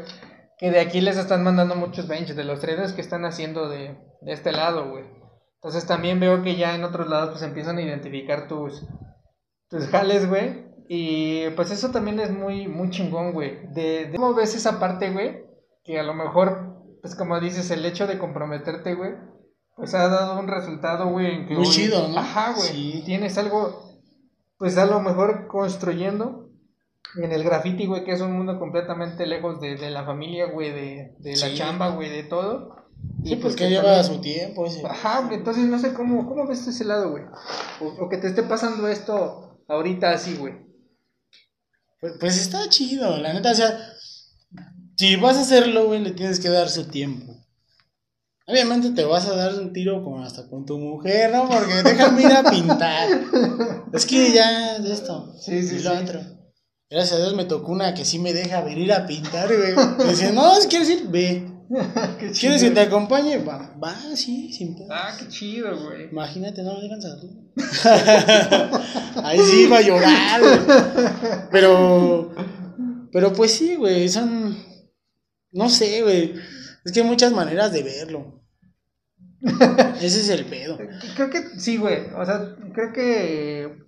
que 0.59 0.71
de 0.71 0.79
aquí 0.79 1.01
les 1.01 1.17
están 1.17 1.43
mandando 1.43 1.75
muchos 1.75 2.07
benches, 2.07 2.37
de 2.37 2.45
los 2.45 2.61
traders 2.61 2.93
que 2.93 3.01
están 3.01 3.25
haciendo 3.25 3.69
de, 3.69 3.97
de 4.21 4.33
este 4.33 4.53
lado, 4.53 4.89
güey. 4.91 5.05
Entonces 5.63 5.87
también 5.87 6.21
veo 6.21 6.43
que 6.43 6.57
ya 6.57 6.75
en 6.75 6.85
otros 6.85 7.09
lados 7.09 7.31
pues 7.31 7.43
empiezan 7.43 7.77
a 7.79 7.83
identificar 7.83 8.49
tus, 8.49 8.83
tus 9.69 9.87
jales, 9.89 10.29
güey. 10.29 10.71
Y 10.89 11.51
pues 11.51 11.71
eso 11.71 11.91
también 11.91 12.19
es 12.19 12.31
muy, 12.33 12.67
muy 12.67 12.91
chingón, 12.91 13.33
güey. 13.33 13.59
De, 13.75 14.07
de 14.07 14.17
cómo 14.17 14.35
ves 14.35 14.55
esa 14.55 14.81
parte, 14.81 15.11
güey, 15.11 15.45
que 15.85 16.01
a 16.01 16.03
lo 16.03 16.15
mejor, 16.15 16.83
pues 17.03 17.15
como 17.15 17.39
dices, 17.39 17.71
el 17.71 17.85
hecho 17.85 18.07
de 18.07 18.19
comprometerte, 18.19 18.95
güey, 18.95 19.13
pues 19.77 19.95
ha 19.95 20.09
dado 20.09 20.41
un 20.41 20.49
resultado, 20.49 21.09
güey. 21.11 21.27
en 21.35 21.47
que 21.47 21.55
Muy 21.55 21.67
chido, 21.67 22.09
¿no? 22.09 22.19
Ajá, 22.19 22.55
güey. 22.57 22.69
Sí. 22.69 23.03
Tienes 23.05 23.37
algo, 23.39 24.01
pues 24.59 24.79
a 24.79 24.87
lo 24.87 25.01
mejor 25.01 25.47
construyendo 25.47 26.49
en 27.23 27.33
el 27.33 27.45
graffiti, 27.45 27.87
güey, 27.87 28.03
que 28.05 28.13
es 28.13 28.21
un 28.21 28.33
mundo 28.33 28.59
completamente 28.59 29.27
lejos 29.27 29.61
de, 29.61 29.77
de 29.77 29.91
la 29.91 30.05
familia, 30.05 30.47
güey, 30.47 30.73
de, 30.73 31.15
de 31.19 31.31
la 31.37 31.47
Sí. 31.49 31.55
chamba, 31.55 31.91
güey, 31.91 32.09
de 32.09 32.23
todo. 32.25 32.80
Sí, 33.25 33.37
pues 33.37 33.55
que 33.55 33.65
que 33.65 33.71
lleva 33.71 33.83
también- 33.97 34.05
su 34.05 34.21
tiempo 34.21 34.67
ese. 34.67 34.83
Ajá, 34.87 35.21
güey, 35.27 35.35
entonces 35.39 35.65
no 35.65 35.79
sé 35.79 35.93
cómo, 35.93 36.27
cómo 36.27 36.47
ves 36.47 36.67
ese 36.67 36.85
lado, 36.85 37.11
güey. 37.11 37.25
O, 37.81 38.05
o 38.05 38.09
que 38.09 38.17
te 38.17 38.29
esté 38.29 38.43
pasando 38.43 38.89
esto 38.89 39.63
ahorita 39.69 40.11
así, 40.13 40.37
güey. 40.37 40.55
Pues, 42.01 42.15
pues 42.19 42.41
está 42.41 42.69
chido, 42.71 43.19
la 43.19 43.35
neta, 43.35 43.51
o 43.51 43.55
sea, 43.55 43.79
si 44.97 45.17
vas 45.17 45.37
a 45.37 45.43
hacerlo, 45.43 45.87
güey, 45.87 46.01
le 46.01 46.13
tienes 46.13 46.41
que 46.41 46.49
dar 46.49 46.69
su 46.71 46.85
tiempo. 46.89 47.35
Obviamente 48.47 48.91
te 48.91 49.05
vas 49.05 49.27
a 49.27 49.37
dar 49.37 49.55
un 49.55 49.73
tiro 49.73 50.03
con, 50.03 50.23
hasta 50.25 50.49
con 50.49 50.65
tu 50.67 50.77
mujer, 50.79 51.31
¿no? 51.33 51.49
Porque 51.49 51.83
déjame 51.85 52.23
ir 52.23 52.33
a 52.33 52.43
pintar. 52.51 53.09
Es 53.93 54.07
que 54.07 54.33
ya 54.33 54.77
es 54.77 54.85
esto. 54.87 55.35
Sí, 55.41 55.63
sí, 55.63 55.77
y 55.77 55.83
lo 55.83 55.91
sí. 55.93 55.97
otro. 56.03 56.21
Gracias 56.89 57.13
a 57.13 57.23
Dios 57.23 57.35
me 57.35 57.45
tocó 57.45 57.71
una 57.73 57.93
que 57.95 58.05
sí 58.05 58.19
me 58.19 58.33
deja 58.33 58.61
venir 58.63 58.93
a 58.93 59.07
pintar, 59.07 59.47
güey. 59.49 59.75
Me 59.99 60.05
dice, 60.11 60.33
no, 60.33 60.55
si 60.57 60.69
quieres 60.69 60.89
ir, 60.91 61.07
ve. 61.09 61.50
Qué 62.19 62.33
chido. 62.33 62.41
¿Quieres 62.41 62.63
que 62.65 62.71
te 62.73 62.81
acompañe? 62.81 63.39
Va, 63.39 63.77
va, 63.83 63.95
sí, 64.17 64.53
sin 64.53 64.75
pedo. 64.75 64.89
Ah, 64.91 65.15
qué 65.17 65.29
chido, 65.29 65.71
güey. 65.85 66.11
Imagínate, 66.11 66.65
no 66.65 66.75
me 66.75 66.83
dejan 66.83 67.01
salir. 67.01 67.31
Ahí 69.25 69.39
sí 69.39 69.63
iba 69.63 69.79
a 69.79 69.81
llorar, 69.81 70.41
güey. 70.41 70.59
Pero, 71.53 72.35
pero 73.13 73.33
pues 73.33 73.53
sí, 73.53 73.77
güey, 73.77 74.09
son, 74.09 74.57
no 75.53 75.69
sé, 75.69 76.03
güey. 76.03 76.35
Es 76.85 76.91
que 76.91 77.03
hay 77.03 77.07
muchas 77.07 77.33
maneras 77.33 77.73
de 77.73 77.85
verlo. 77.85 78.43
Ese 80.01 80.21
es 80.21 80.29
el 80.29 80.47
pedo. 80.47 80.77
Creo 81.15 81.31
que 81.31 81.61
sí, 81.61 81.77
güey. 81.77 82.07
O 82.17 82.27
sea, 82.27 82.57
creo 82.75 82.93
que 82.93 83.79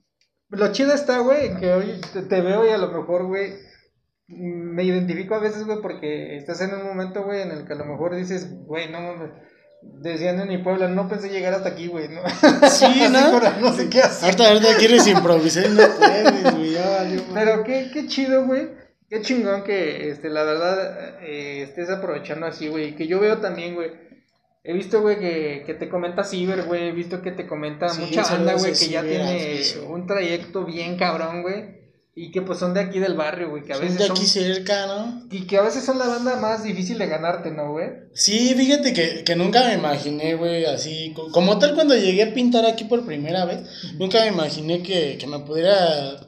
lo 0.50 0.70
chido 0.70 0.92
está, 0.94 1.18
güey, 1.18 1.56
que 1.58 1.72
hoy 1.72 2.00
te 2.28 2.40
veo 2.42 2.64
y 2.64 2.70
a 2.70 2.78
lo 2.78 2.92
mejor, 2.92 3.26
güey, 3.26 3.54
me 4.28 4.84
identifico 4.84 5.34
a 5.34 5.40
veces, 5.40 5.64
güey, 5.64 5.80
porque 5.80 6.36
estás 6.36 6.60
en 6.60 6.74
un 6.74 6.84
momento, 6.84 7.24
güey, 7.24 7.42
en 7.42 7.50
el 7.50 7.66
que 7.66 7.72
a 7.72 7.76
lo 7.76 7.84
mejor 7.84 8.14
dices, 8.16 8.48
güey, 8.66 8.90
no 8.90 9.00
mames. 9.00 9.30
Decían 9.82 10.38
en 10.40 10.48
mi 10.48 10.58
pueblo, 10.58 10.88
no 10.88 11.08
pensé 11.08 11.28
llegar 11.28 11.54
hasta 11.54 11.70
aquí, 11.70 11.88
güey. 11.88 12.08
¿no? 12.08 12.22
Sí, 12.68 13.02
¿no? 13.10 13.38
pero 13.38 13.60
no 13.60 13.72
sé 13.72 13.90
qué 13.90 14.00
hacer. 14.00 14.24
Ahorita, 14.26 14.48
ahorita 14.48 14.76
quieres 14.78 15.06
improvisar 15.08 15.68
no 15.70 15.82
puedes, 15.98 16.54
güey. 16.54 16.72
Ya 16.72 16.88
valió, 16.88 17.22
güey. 17.24 17.34
Pero 17.34 17.64
qué, 17.64 17.90
qué 17.92 18.06
chido, 18.06 18.46
güey. 18.46 18.68
Qué 19.08 19.20
chingón 19.20 19.64
que, 19.64 20.08
este, 20.08 20.30
la 20.30 20.44
verdad, 20.44 21.20
eh, 21.22 21.62
estés 21.62 21.90
aprovechando 21.90 22.46
así, 22.46 22.68
güey. 22.68 22.94
Que 22.94 23.08
yo 23.08 23.20
veo 23.20 23.38
también, 23.38 23.74
güey. 23.74 23.90
He 24.64 24.72
visto, 24.72 25.02
güey, 25.02 25.18
que, 25.18 25.64
que 25.66 25.74
te 25.74 25.88
comenta 25.88 26.22
Ciber, 26.22 26.62
güey. 26.62 26.88
He 26.88 26.92
visto 26.92 27.20
que 27.20 27.32
te 27.32 27.48
comenta 27.48 27.88
Sí, 27.88 28.02
mucha 28.02 28.22
banda, 28.22 28.54
güey, 28.54 28.72
que 28.72 28.88
ya 28.88 29.02
tiene 29.02 29.60
un 29.88 30.06
trayecto 30.06 30.64
bien 30.64 30.96
cabrón, 30.96 31.42
güey. 31.42 31.81
Y 32.14 32.30
que 32.30 32.42
pues 32.42 32.58
son 32.58 32.74
de 32.74 32.80
aquí 32.80 32.98
del 32.98 33.14
barrio, 33.14 33.48
güey. 33.48 33.62
Que 33.64 33.72
a 33.72 33.76
Son 33.76 33.84
veces 33.84 33.98
de 33.98 34.06
son. 34.06 34.16
aquí 34.16 34.26
cerca, 34.26 34.86
¿no? 34.86 35.22
Y 35.30 35.46
que 35.46 35.56
a 35.56 35.62
veces 35.62 35.82
son 35.82 35.98
la 35.98 36.06
banda 36.06 36.36
más 36.36 36.62
difícil 36.62 36.98
de 36.98 37.06
ganarte, 37.06 37.50
¿no, 37.50 37.72
güey? 37.72 37.88
Sí, 38.12 38.54
fíjate 38.54 38.92
que, 38.92 39.24
que 39.24 39.34
nunca 39.34 39.64
me 39.66 39.74
imaginé, 39.74 40.34
güey, 40.34 40.66
así, 40.66 41.12
co- 41.16 41.32
como 41.32 41.58
tal 41.58 41.74
cuando 41.74 41.94
llegué 41.96 42.24
a 42.24 42.34
pintar 42.34 42.66
aquí 42.66 42.84
por 42.84 43.06
primera 43.06 43.46
vez, 43.46 43.60
nunca 43.98 44.20
me 44.20 44.26
imaginé 44.26 44.82
que, 44.82 45.16
que 45.18 45.26
me 45.26 45.38
pudiera, 45.38 46.20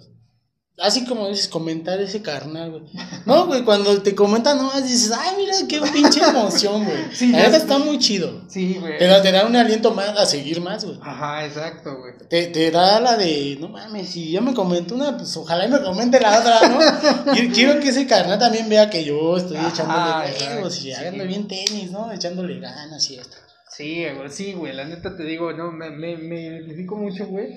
así 0.78 1.04
como 1.04 1.28
dices, 1.28 1.48
comentar 1.48 2.00
ese 2.00 2.20
carnal, 2.20 2.70
güey. 2.70 2.82
No, 3.26 3.46
güey, 3.46 3.64
cuando 3.64 4.02
te 4.02 4.14
comentan 4.14 4.58
nomás 4.58 4.82
dices, 4.82 5.12
ay, 5.16 5.36
mira, 5.38 5.54
qué 5.68 5.80
pinche 5.92 6.20
emoción, 6.20 6.84
güey. 6.84 7.04
Sí, 7.12 7.30
La 7.30 7.50
sé. 7.50 7.56
está 7.58 7.78
muy 7.78 7.98
chido. 7.98 8.42
Sí, 8.48 8.76
güey. 8.80 8.98
Da, 8.98 9.22
te 9.22 9.30
da 9.32 9.46
un 9.46 9.54
aliento 9.56 9.92
más 9.94 10.08
a 10.10 10.26
seguir 10.26 10.60
más, 10.60 10.84
güey. 10.84 10.98
Ajá, 11.02 11.44
exacto, 11.46 11.96
güey. 11.98 12.12
Te, 12.28 12.46
te 12.48 12.70
da 12.70 13.00
la 13.00 13.16
de, 13.16 13.56
no 13.60 13.68
mames, 13.68 14.08
si 14.10 14.32
ya 14.32 14.40
me 14.40 14.52
comentó 14.54 14.94
una, 14.96 15.16
pues 15.16 15.36
ojalá 15.36 15.66
y 15.66 15.70
me 15.70 15.80
comente 15.80 16.18
la 16.20 16.40
otra, 16.40 16.68
¿no? 16.68 16.78
Quiero, 17.32 17.52
quiero 17.54 17.80
que 17.80 17.88
ese 17.90 18.06
carnal 18.06 18.38
también 18.38 18.68
vea 18.68 18.90
que 18.90 19.04
yo 19.04 19.36
estoy 19.36 19.56
Ajá, 19.58 19.68
echándole 19.68 20.54
huevos 20.56 20.76
y 20.78 20.80
sí. 20.82 20.92
haciendo 20.92 21.24
bien 21.24 21.46
tenis, 21.48 21.90
¿no? 21.90 22.10
Echándole 22.12 22.58
ganas 22.60 23.08
y 23.10 23.16
esto. 23.16 23.36
Sí, 23.70 24.04
güey, 24.16 24.30
sí, 24.30 24.52
güey, 24.52 24.72
la 24.72 24.84
neta 24.84 25.16
te 25.16 25.24
digo, 25.24 25.52
no, 25.52 25.72
me, 25.72 25.90
me, 25.90 26.16
me 26.16 26.40
identifico 26.42 26.94
mucho, 26.96 27.26
güey, 27.26 27.48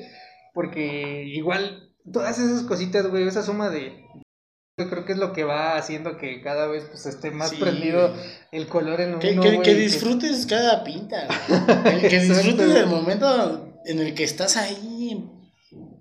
porque 0.53 1.23
igual 1.27 1.86
todas 2.11 2.37
esas 2.39 2.63
cositas, 2.63 3.07
güey, 3.07 3.27
esa 3.27 3.43
suma 3.43 3.69
de, 3.69 4.05
yo 4.79 4.89
creo 4.89 5.05
que 5.05 5.13
es 5.13 5.17
lo 5.17 5.33
que 5.33 5.43
va 5.43 5.75
haciendo 5.77 6.17
que 6.17 6.41
cada 6.41 6.67
vez 6.67 6.85
pues 6.91 7.05
esté 7.05 7.31
más 7.31 7.49
Sí, 7.49 7.55
prendido 7.57 8.09
güey. 8.09 8.21
el 8.51 8.67
color 8.67 9.01
en 9.01 9.09
uno, 9.11 9.19
Que, 9.19 9.29
que, 9.31 9.55
güey, 9.55 9.61
que 9.63 9.73
disfrutes 9.75 10.45
cada 10.45 10.83
pinta, 10.83 11.27
güey. 11.47 12.01
que, 12.01 12.07
que 12.09 12.19
disfrutes 12.19 12.73
del 12.73 12.87
momento 12.87 13.79
en 13.85 13.99
el 13.99 14.13
que 14.13 14.23
estás 14.23 14.57
ahí, 14.57 15.25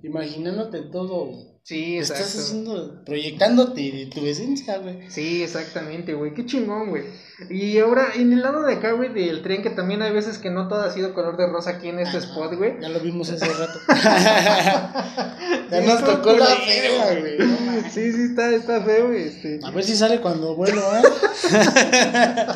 imaginándote 0.03 0.81
todo. 0.83 1.57
Sí, 1.63 1.99
Estás 1.99 2.21
exacto. 2.21 2.41
haciendo, 2.43 3.05
proyectándote 3.05 3.81
de 3.91 4.07
tu 4.07 4.25
esencia, 4.25 4.79
güey. 4.79 5.11
Sí, 5.11 5.43
exactamente, 5.43 6.15
güey, 6.15 6.33
qué 6.33 6.47
chingón, 6.47 6.91
güey. 6.91 7.03
Y 7.51 7.77
ahora, 7.79 8.11
en 8.15 8.33
el 8.33 8.41
lado 8.41 8.63
de 8.63 8.75
acá, 8.75 8.93
güey, 8.93 9.13
del 9.13 9.43
tren, 9.43 9.63
que 9.65 9.71
también 9.71 10.01
hay 10.01 10.13
veces 10.13 10.39
que 10.39 10.49
no 10.49 10.69
todo 10.69 10.83
ha 10.83 10.93
sido 10.93 11.13
color 11.13 11.37
de 11.37 11.49
rosa 11.49 11.71
aquí 11.71 11.89
en 11.89 11.99
este 11.99 12.19
spot, 12.19 12.55
güey. 12.55 12.75
Ya 12.81 12.89
lo 12.89 13.01
vimos 13.01 13.31
hace 13.31 13.47
rato. 13.47 13.81
ya 13.89 15.81
Sí, 15.81 15.87
nos 15.89 16.05
tocó 16.05 16.33
la 16.35 16.47
fea, 16.47 17.19
güey. 17.21 17.39
no. 17.39 17.57
Sí, 17.91 18.13
sí, 18.13 18.23
está, 18.31 18.55
está 18.55 18.83
feo, 18.83 19.11
este. 19.13 19.59
A 19.65 19.71
ver 19.73 19.83
si 19.83 19.97
sale 19.97 20.21
cuando 20.21 20.55
vuelo, 20.55 20.81
¿eh? 20.97 21.03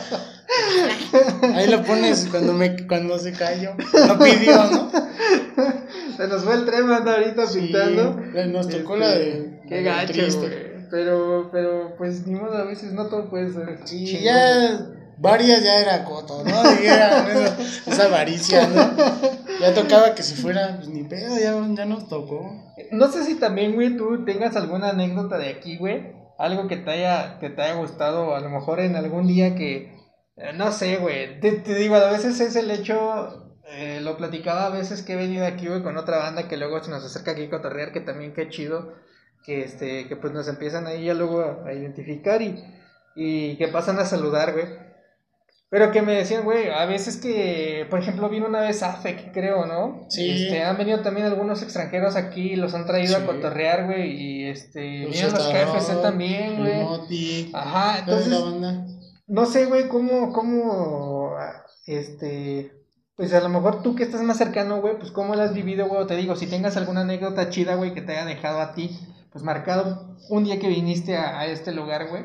Ahí 1.55 1.69
lo 1.69 1.83
pones 1.85 2.29
cuando 2.31 2.53
me 2.53 2.87
cuando 2.87 3.19
se 3.19 3.33
cayó. 3.33 3.75
No 4.07 4.19
pidió, 4.19 4.57
¿no? 4.71 4.91
Se 6.17 6.29
nos 6.29 6.45
fue 6.45 6.55
el 6.55 6.65
tren, 6.67 6.91
anda 6.91 7.15
ahorita 7.15 7.45
pintando. 7.53 8.21
Sí, 8.33 8.49
nos 8.49 8.69
tocó 8.69 8.95
Este, 8.95 8.99
la 8.99 9.15
de. 9.15 9.61
Qué 9.69 9.83
gacho, 9.83 10.13
triste. 10.13 10.87
Pero, 10.91 11.49
pero, 11.53 11.95
pues, 11.97 12.27
ni 12.27 12.35
modo, 12.35 12.57
a 12.59 12.65
veces 12.65 12.93
no 12.93 13.07
todo 13.07 13.31
puede 13.31 13.53
ser. 13.53 13.79
Sí, 13.85 14.05
chingón. 14.05 14.25
ya 14.25 14.87
varias 15.19 15.63
ya 15.63 15.81
era 15.81 16.05
coto, 16.05 16.43
¿no? 16.45 16.63
Dijeran 16.71 17.31
esa, 17.31 17.57
esa 17.87 18.05
avaricia, 18.07 18.67
¿no? 18.67 18.91
Ya 19.61 19.75
tocaba 19.75 20.15
que 20.15 20.23
si 20.23 20.35
fuera, 20.35 20.77
pues 20.77 20.89
ni 20.89 21.05
pedo, 21.05 21.39
ya, 21.39 21.55
ya 21.75 21.85
nos 21.85 22.09
tocó. 22.09 22.51
No 22.91 23.13
sé 23.13 23.25
si 23.25 23.37
también, 23.37 23.75
güey, 23.75 23.97
tú 23.97 24.25
tengas 24.25 24.57
alguna 24.57 24.91
anécdota 24.91 25.39
de 25.39 25.51
aquí, 25.51 25.77
güey. 25.77 26.19
Algo 26.39 26.67
que 26.69 26.79
te 26.79 26.91
haya, 26.91 27.39
que 27.39 27.51
te 27.51 27.63
haya 27.63 27.75
gustado, 27.75 28.35
a 28.35 28.41
lo 28.41 28.49
mejor 28.49 28.81
en 28.81 28.97
algún 28.97 29.27
día 29.27 29.55
que, 29.55 29.93
no 30.55 30.73
sé, 30.73 30.97
güey. 30.97 31.41
Te, 31.41 31.53
te 31.53 31.75
digo, 31.75 31.97
a 31.97 32.11
veces 32.11 32.41
es 32.41 32.57
el 32.57 32.71
hecho, 32.71 33.55
eh, 33.69 34.01
lo 34.03 34.17
platicaba 34.17 34.67
a 34.67 34.71
veces 34.71 35.03
que 35.03 35.13
he 35.15 35.17
venido 35.17 35.47
aquí, 35.47 35.67
güey, 35.67 35.83
con 35.83 35.97
otra 35.97 36.19
banda 36.19 36.49
que 36.49 36.57
luego 36.57 36.83
se 36.83 36.91
nos 36.91 37.05
acerca 37.05 37.33
aquí 37.33 37.45
a 37.45 37.51
cotorrear, 37.51 37.93
que 37.93 38.01
también 38.01 38.33
qué 38.35 38.49
chido, 38.49 38.95
que 39.45 39.63
este, 39.63 40.09
que 40.09 40.17
pues 40.17 40.33
nos 40.33 40.49
empiezan 40.49 40.87
ahí 40.87 41.05
ya 41.05 41.15
luego 41.15 41.41
a, 41.41 41.69
a 41.69 41.73
identificar 41.73 42.43
y, 42.43 42.63
y 43.17 43.57
que 43.57 43.69
pasan 43.69 43.99
a 43.99 44.05
saludar, 44.05 44.53
güey. 44.53 44.67
Pero 45.73 45.93
que 45.93 46.03
me 46.03 46.15
decían, 46.15 46.43
güey, 46.43 46.69
a 46.69 46.85
veces 46.87 47.17
que, 47.19 47.87
por 47.89 48.01
ejemplo, 48.01 48.29
vino 48.29 48.47
una 48.49 48.61
vez 48.61 48.83
AFEC, 48.83 49.33
creo, 49.33 49.67
¿no? 49.67 50.05
Sí. 50.09 50.29
Este, 50.47 50.65
han 50.65 50.77
venido 50.77 50.99
también 51.01 51.29
algunos 51.29 51.63
extranjeros 51.63 52.17
aquí, 52.17 52.57
los 52.57 52.75
han 52.75 52.87
traído 52.87 53.17
Sí. 53.17 53.23
a 53.23 53.27
cotorrear, 53.27 53.87
güey, 53.87 54.11
y 54.21 54.47
este, 54.49 54.81
vienen 54.81 55.33
los 55.33 55.47
KFC 55.49 56.03
también, 56.03 56.57
güey. 56.59 56.81
Ajá, 57.55 58.01
entonces. 58.01 58.33
No 59.31 59.47
sé, 59.47 59.67
güey, 59.67 59.89
cómo, 59.89 60.33
cómo, 60.33 61.35
ah, 61.39 61.65
este, 61.87 62.73
pues 63.15 63.33
a 63.33 63.41
lo 63.41 63.49
mejor 63.49 63.81
tú 63.81 63.95
que 63.95 64.03
estás 64.03 64.23
más 64.23 64.39
cercano, 64.39 64.81
güey, 64.81 64.99
pues 64.99 65.13
cómo 65.13 65.37
lo 65.37 65.43
has 65.43 65.55
vivido, 65.55 65.87
güey, 65.87 66.03
o 66.03 66.07
te 66.07 66.17
digo, 66.17 66.35
si 66.35 66.49
tengas 66.49 66.77
alguna 66.77 67.03
anécdota 67.03 67.49
chida, 67.49 67.77
güey, 67.77 67.95
que 67.95 68.03
te 68.03 68.13
haya 68.13 68.25
dejado 68.25 68.61
a 68.61 68.75
ti, 68.75 68.91
pues 69.33 69.45
marcado 69.45 70.17
un 70.31 70.43
día 70.43 70.59
que 70.59 70.69
viniste 70.69 71.17
a, 71.17 71.39
a 71.39 71.47
este 71.47 71.73
lugar, 71.73 72.09
güey, 72.09 72.25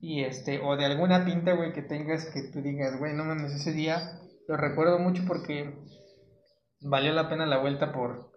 y 0.00 0.24
este, 0.24 0.60
o 0.64 0.76
de 0.76 0.86
alguna 0.86 1.26
pinta, 1.26 1.52
güey, 1.52 1.74
que 1.74 1.82
tengas 1.82 2.24
que 2.26 2.44
tú 2.50 2.62
digas, 2.62 2.98
güey, 2.98 3.12
no 3.12 3.24
mames, 3.24 3.52
ese 3.52 3.72
día 3.72 4.18
lo 4.48 4.56
recuerdo 4.56 4.98
mucho 4.98 5.24
porque 5.26 5.74
valió 6.80 7.12
la 7.12 7.28
pena 7.28 7.44
la 7.44 7.58
vuelta 7.58 7.92
por, 7.92 8.30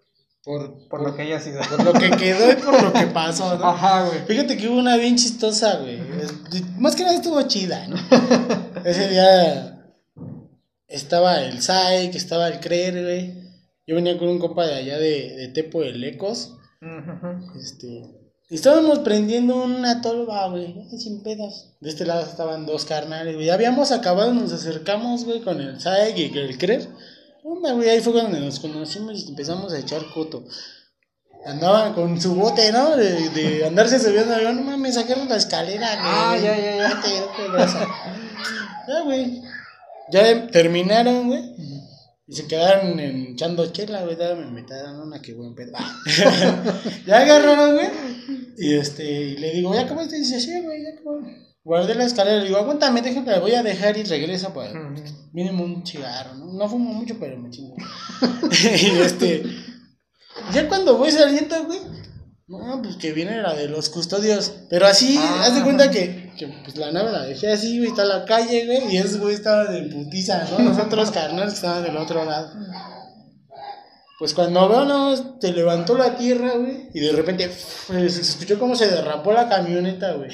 Por, 0.43 0.89
por 0.89 1.01
lo 1.01 1.15
que 1.15 1.21
haya 1.21 1.39
sido. 1.39 1.61
por 1.61 1.85
lo 1.85 1.93
que 1.93 2.09
quedó 2.09 2.51
y 2.51 2.55
por 2.55 2.83
lo 2.83 2.91
que 2.91 3.05
pasó, 3.07 3.57
¿no? 3.57 3.65
Ajá, 3.69 4.07
güey. 4.07 4.19
Fíjate 4.25 4.57
que 4.57 4.67
hubo 4.67 4.79
una 4.79 4.97
bien 4.97 5.15
chistosa, 5.15 5.77
güey. 5.77 6.01
Es- 6.21 6.77
Más 6.77 6.95
que 6.95 7.03
nada 7.03 7.15
estuvo 7.15 7.41
chida, 7.43 7.87
¿no? 7.87 7.95
Ese 8.85 9.09
día 9.09 9.93
estaba 10.87 11.41
el 11.43 11.61
Sai, 11.61 12.11
que 12.11 12.17
estaba 12.17 12.47
el 12.47 12.59
Creer, 12.59 13.01
güey. 13.03 13.33
Yo 13.87 13.95
venía 13.95 14.17
con 14.17 14.27
un 14.29 14.39
compa 14.39 14.65
de 14.65 14.75
allá 14.75 14.97
de, 14.97 15.35
de 15.35 15.47
Tepo 15.49 15.81
de 15.81 15.93
Lecos. 15.93 16.55
Este. 17.59 18.03
y 18.49 18.55
Estábamos 18.55 18.99
prendiendo 18.99 19.63
una 19.63 20.01
tolva, 20.01 20.47
güey, 20.49 20.75
sin 20.97 21.23
pedas. 21.23 21.73
De 21.79 21.89
este 21.89 22.05
lado 22.05 22.21
estaban 22.21 22.65
dos 22.65 22.85
carnales, 22.85 23.35
güey. 23.35 23.47
Ya 23.47 23.53
habíamos 23.53 23.91
acabado, 23.91 24.33
nos 24.33 24.51
acercamos, 24.53 25.25
güey, 25.25 25.41
con 25.41 25.59
el 25.61 25.79
Sai 25.79 26.13
y 26.19 26.37
el 26.37 26.57
Creer. 26.57 26.87
Onda, 27.43 27.73
güey, 27.73 27.89
ahí 27.89 27.99
fue 28.01 28.13
cuando 28.13 28.39
nos 28.39 28.59
conocimos 28.59 29.19
y 29.25 29.29
empezamos 29.29 29.73
a 29.73 29.79
echar 29.79 30.01
coto. 30.13 30.43
Andaban 31.45 31.93
con 31.93 32.19
su 32.21 32.35
bote, 32.35 32.71
¿no? 32.71 32.95
De, 32.95 33.29
de 33.29 33.65
andarse 33.65 33.99
subiendo. 33.99 34.39
Yo, 34.39 34.53
no 34.53 34.61
mames, 34.61 34.95
sacaron 34.95 35.27
la 35.27 35.37
escalera, 35.37 35.87
güey. 35.87 36.05
Ah, 36.05 36.37
ya, 36.37 36.57
ya, 36.57 36.75
ya. 36.77 37.01
Ya, 38.87 39.01
güey. 39.03 39.41
Ya 40.11 40.47
terminaron, 40.47 41.27
güey. 41.27 41.41
Y 42.27 42.35
se 42.35 42.47
quedaron 42.47 42.99
en- 42.99 43.33
echando 43.33 43.65
chela, 43.71 44.03
güey. 44.03 44.15
Me 44.17 44.51
metieron 44.51 44.99
una 45.01 45.21
que 45.21 45.33
buen 45.33 45.55
pedo. 45.55 45.71
ya 47.07 47.17
agarraron, 47.19 47.73
güey. 47.75 47.89
Y 48.57 48.75
este, 48.75 49.03
y 49.03 49.37
le 49.37 49.51
digo, 49.53 49.73
¿ya 49.73 49.87
cómo 49.87 50.07
te 50.07 50.17
dice? 50.17 50.39
Sí, 50.39 50.61
güey, 50.61 50.83
ya 50.83 51.01
cómo. 51.03 51.27
Guardé 51.63 51.93
la 51.95 52.05
escalera, 52.05 52.37
le 52.37 52.45
digo, 52.45 52.57
aguántame, 52.57 53.01
déjame, 53.01 53.31
la 53.31 53.39
voy 53.39 53.53
a 53.53 53.61
dejar 53.61 53.95
y 53.95 54.03
regreso 54.03 54.51
para 54.51 54.73
mínimo 55.31 55.63
un 55.63 55.85
cigarro, 55.85 56.33
¿no? 56.35 56.53
No 56.53 56.67
fumo 56.67 56.91
mucho, 56.91 57.17
pero 57.19 57.37
me 57.37 57.51
chingo. 57.51 57.75
y 58.81 58.99
este, 58.99 59.43
ya 60.53 60.67
cuando 60.67 60.97
voy 60.97 61.11
saliendo, 61.11 61.63
güey, 61.65 61.79
no, 62.47 62.81
pues 62.81 62.97
que 62.97 63.13
viene 63.13 63.41
la 63.41 63.53
de 63.53 63.69
los 63.69 63.89
custodios, 63.89 64.51
pero 64.69 64.85
así, 64.87 65.17
Ah. 65.17 65.43
haz 65.45 65.55
de 65.55 65.63
cuenta 65.63 65.89
que, 65.89 66.33
que 66.37 66.47
pues 66.63 66.75
la 66.77 66.91
nave 66.91 67.11
la 67.11 67.23
dejé 67.23 67.51
así, 67.51 67.77
güey, 67.77 67.89
está 67.91 68.03
la 68.03 68.25
calle, 68.25 68.65
güey, 68.65 68.93
y 68.93 68.97
ese 68.97 69.19
güey 69.19 69.35
estaba 69.35 69.65
de 69.65 69.83
putiza, 69.83 70.43
¿no? 70.51 70.59
Los 70.69 70.77
otros 70.77 71.11
carnales 71.11 71.53
estaban 71.53 71.83
del 71.83 71.95
otro 71.97 72.25
lado. 72.25 72.51
Pues 74.19 74.33
cuando 74.35 74.69
veo, 74.69 74.85
no, 74.85 75.15
se 75.39 75.51
levantó 75.51 75.97
la 75.97 76.15
tierra, 76.15 76.51
güey, 76.57 76.89
y 76.93 76.99
de 76.99 77.11
repente, 77.13 77.49
pues, 77.87 78.13
se 78.13 78.21
escuchó 78.21 78.59
cómo 78.59 78.75
se 78.75 78.87
derrapó 78.87 79.31
la 79.33 79.49
camioneta, 79.49 80.13
güey. 80.13 80.29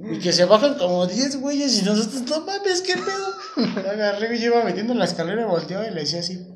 Y 0.00 0.18
que 0.18 0.32
se 0.34 0.44
bajan 0.44 0.74
como 0.76 1.06
10 1.06 1.40
güeyes 1.40 1.80
y 1.80 1.84
nosotros, 1.84 2.22
no 2.28 2.40
mames, 2.44 2.82
¿qué 2.82 2.94
pedo? 2.96 3.78
Agarré 3.90 4.36
y 4.36 4.44
iba 4.44 4.62
metiendo 4.64 4.92
en 4.92 4.98
la 4.98 5.06
escalera, 5.06 5.46
volteaba 5.46 5.86
y 5.86 5.94
le 5.94 6.00
decía 6.00 6.20
así. 6.20 6.46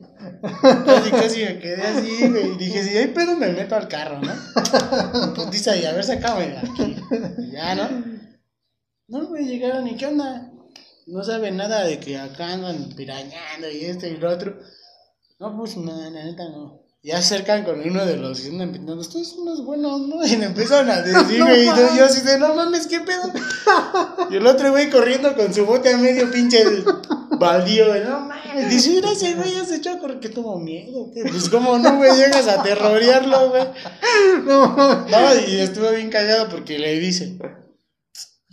Casi, 0.41 1.11
casi 1.11 1.45
me 1.45 1.59
quedé 1.59 1.82
así, 1.82 2.28
güey. 2.28 2.53
Y 2.53 2.57
dije, 2.57 2.82
si 2.84 2.97
hay 2.97 3.09
pedo, 3.09 3.36
me 3.36 3.49
meto 3.49 3.76
al 3.76 3.89
carro, 3.89 4.20
¿no? 4.20 5.34
Putiza 5.34 5.76
y 5.76 5.84
a 5.84 5.93
ver, 5.93 6.05
sacame 6.05 6.49
de 6.49 6.59
aquí. 6.59 6.97
Y 7.39 7.53
ya, 7.53 7.74
¿no? 7.74 7.89
No, 9.09 9.26
güey, 9.26 9.47
llegaron 9.47 9.86
y 9.89 9.97
¿qué 9.97 10.07
onda? 10.07 10.53
No 11.07 11.24
saben 11.24 11.57
nada 11.57 11.84
de 11.84 11.99
que 11.99 12.18
acá 12.18 12.53
andan 12.53 12.91
pirañando 12.95 13.70
y 13.70 13.86
esto 13.86 14.07
y 14.07 14.18
lo 14.18 14.30
otro. 14.30 14.59
No, 15.41 15.57
pues 15.57 15.76
no, 15.76 15.97
la 16.11 16.24
neta 16.24 16.45
no. 16.49 16.88
Ya 17.03 17.18
acercan 17.18 17.64
con 17.64 17.80
uno 17.80 18.05
de 18.05 18.16
los 18.16 18.40
que 18.40 18.49
andan 18.49 18.72
pintando, 18.72 19.01
estos 19.01 19.28
son 19.28 19.42
unos 19.42 19.64
buenos, 19.64 20.01
¿no? 20.09 20.26
Y 20.26 20.36
me 20.36 20.46
empezaron 20.46 20.90
a 20.90 21.01
decir, 21.03 21.40
güey, 21.42 21.62
y 21.62 21.96
yo- 21.96 22.05
así 22.05 22.22
de, 22.22 22.38
no 22.40 22.55
mames, 22.55 22.88
¿qué 22.88 23.01
pedo? 23.01 23.22
Y 24.30 24.36
el 24.36 24.46
otro 24.46 24.72
güey 24.72 24.90
corriendo 24.90 25.34
con 25.36 25.55
su 25.55 25.64
bote 25.64 25.94
a 25.94 25.96
medio 25.96 26.28
pinche 26.30 26.64
baldío, 27.38 27.86
güey, 27.88 28.03
no 28.05 28.20
mames. 28.20 28.68
Dice, 28.68 28.90
mira 28.90 29.12
ese 29.12 29.34
güey 29.34 29.53
ya 29.55 29.64
se 29.64 29.76
echó 29.76 29.92
a 29.92 29.99
correr, 30.01 30.18
que 30.18 30.28
tuvo 30.28 30.59
miedo, 30.59 31.09
¿qué? 31.14 31.22
Pues 31.30 31.49
cómo 31.49 31.78
no, 31.78 31.96
güey, 31.99 32.16
llegas 32.16 32.49
a 32.49 32.62
terrorearlo, 32.64 33.51
güey. 33.51 33.62
No, 34.44 34.76
No, 34.76 35.34
y 35.46 35.61
estuvo 35.61 35.90
bien 35.92 36.11
callado 36.11 36.49
porque 36.49 36.78
le 36.80 36.99
dice, 36.99 37.38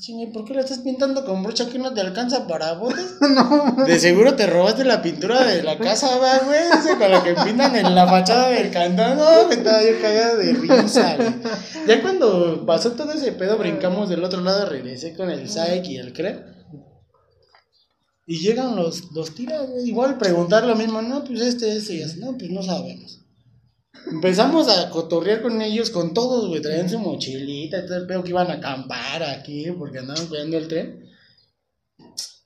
chingue, 0.06 0.28
¿por 0.28 0.46
qué 0.46 0.54
lo 0.54 0.60
estás 0.60 0.80
pintando 0.80 1.26
con 1.26 1.42
brocha 1.42 1.68
que 1.68 1.80
no 1.80 1.92
te 1.92 2.00
alcanza 2.00 2.48
para 2.48 2.74
botes? 2.74 3.16
De 3.88 4.00
seguro 4.00 4.36
te 4.36 4.46
robaste 4.46 4.86
la 4.86 5.02
pintura 5.02 5.44
de 5.44 5.64
la 5.64 5.80
casa, 5.80 6.08
güey, 6.46 6.60
ese 6.80 6.96
con 6.98 7.10
la 7.10 7.24
que 7.24 7.34
pintan 7.34 7.76
en 7.76 7.96
la 7.96 8.06
fachada 8.06 8.50
del 8.50 8.70
cantón, 8.70 9.18
no, 9.18 9.48
me 9.48 9.56
estaba 9.56 9.82
yo 9.82 10.00
cagado 10.00 10.38
de 10.38 10.54
risa, 10.54 11.16
güey. 11.16 11.34
Ya 11.88 12.02
cuando 12.04 12.66
pasó 12.68 12.92
todo 12.92 13.14
ese 13.14 13.32
pedo, 13.32 13.58
brincamos 13.58 14.08
del 14.08 14.24
otro 14.24 14.42
lado, 14.42 14.68
regresé 14.68 15.16
con 15.16 15.32
el 15.32 15.50
Saek 15.50 15.86
y 15.88 15.98
el 15.98 16.14
Cre. 16.14 16.54
Y 18.28 18.40
llegan 18.40 18.76
los, 18.76 19.12
los 19.12 19.34
tiras, 19.34 19.68
güey, 19.68 19.90
igual 19.90 20.20
preguntar 20.20 20.66
lo 20.66 20.76
mismo, 20.76 21.02
no, 21.02 21.24
pues 21.24 21.42
este, 21.42 21.76
este, 21.76 21.96
y 21.96 22.04
así, 22.04 22.20
no, 22.20 22.38
pues 22.38 22.52
no 22.52 22.62
sabemos. 22.62 23.25
Empezamos 24.08 24.68
a 24.70 24.90
cotorrear 24.90 25.42
con 25.42 25.62
ellos, 25.62 25.90
con 25.90 26.14
todos, 26.14 26.48
güey. 26.48 26.62
Traían 26.62 26.90
su 26.90 27.00
mochilita 27.00 27.86
todo 27.86 27.98
el 27.98 28.08
pedo 28.08 28.24
que 28.24 28.30
iban 28.30 28.52
a 28.52 28.56
acampar 28.56 29.24
aquí 29.24 29.72
porque 29.72 30.00
andaban 30.00 30.28
cuidando 30.28 30.58
el 30.58 30.68
tren. 30.68 31.06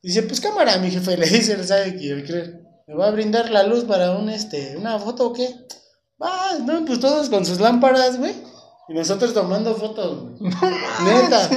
Dice, 0.01 0.23
pues 0.23 0.39
cámara, 0.39 0.77
mi 0.77 0.89
jefe, 0.89 1.17
le 1.17 1.25
dice 1.29 1.53
el 1.53 1.65
sabe 1.65 1.97
que 1.97 2.23
cree. 2.23 2.61
¿Me 2.87 2.95
va 2.95 3.07
a 3.07 3.11
brindar 3.11 3.51
la 3.51 3.63
luz 3.63 3.83
para 3.83 4.11
un 4.17 4.29
este, 4.29 4.75
una 4.77 4.97
foto 4.97 5.27
o 5.27 5.33
qué? 5.33 5.47
Va, 6.21 6.57
no, 6.65 6.83
pues 6.85 6.99
todos 6.99 7.29
con 7.29 7.45
sus 7.45 7.59
lámparas, 7.59 8.17
güey. 8.17 8.33
Y 8.87 8.93
nosotros 8.93 9.33
tomando 9.33 9.75
fotos, 9.75 10.31
güey. 10.39 10.51
Neta. 11.05 11.49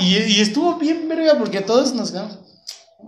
Y, 0.00 0.04
y, 0.04 0.16
y 0.36 0.40
estuvo 0.40 0.76
bien 0.76 1.08
verga 1.08 1.36
porque 1.38 1.60
todos 1.60 1.94
nos 1.94 2.12
quedamos. 2.12 2.38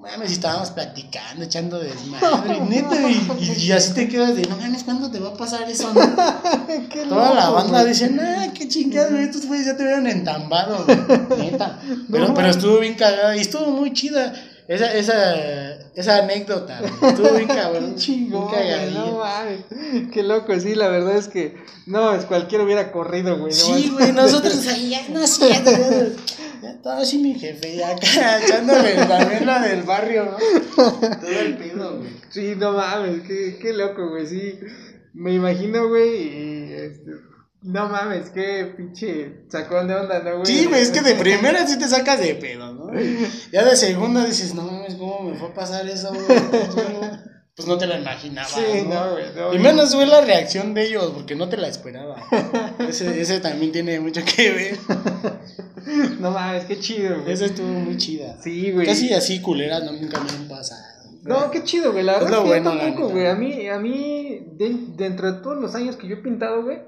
Mames, 0.00 0.30
y 0.30 0.34
estábamos 0.34 0.70
platicando, 0.70 1.44
echando 1.44 1.78
desmadre, 1.78 2.60
neta, 2.68 2.96
y, 3.10 3.28
y, 3.40 3.64
y 3.64 3.72
así 3.72 3.92
te 3.92 4.08
quedas 4.08 4.36
de, 4.36 4.42
no 4.46 4.56
mames, 4.56 4.84
¿cuándo 4.84 5.10
te 5.10 5.18
va 5.18 5.30
a 5.30 5.34
pasar 5.34 5.68
eso? 5.68 5.92
no?" 5.92 6.00
Toda 7.08 7.34
la 7.34 7.50
banda 7.50 7.84
dice, 7.84 8.10
nah, 8.10 8.52
qué 8.52 8.68
chingados, 8.68 9.12
estos 9.18 9.46
güeyes 9.46 9.66
ya 9.66 9.76
te 9.76 9.82
hubieran 9.82 10.06
entambado, 10.06 10.84
güey, 10.84 11.50
neta. 11.50 11.80
Pero, 12.10 12.28
No. 12.28 12.34
pero 12.34 12.48
estuvo 12.48 12.78
bien 12.78 12.94
cagada 12.94 13.36
y 13.36 13.40
estuvo 13.40 13.66
muy 13.66 13.92
chida 13.92 14.32
esa, 14.68 14.92
esa, 14.94 15.34
esa 15.94 16.18
anécdota, 16.18 16.80
güey. 16.80 17.12
Estuvo 17.12 17.32
bien 17.34 17.48
cabrón. 17.48 17.94
Qué 17.94 18.00
chingón, 18.00 18.50
bien 18.50 18.94
no 18.94 19.18
mames. 19.18 19.60
Qué 20.12 20.22
loco, 20.22 20.58
sí, 20.58 20.74
la 20.74 20.88
verdad 20.88 21.16
es 21.16 21.28
que 21.28 21.56
no, 21.86 22.12
es 22.14 22.24
cualquiera 22.24 22.64
hubiera 22.64 22.90
corrido, 22.92 23.38
güey. 23.38 23.52
Sí, 23.52 23.90
güey, 23.92 24.12
nosotros 24.12 24.66
ahí 24.66 24.90
ya 24.90 25.02
no 25.08 25.26
sé, 25.26 25.62
ya, 26.62 26.70
estaba 26.70 27.00
así 27.00 27.18
mi 27.18 27.34
jefe, 27.34 27.76
ya 27.76 27.92
echándole 28.42 28.94
también 28.94 29.46
la 29.46 29.62
del 29.62 29.82
barrio, 29.82 30.24
¿no? 30.24 30.36
Todo 30.76 31.40
el 31.40 31.56
pedo, 31.56 31.98
güey. 31.98 32.10
Sí, 32.30 32.54
no 32.56 32.72
mames, 32.72 33.22
qué, 33.26 33.58
qué 33.60 33.72
loco, 33.72 34.08
güey, 34.10 34.26
sí. 34.26 34.58
Me 35.12 35.34
imagino, 35.34 35.88
güey, 35.88 36.16
y 36.16 36.72
este, 36.72 37.12
no 37.62 37.88
mames, 37.88 38.30
qué 38.30 38.72
pinche 38.76 39.44
sacón 39.48 39.88
de 39.88 39.94
onda, 39.94 40.20
¿no, 40.22 40.36
güey? 40.36 40.46
Sí, 40.46 40.66
güey, 40.66 40.82
es 40.82 40.90
que 40.90 41.00
de 41.00 41.14
primera 41.14 41.66
sí 41.66 41.78
te 41.78 41.88
sacas 41.88 42.20
de 42.20 42.34
pedo, 42.34 42.72
¿no? 42.72 42.90
Ya 43.52 43.64
de 43.64 43.76
segunda 43.76 44.24
dices, 44.24 44.54
no 44.54 44.62
mames, 44.62 44.94
¿cómo 44.94 45.22
me 45.22 45.36
fue 45.36 45.48
a 45.48 45.54
pasar 45.54 45.88
eso, 45.88 46.12
güey? 46.12 46.26
Pues 47.56 47.66
no 47.66 47.78
te 47.78 47.86
lo 47.86 47.96
imaginabas, 47.96 48.50
Sí, 48.52 48.82
¿no? 48.86 48.94
no, 49.06 49.12
güey, 49.12 49.24
no, 49.34 49.40
Y 49.46 49.46
güey. 49.46 49.58
menos 49.60 49.94
fue 49.94 50.04
la 50.06 50.20
reacción 50.20 50.74
de 50.74 50.86
ellos, 50.88 51.10
porque 51.14 51.34
no 51.34 51.48
te 51.48 51.56
la 51.56 51.68
esperaba. 51.68 52.16
Ese, 52.86 53.18
ese 53.20 53.40
también 53.40 53.72
tiene 53.72 53.98
mucho 53.98 54.20
que 54.24 54.50
ver. 54.52 54.78
No 56.18 56.32
mames, 56.32 56.64
qué 56.64 56.80
chido, 56.80 57.20
güey. 57.20 57.32
Esa 57.32 57.44
estuvo 57.46 57.68
muy 57.68 57.96
chida. 57.96 58.36
Sí, 58.42 58.72
güey. 58.72 58.86
Casi 58.86 59.12
así 59.14 59.40
culeras 59.40 59.84
no, 59.84 59.92
nunca 59.92 60.18
me 60.20 60.28
han 60.30 60.48
pasado. 60.48 60.82
No, 61.22 61.48
qué 61.52 61.62
chido, 61.62 61.92
güey. 61.92 62.02
La 62.04 62.14
Es 62.14 62.24
verdad 62.24 62.30
lo 62.32 62.36
es 62.38 62.42
que 62.42 62.48
bueno, 62.48 62.74
la 62.74 62.80
tampoco, 62.82 63.08
güey. 63.10 63.26
A 63.28 63.34
mí, 63.36 63.68
a 63.68 63.78
mí, 63.78 64.48
de- 64.54 64.76
dentro 64.96 65.32
de 65.32 65.40
todos 65.40 65.56
los 65.58 65.76
años 65.76 65.94
que 65.94 66.08
yo 66.08 66.16
he 66.16 66.22
pintado, 66.22 66.64
güey, 66.64 66.78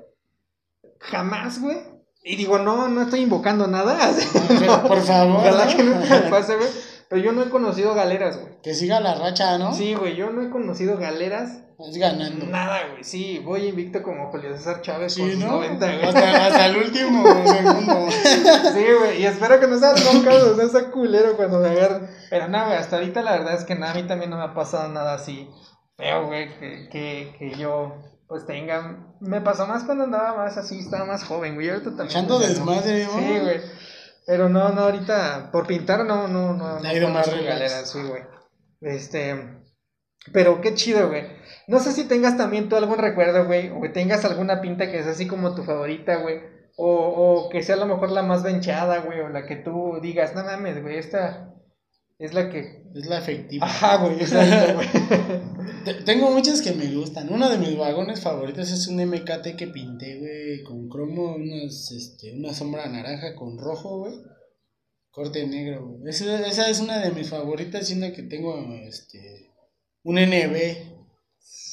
jamás, 0.99 1.61
güey. 1.61 1.77
Y 2.25 2.35
digo, 2.35 2.59
no, 2.59 2.89
no 2.89 3.03
estoy 3.03 3.21
invocando 3.21 3.69
nada. 3.69 3.97
Pero, 4.59 4.83
por 4.83 5.01
favor, 5.03 5.37
Ojalá 5.47 5.67
¿no? 5.67 5.77
que 5.77 5.83
nunca 5.85 6.21
me 6.25 6.31
pase, 6.31 6.57
güey. 6.57 6.69
Pero 7.09 7.23
yo 7.23 7.33
no 7.33 7.43
he 7.43 7.51
conocido 7.51 7.95
galeras, 7.95 8.39
güey. 8.39 8.61
Que 8.63 8.75
siga 8.75 9.01
la 9.01 9.15
racha, 9.15 9.59
¿no? 9.59 9.73
Sí, 9.73 9.95
güey, 9.95 10.17
yo 10.17 10.31
no 10.31 10.43
he 10.43 10.51
conocido 10.51 10.99
galeras. 10.99 11.63
Es 11.79 11.97
ganando. 11.97 12.45
Nada, 12.47 12.89
güey. 12.91 13.05
Sí, 13.05 13.39
voy 13.39 13.67
invicto 13.67 14.03
como 14.03 14.31
Julio 14.31 14.57
César 14.57 14.83
Chávez 14.83 15.15
Sí, 15.15 15.21
con 15.23 15.39
¿no? 15.39 15.47
90, 15.59 15.87
güey. 15.87 16.05
Hasta, 16.05 16.47
hasta 16.47 16.67
el 16.67 16.77
último 16.77 17.25
segundo. 17.47 18.09
Sí, 18.75 18.85
güey, 18.99 19.23
y 19.23 19.27
espero 19.27 19.61
que 19.61 19.67
no 19.69 19.79
sea 19.79 19.95
troncado, 19.95 20.57
no 20.57 20.69
sea 20.69 20.91
culero 20.91 21.37
cuando 21.37 21.61
me 21.61 21.69
agarren. 21.69 22.11
Pero 22.31 22.49
no, 22.49 22.67
güey, 22.67 22.77
hasta 22.77 22.97
ahorita 22.97 23.23
la 23.23 23.33
verdad 23.33 23.55
es 23.55 23.65
que 23.65 23.75
nada, 23.75 23.93
a 23.93 23.95
mí 23.95 24.03
también 24.03 24.31
no 24.31 24.37
me 24.37 24.45
ha 24.45 24.55
pasado 24.55 24.89
nada 24.89 25.15
así 25.15 25.49
feo, 25.99 26.27
güey, 26.27 26.49
que, 26.59 26.89
que, 26.91 27.35
que 27.39 27.59
yo 27.59 27.97
pues 28.29 28.47
tenga. 28.47 29.17
Me 29.21 29.41
pasó 29.41 29.67
más 29.67 29.85
cuando 29.85 30.05
andaba 30.05 30.37
más 30.37 30.57
así, 30.57 30.79
estaba 30.79 31.05
más 31.05 31.25
joven, 31.25 31.55
güey. 31.57 31.71
Ahorita 31.71 31.91
también. 31.91 32.09
Echando 32.09 32.39
desmadre, 32.39 33.05
¿no? 33.05 33.19
Sí, 33.19 33.39
güey. 33.41 33.61
Pero 34.29 34.51
no, 34.51 34.69
no, 34.69 34.83
ahorita 34.83 35.49
por 35.51 35.67
pintar 35.67 36.05
no, 36.05 36.29
no, 36.29 36.53
no. 36.53 36.67
Ha 36.67 36.81
no 36.81 36.93
ido 36.93 37.09
más 37.09 37.31
galeras, 37.31 37.91
sí, 37.91 37.99
güey. 38.03 38.23
Este. 38.83 39.65
Pero 40.35 40.61
qué 40.61 40.75
chido, 40.75 41.09
güey. 41.09 41.25
No 41.67 41.81
sé 41.81 41.93
si 41.93 42.05
tengas 42.07 42.37
también 42.37 42.69
tú 42.69 42.77
algún 42.77 42.99
recuerdo, 42.99 43.47
güey, 43.47 43.71
o 43.71 43.81
que 43.81 43.89
tengas 43.89 44.27
alguna 44.27 44.61
pinta 44.61 44.91
que 44.91 44.99
es 44.99 45.07
así 45.07 45.27
como 45.27 45.55
tu 45.55 45.65
favorita, 45.65 46.17
güey. 46.17 46.43
O, 46.77 47.47
o 47.47 47.49
que 47.49 47.63
sea 47.63 47.77
a 47.77 47.79
lo 47.79 47.87
mejor 47.87 48.11
la 48.11 48.21
más 48.21 48.43
venchada, 48.43 48.99
güey, 48.99 49.21
o 49.21 49.31
la 49.31 49.47
que 49.47 49.57
tú 49.57 49.99
digas, 50.03 50.35
no 50.35 50.45
mames, 50.45 50.83
güey, 50.83 50.99
esta 50.99 51.55
es 52.19 52.35
la 52.35 52.51
que... 52.51 52.83
Es 52.95 53.07
la 53.07 53.19
efectiva. 53.19 53.67
Ajá, 53.67 53.99
güey, 53.99 54.15
exacto, 54.21 54.75
güey. 54.75 55.85
Te- 55.85 56.03
Tengo 56.05 56.31
muchas 56.31 56.61
que 56.63 56.73
me 56.73 56.87
gustan. 56.95 57.33
Uno 57.33 57.49
de 57.49 57.59
mis 57.59 57.77
vagones 57.77 58.21
favoritos 58.21 58.71
es 58.71 58.89
un 58.89 58.97
MKT 59.05 59.57
que 59.57 59.69
pinté, 59.69 60.19
güey, 60.19 60.63
con 60.65 60.89
cromo, 60.89 61.37
unas, 61.37 61.93
este, 61.93 62.33
una 62.37 62.53
sombra 62.55 62.87
naranja 62.89 63.35
con 63.37 63.59
rojo, 63.59 63.99
güey. 64.01 64.15
Corte 65.11 65.47
negro, 65.47 65.87
güey. 65.87 66.11
Esa, 66.11 66.47
esa 66.47 66.69
es 66.71 66.81
una 66.81 66.99
de 66.99 67.11
mis 67.13 67.29
favoritas, 67.29 67.91
y 67.91 67.95
una 67.95 68.13
que 68.13 68.23
tengo, 68.23 68.57
este, 68.87 69.51
un 70.03 70.17
NB 70.17 70.99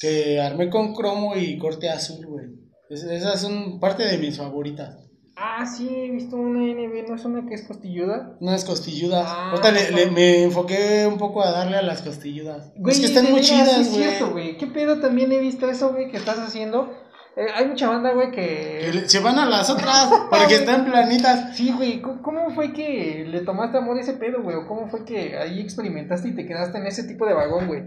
que 0.00 0.40
armé 0.40 0.68
con 0.70 0.94
cromo 0.94 1.36
y 1.36 1.58
corte 1.58 1.88
azul, 1.88 2.24
güey. 2.26 2.46
Es- 2.90 3.02
esas 3.02 3.40
son 3.40 3.80
parte 3.80 4.04
de 4.04 4.18
mis 4.18 4.36
favoritas. 4.36 5.05
Ah, 5.38 5.66
sí, 5.66 5.86
he 5.90 6.10
visto 6.10 6.36
una 6.36 6.60
NB, 6.60 7.08
¿no 7.08 7.14
es 7.16 7.24
una 7.26 7.46
que 7.46 7.54
es 7.54 7.66
costilluda? 7.66 8.36
Unas 8.40 8.64
costilludas. 8.64 9.26
Ah, 9.28 9.50
Ahorita 9.50 9.70
le, 9.70 9.90
le- 9.90 10.06
no. 10.06 10.12
me 10.12 10.42
enfoqué 10.44 11.06
un 11.06 11.18
poco 11.18 11.42
a 11.42 11.50
darle 11.50 11.76
a 11.76 11.82
las 11.82 12.00
costilludas. 12.00 12.72
Güey, 12.76 12.94
es 12.94 13.00
que 13.00 13.06
están 13.06 13.30
muy 13.30 13.42
chidas, 13.42 13.70
sí 13.74 13.80
es 13.82 13.90
güey. 13.90 14.02
cierto, 14.02 14.30
güey. 14.32 14.56
¿Qué 14.56 14.66
pedo 14.66 14.98
también 14.98 15.30
he 15.32 15.38
visto 15.38 15.68
eso, 15.68 15.90
güey, 15.92 16.10
que 16.10 16.16
estás 16.16 16.38
haciendo? 16.38 16.90
Eh, 17.36 17.48
hay 17.54 17.66
mucha 17.68 17.86
banda, 17.90 18.14
güey, 18.14 18.30
Que 18.30 19.02
se 19.08 19.20
van 19.20 19.38
a 19.38 19.44
las 19.44 19.68
otras 19.68 20.08
porque 20.30 20.54
están 20.54 20.86
planitas. 20.86 21.54
Sí, 21.54 21.70
güey, 21.70 22.00
¿cómo- 22.00 22.22
¿cómo 22.22 22.50
fue 22.54 22.72
que 22.72 23.26
le 23.28 23.42
tomaste 23.42 23.76
amor 23.76 23.98
a 23.98 24.00
ese 24.00 24.14
pedo, 24.14 24.42
güey? 24.42 24.56
¿O 24.56 24.66
cómo 24.66 24.88
fue 24.88 25.04
que 25.04 25.36
ahí 25.36 25.60
experimentaste 25.60 26.28
y 26.28 26.34
te 26.34 26.46
quedaste 26.46 26.78
en 26.78 26.86
ese 26.86 27.04
tipo 27.04 27.26
de 27.26 27.34
vagón, 27.34 27.66
güey? 27.66 27.82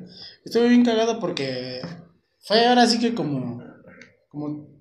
Estuve 0.45 0.69
bien 0.69 0.85
cagado 0.85 1.19
porque 1.19 1.81
fue 2.41 2.67
ahora 2.67 2.85
sí 2.85 2.99
que 2.99 3.15
como 3.15 3.63
como, 4.29 4.79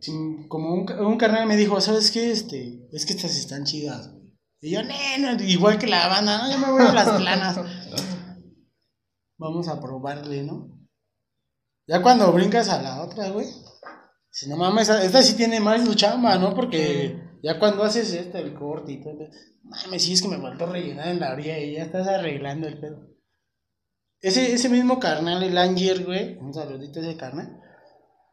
como 0.48 0.74
un, 0.74 0.90
un 0.92 1.16
carnal 1.18 1.46
me 1.46 1.56
dijo, 1.56 1.80
¿sabes 1.80 2.10
qué? 2.10 2.30
Este, 2.30 2.86
es 2.92 3.06
que 3.06 3.14
estas 3.14 3.36
están 3.36 3.64
chidas, 3.64 4.12
güey. 4.12 4.18
Y 4.60 4.72
yo, 4.72 4.82
"Neno", 4.82 5.42
igual 5.42 5.78
que 5.78 5.86
la 5.86 6.08
banda, 6.08 6.38
no, 6.38 6.50
yo 6.52 6.58
me 6.58 6.70
voy 6.72 6.82
a 6.82 6.92
las 6.92 7.10
planas. 7.18 7.58
Vamos 9.38 9.68
a 9.68 9.80
probarle, 9.80 10.42
¿no? 10.42 10.76
Ya 11.86 12.02
cuando 12.02 12.32
brincas 12.32 12.68
a 12.68 12.82
la 12.82 13.02
otra, 13.02 13.30
güey. 13.30 13.46
Si 14.30 14.48
no 14.48 14.56
mames, 14.56 14.88
esta 14.88 15.22
sí 15.22 15.34
tiene 15.34 15.60
más 15.60 15.84
su 15.84 15.94
chamba, 15.94 16.36
¿no? 16.38 16.54
Porque 16.54 17.18
ya 17.42 17.58
cuando 17.58 17.84
haces 17.84 18.12
este, 18.12 18.38
el 18.40 18.52
corte 18.54 18.92
y 18.92 19.02
todo, 19.02 19.28
mames, 19.62 20.02
sí 20.02 20.12
es 20.12 20.20
que 20.22 20.28
me 20.28 20.40
faltó 20.40 20.66
rellenar 20.66 21.08
en 21.08 21.20
la 21.20 21.32
orilla 21.32 21.58
y 21.58 21.74
ya 21.74 21.84
estás 21.84 22.06
arreglando 22.08 22.66
el 22.66 22.78
pedo. 22.80 23.08
Ese, 24.20 24.52
ese 24.52 24.68
mismo 24.68 24.98
carnal, 24.98 25.42
el 25.42 25.56
Anger, 25.56 26.04
güey, 26.04 26.36
un 26.38 26.52
saludito 26.52 26.98
a 26.98 27.02
ese 27.04 27.16
carnal. 27.16 27.60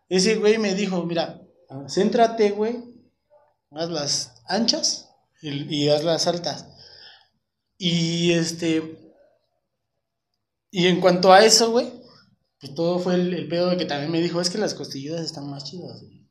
Ese 0.10 0.36
güey 0.36 0.58
me 0.58 0.76
dijo, 0.76 1.04
mira, 1.04 1.42
céntrate, 1.88 2.52
güey, 2.52 2.78
haz 3.72 3.90
las 3.90 4.44
anchas 4.48 5.10
y, 5.42 5.76
y 5.76 5.90
haz 5.90 6.04
las 6.04 6.28
altas. 6.28 6.68
Y 7.78 8.32
este. 8.32 9.00
Y 10.72 10.88
en 10.88 11.00
cuanto 11.02 11.32
a 11.34 11.44
eso, 11.44 11.72
güey, 11.72 11.92
pues 12.60 12.76
todo 12.76 13.00
fue 13.00 13.16
el, 13.16 13.34
el 13.34 13.48
pedo 13.48 13.70
de 13.70 13.78
que 13.78 13.86
también 13.86 14.12
me 14.12 14.22
dijo, 14.22 14.42
es 14.42 14.50
que 14.50 14.58
las 14.58 14.74
costilludas 14.74 15.22
están 15.22 15.50
más 15.50 15.64
chidas, 15.64 16.02
güey. 16.02 16.26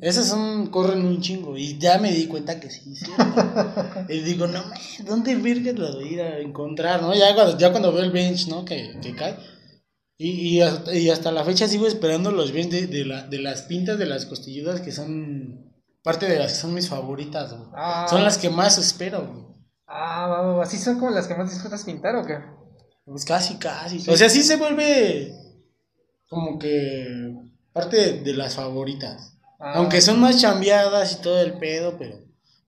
Esas 0.00 0.28
son, 0.28 0.68
corren 0.68 1.04
un 1.04 1.20
chingo. 1.20 1.56
Y 1.56 1.78
ya 1.78 1.98
me 1.98 2.12
di 2.12 2.26
cuenta 2.26 2.60
que 2.60 2.70
sí, 2.70 2.94
sí. 2.94 3.10
y 4.08 4.20
digo, 4.20 4.46
no, 4.46 4.64
man, 4.64 4.78
¿dónde 5.04 5.34
vergas 5.36 5.78
las 5.78 5.94
voy 5.94 6.08
a 6.08 6.12
ir 6.12 6.20
a 6.22 6.38
encontrar, 6.38 7.02
no? 7.02 7.14
Ya 7.14 7.34
cuando, 7.34 7.58
ya 7.58 7.70
cuando 7.70 7.92
veo 7.92 8.04
el 8.04 8.12
bench, 8.12 8.46
¿no? 8.48 8.64
Que, 8.64 8.98
que 9.02 9.14
cae. 9.14 9.36
Y, 10.22 10.32
y, 10.32 10.60
hasta, 10.60 10.94
y 10.94 11.08
hasta 11.08 11.32
la 11.32 11.44
fecha 11.44 11.66
sigo 11.66 11.86
esperando 11.86 12.30
los 12.30 12.52
bench 12.52 12.68
de, 12.70 12.86
de, 12.88 13.06
la, 13.06 13.26
de 13.26 13.38
las 13.38 13.62
pintas 13.62 13.98
de 13.98 14.04
las 14.04 14.26
costilludas 14.26 14.82
que 14.82 14.92
son 14.92 15.72
parte 16.02 16.28
de 16.28 16.38
las 16.38 16.52
que 16.52 16.58
son 16.58 16.74
mis 16.74 16.90
favoritas, 16.90 17.56
güey. 17.56 17.70
Ah. 17.74 18.06
Son 18.06 18.22
las 18.22 18.36
que 18.36 18.50
más 18.50 18.76
espero, 18.76 19.26
güey. 19.26 19.46
Ah. 19.86 20.60
¿Así 20.62 20.76
son 20.76 20.98
como 20.98 21.10
las 21.12 21.26
que 21.26 21.34
más 21.34 21.48
disfrutas 21.48 21.84
pintar 21.84 22.16
o 22.16 22.26
qué? 22.26 22.38
Pues 23.06 23.24
casi, 23.24 23.56
casi. 23.56 24.10
O 24.10 24.14
sea, 24.14 24.28
sí 24.28 24.42
se 24.42 24.56
vuelve 24.56 25.32
como 26.28 26.58
que 26.58 27.34
parte 27.72 27.96
de, 27.96 28.20
de 28.20 28.34
las 28.34 28.56
favoritas. 28.56 29.38
Ah, 29.58 29.72
Aunque 29.76 30.02
son 30.02 30.20
más 30.20 30.38
chambeadas 30.38 31.14
y 31.14 31.22
todo 31.22 31.40
el 31.40 31.54
pedo, 31.54 31.96
pero, 31.98 32.18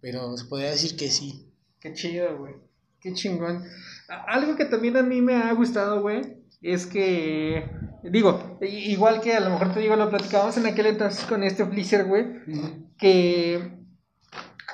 pero 0.01 0.39
se 0.39 0.47
podría 0.47 0.71
decir 0.71 0.97
que 0.97 1.11
sí. 1.11 1.53
Qué 1.81 1.93
chido, 1.93 2.39
güey. 2.39 2.55
Qué 2.99 3.13
chingón. 3.13 3.63
Algo 4.09 4.57
que 4.57 4.65
también 4.65 4.97
a 4.97 5.03
mí 5.03 5.21
me 5.21 5.35
ha 5.35 5.53
gustado, 5.53 6.01
güey, 6.01 6.42
es 6.63 6.87
que, 6.87 7.65
digo, 8.05 8.59
igual 8.63 9.21
que 9.21 9.35
a 9.35 9.41
lo 9.41 9.51
mejor 9.51 9.75
te 9.75 9.81
digo, 9.81 9.97
lo 9.97 10.11
platicábamos 10.11 10.57
en 10.57 10.67
aquel 10.67 10.87
entonces 10.87 11.25
con 11.25 11.43
este 11.43 11.67
Flicker, 11.67 12.05
güey, 12.05 12.27
que 12.99 13.83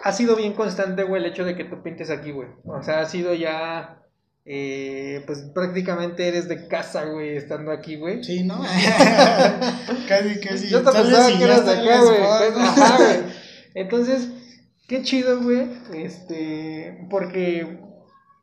ha 0.04 0.12
sido 0.12 0.36
bien 0.36 0.52
constante, 0.52 1.02
güey, 1.02 1.22
el 1.22 1.30
hecho 1.30 1.44
de 1.44 1.56
que 1.56 1.64
tú 1.64 1.82
pintes 1.82 2.10
aquí, 2.10 2.30
güey. 2.30 2.48
O 2.64 2.82
sea, 2.82 3.00
ha 3.00 3.06
sido 3.06 3.34
ya, 3.34 4.02
eh, 4.44 5.22
pues 5.26 5.40
prácticamente 5.54 6.28
eres 6.28 6.48
de 6.48 6.68
casa, 6.68 7.04
güey, 7.04 7.36
estando 7.36 7.72
aquí, 7.72 7.96
güey. 7.96 8.22
Sí, 8.22 8.44
¿no? 8.44 8.60
casi, 10.08 10.40
casi. 10.40 10.68
Yo 10.68 10.82
Sales 10.84 11.02
pensaba 11.02 11.38
que 11.38 11.44
eras 11.44 11.64
de 11.64 11.72
acá, 11.72 12.00
güey. 12.02 12.18
Pues, 12.18 12.56
Ajá, 12.56 12.96
güey. 12.98 13.32
Entonces, 13.74 14.28
qué 14.86 15.02
chido, 15.02 15.40
güey. 15.40 15.68
Este, 15.94 17.06
porque 17.10 17.80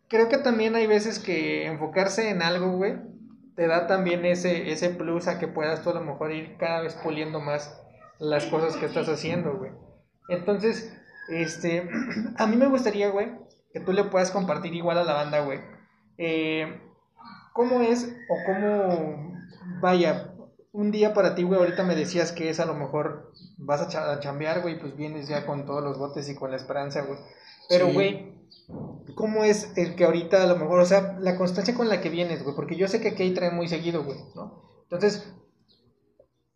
creo 0.07 0.29
que 0.29 0.37
también 0.37 0.75
hay 0.75 0.87
veces 0.87 1.19
que 1.19 1.65
enfocarse 1.65 2.29
en 2.29 2.41
algo, 2.41 2.71
güey, 2.71 2.95
te 3.55 3.67
da 3.67 3.87
también 3.87 4.25
ese, 4.25 4.71
ese 4.71 4.89
plus 4.89 5.27
a 5.27 5.39
que 5.39 5.47
puedas 5.47 5.81
tú 5.81 5.89
a 5.89 5.93
lo 5.93 6.01
mejor 6.01 6.31
ir 6.31 6.57
cada 6.57 6.81
vez 6.81 6.95
puliendo 6.95 7.39
más 7.39 7.81
las 8.19 8.45
cosas 8.45 8.75
que 8.77 8.85
estás 8.85 9.07
haciendo, 9.09 9.57
güey. 9.57 9.71
Entonces, 10.29 10.93
este, 11.29 11.89
a 12.37 12.47
mí 12.47 12.55
me 12.57 12.67
gustaría, 12.67 13.09
güey, 13.09 13.31
que 13.73 13.79
tú 13.79 13.93
le 13.93 14.03
puedas 14.05 14.31
compartir 14.31 14.73
igual 14.73 14.97
a 14.97 15.03
la 15.03 15.13
banda, 15.13 15.39
güey. 15.41 15.59
Eh, 16.17 16.81
¿Cómo 17.53 17.81
es 17.81 18.13
o 18.29 18.35
cómo, 18.45 19.37
vaya, 19.81 20.33
un 20.73 20.91
día 20.91 21.13
para 21.13 21.35
ti, 21.35 21.43
güey, 21.43 21.59
ahorita 21.59 21.83
me 21.83 21.95
decías 21.95 22.33
que 22.33 22.49
es 22.49 22.59
a 22.59 22.65
lo 22.65 22.73
mejor 22.73 23.31
vas 23.57 23.95
a, 23.95 24.11
a 24.11 24.19
chambear, 24.19 24.61
güey, 24.61 24.77
pues 24.77 24.97
vienes 24.97 25.29
ya 25.29 25.45
con 25.45 25.65
todos 25.65 25.81
los 25.81 25.97
botes 25.97 26.27
y 26.29 26.35
con 26.35 26.51
la 26.51 26.57
esperanza, 26.57 27.01
güey. 27.03 27.17
Pero, 27.69 27.87
Sí. 27.87 27.93
güey, 27.93 28.34
¿cómo 29.15 29.43
es 29.43 29.71
el 29.77 29.95
que 29.95 30.05
ahorita 30.05 30.43
a 30.43 30.47
lo 30.47 30.55
mejor, 30.57 30.79
o 30.79 30.85
sea, 30.85 31.17
la 31.19 31.37
constancia 31.37 31.75
con 31.75 31.89
la 31.89 32.01
que 32.01 32.09
vienes, 32.09 32.43
güey? 32.43 32.55
Porque 32.55 32.75
yo 32.75 32.87
sé 32.87 32.99
que 33.01 33.15
hay 33.23 33.33
traen 33.33 33.55
muy 33.55 33.67
seguido, 33.67 34.03
güey, 34.03 34.17
¿no? 34.35 34.61
Entonces, 34.83 35.33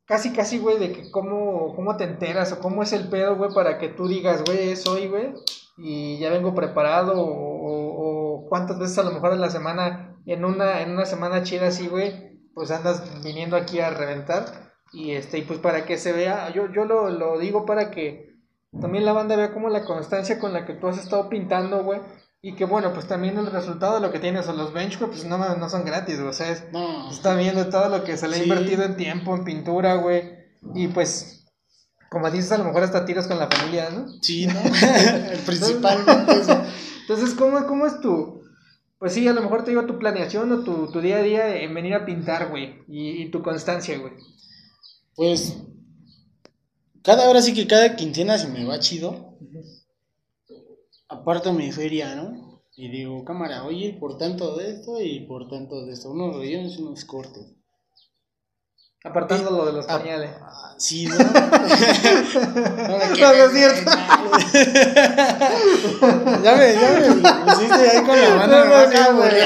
casi, 0.05 0.33
casi, 0.33 0.57
güey, 0.59 0.79
de 0.79 0.91
que 0.91 1.11
cómo, 1.11 1.75
cómo 1.75 1.95
te 1.97 2.03
enteras 2.03 2.51
o 2.51 2.59
cómo 2.59 2.83
es 2.83 2.93
el 2.93 3.09
pedo, 3.09 3.35
güey, 3.35 3.53
para 3.53 3.77
que 3.77 3.89
tú 3.89 4.07
digas, 4.07 4.43
güey, 4.45 4.69
es 4.69 4.87
hoy, 4.87 5.07
güey, 5.07 5.33
y 5.77 6.17
ya 6.19 6.29
vengo 6.31 6.53
preparado, 6.55 7.21
o, 7.21 7.25
o- 7.25 8.39
o 8.45 8.49
cuántas 8.49 8.79
veces 8.79 8.97
a 8.97 9.03
lo 9.03 9.11
mejor 9.11 9.33
en 9.33 9.41
la 9.41 9.49
semana, 9.49 10.17
en 10.25 10.45
una, 10.45 10.81
en 10.81 10.91
una 10.91 11.05
semana 11.05 11.43
chida 11.43 11.67
así, 11.67 11.87
güey, 11.87 12.39
pues 12.53 12.71
andas 12.71 13.03
viniendo 13.23 13.55
aquí 13.55 13.79
a 13.79 13.89
reventar, 13.91 14.73
y 14.91 15.11
este, 15.11 15.37
y 15.37 15.41
pues 15.43 15.59
para 15.59 15.85
que 15.85 15.97
se 15.97 16.11
vea, 16.13 16.49
yo, 16.53 16.71
yo 16.73 16.85
lo, 16.85 17.09
lo 17.09 17.37
digo 17.37 17.65
para 17.65 17.91
que 17.91 18.28
también 18.79 19.05
la 19.05 19.13
banda 19.13 19.35
vea 19.35 19.53
como 19.53 19.69
la 19.69 19.85
constancia 19.85 20.39
con 20.39 20.53
la 20.53 20.65
que 20.65 20.73
tú 20.73 20.87
has 20.87 20.97
estado 20.97 21.29
pintando, 21.29 21.83
güey, 21.83 22.01
y 22.41 22.53
que 22.55 22.65
bueno, 22.65 22.93
pues 22.93 23.07
también 23.07 23.37
el 23.37 23.47
resultado 23.51 23.95
de 23.95 24.01
lo 24.01 24.11
que 24.11 24.19
tienes, 24.19 24.47
o 24.47 24.53
los 24.53 24.71
bench, 24.73 24.97
güey, 24.99 25.11
pues 25.11 25.25
no, 25.25 25.37
no 25.37 25.69
son 25.69 25.83
gratis, 25.85 26.17
güey, 26.17 26.29
o 26.29 26.33
sea, 26.33 26.49
es, 26.49 26.63
No. 26.71 27.09
Está 27.09 27.35
viendo 27.35 27.67
todo 27.69 27.89
lo 27.89 28.03
que 28.03 28.15
se 28.17 28.27
le 28.27 28.35
ha 28.35 28.39
Sí. 28.39 28.43
invertido 28.43 28.83
en 28.83 28.95
tiempo, 28.95 29.35
en 29.35 29.43
pintura, 29.43 29.95
güey. 29.95 30.37
Y 30.75 30.87
pues, 30.89 31.45
como 32.09 32.29
dices, 32.31 32.51
a 32.51 32.57
lo 32.57 32.63
mejor 32.65 32.83
hasta 32.83 33.05
tiros 33.05 33.27
con 33.27 33.39
la 33.39 33.47
familia, 33.47 33.89
¿no? 33.89 34.05
Sí, 34.21 34.47
¿no? 34.47 34.53
Principalmente 35.45 36.33
eso. 36.39 36.63
Entonces, 37.01 37.33
¿cómo, 37.35 37.65
cómo 37.67 37.85
es 37.85 37.99
tu...? 38.01 38.39
Pues 38.99 39.13
sí, 39.13 39.25
a 39.27 39.33
lo 39.33 39.41
mejor 39.41 39.63
te 39.63 39.71
digo 39.71 39.85
tu 39.85 39.97
planeación 39.97 40.51
o 40.51 40.59
tu, 40.63 40.91
tu 40.91 40.99
día 40.99 41.17
a 41.17 41.21
día 41.21 41.55
en 41.61 41.73
venir 41.73 41.93
a 41.93 42.05
pintar, 42.05 42.49
güey. 42.49 42.83
Y, 42.89 43.23
y 43.23 43.31
tu 43.31 43.41
constancia, 43.41 43.97
güey. 43.97 44.11
Pues, 45.15 45.57
cada 47.03 47.29
hora 47.29 47.41
sí 47.41 47.53
que 47.53 47.67
cada 47.67 47.95
quincena 47.95 48.37
se 48.37 48.47
me 48.47 48.65
va 48.65 48.79
chido. 48.79 49.37
Aparto 51.07 51.53
mi 51.53 51.71
feria, 51.71 52.15
¿no? 52.15 52.61
Y 52.75 52.89
digo, 52.89 53.23
cámara, 53.25 53.63
oye, 53.65 53.95
por 53.99 54.17
tanto 54.17 54.55
de 54.55 54.71
esto 54.71 54.99
y 55.01 55.21
por 55.27 55.47
tanto 55.49 55.85
de 55.85 55.93
esto. 55.93 56.09
Unos 56.11 56.35
rellenos 56.37 56.77
y 56.77 56.81
unos 56.81 57.03
cortes. 57.05 57.45
Apartando 59.03 59.49
lo 59.51 59.65
de 59.65 59.73
los 59.73 59.85
Ah, 59.87 59.97
pañales. 59.97 60.29
ah, 60.41 60.75
sí, 60.77 61.05
¿no? 61.07 61.15
no 61.17 61.23
No, 61.25 61.31
no 63.17 63.45
es 63.45 63.51
cierto. 63.53 63.91
ya 66.43 66.55
me, 66.55 66.73
ya 66.73 66.89
me 66.91 66.99
pusiste 67.53 67.81
ahí 67.89 68.01
con 68.05 68.19
la 68.21 68.29
mano. 68.35 68.65
No, 68.65 68.65
no, 68.65 68.69
güey. 69.17 69.41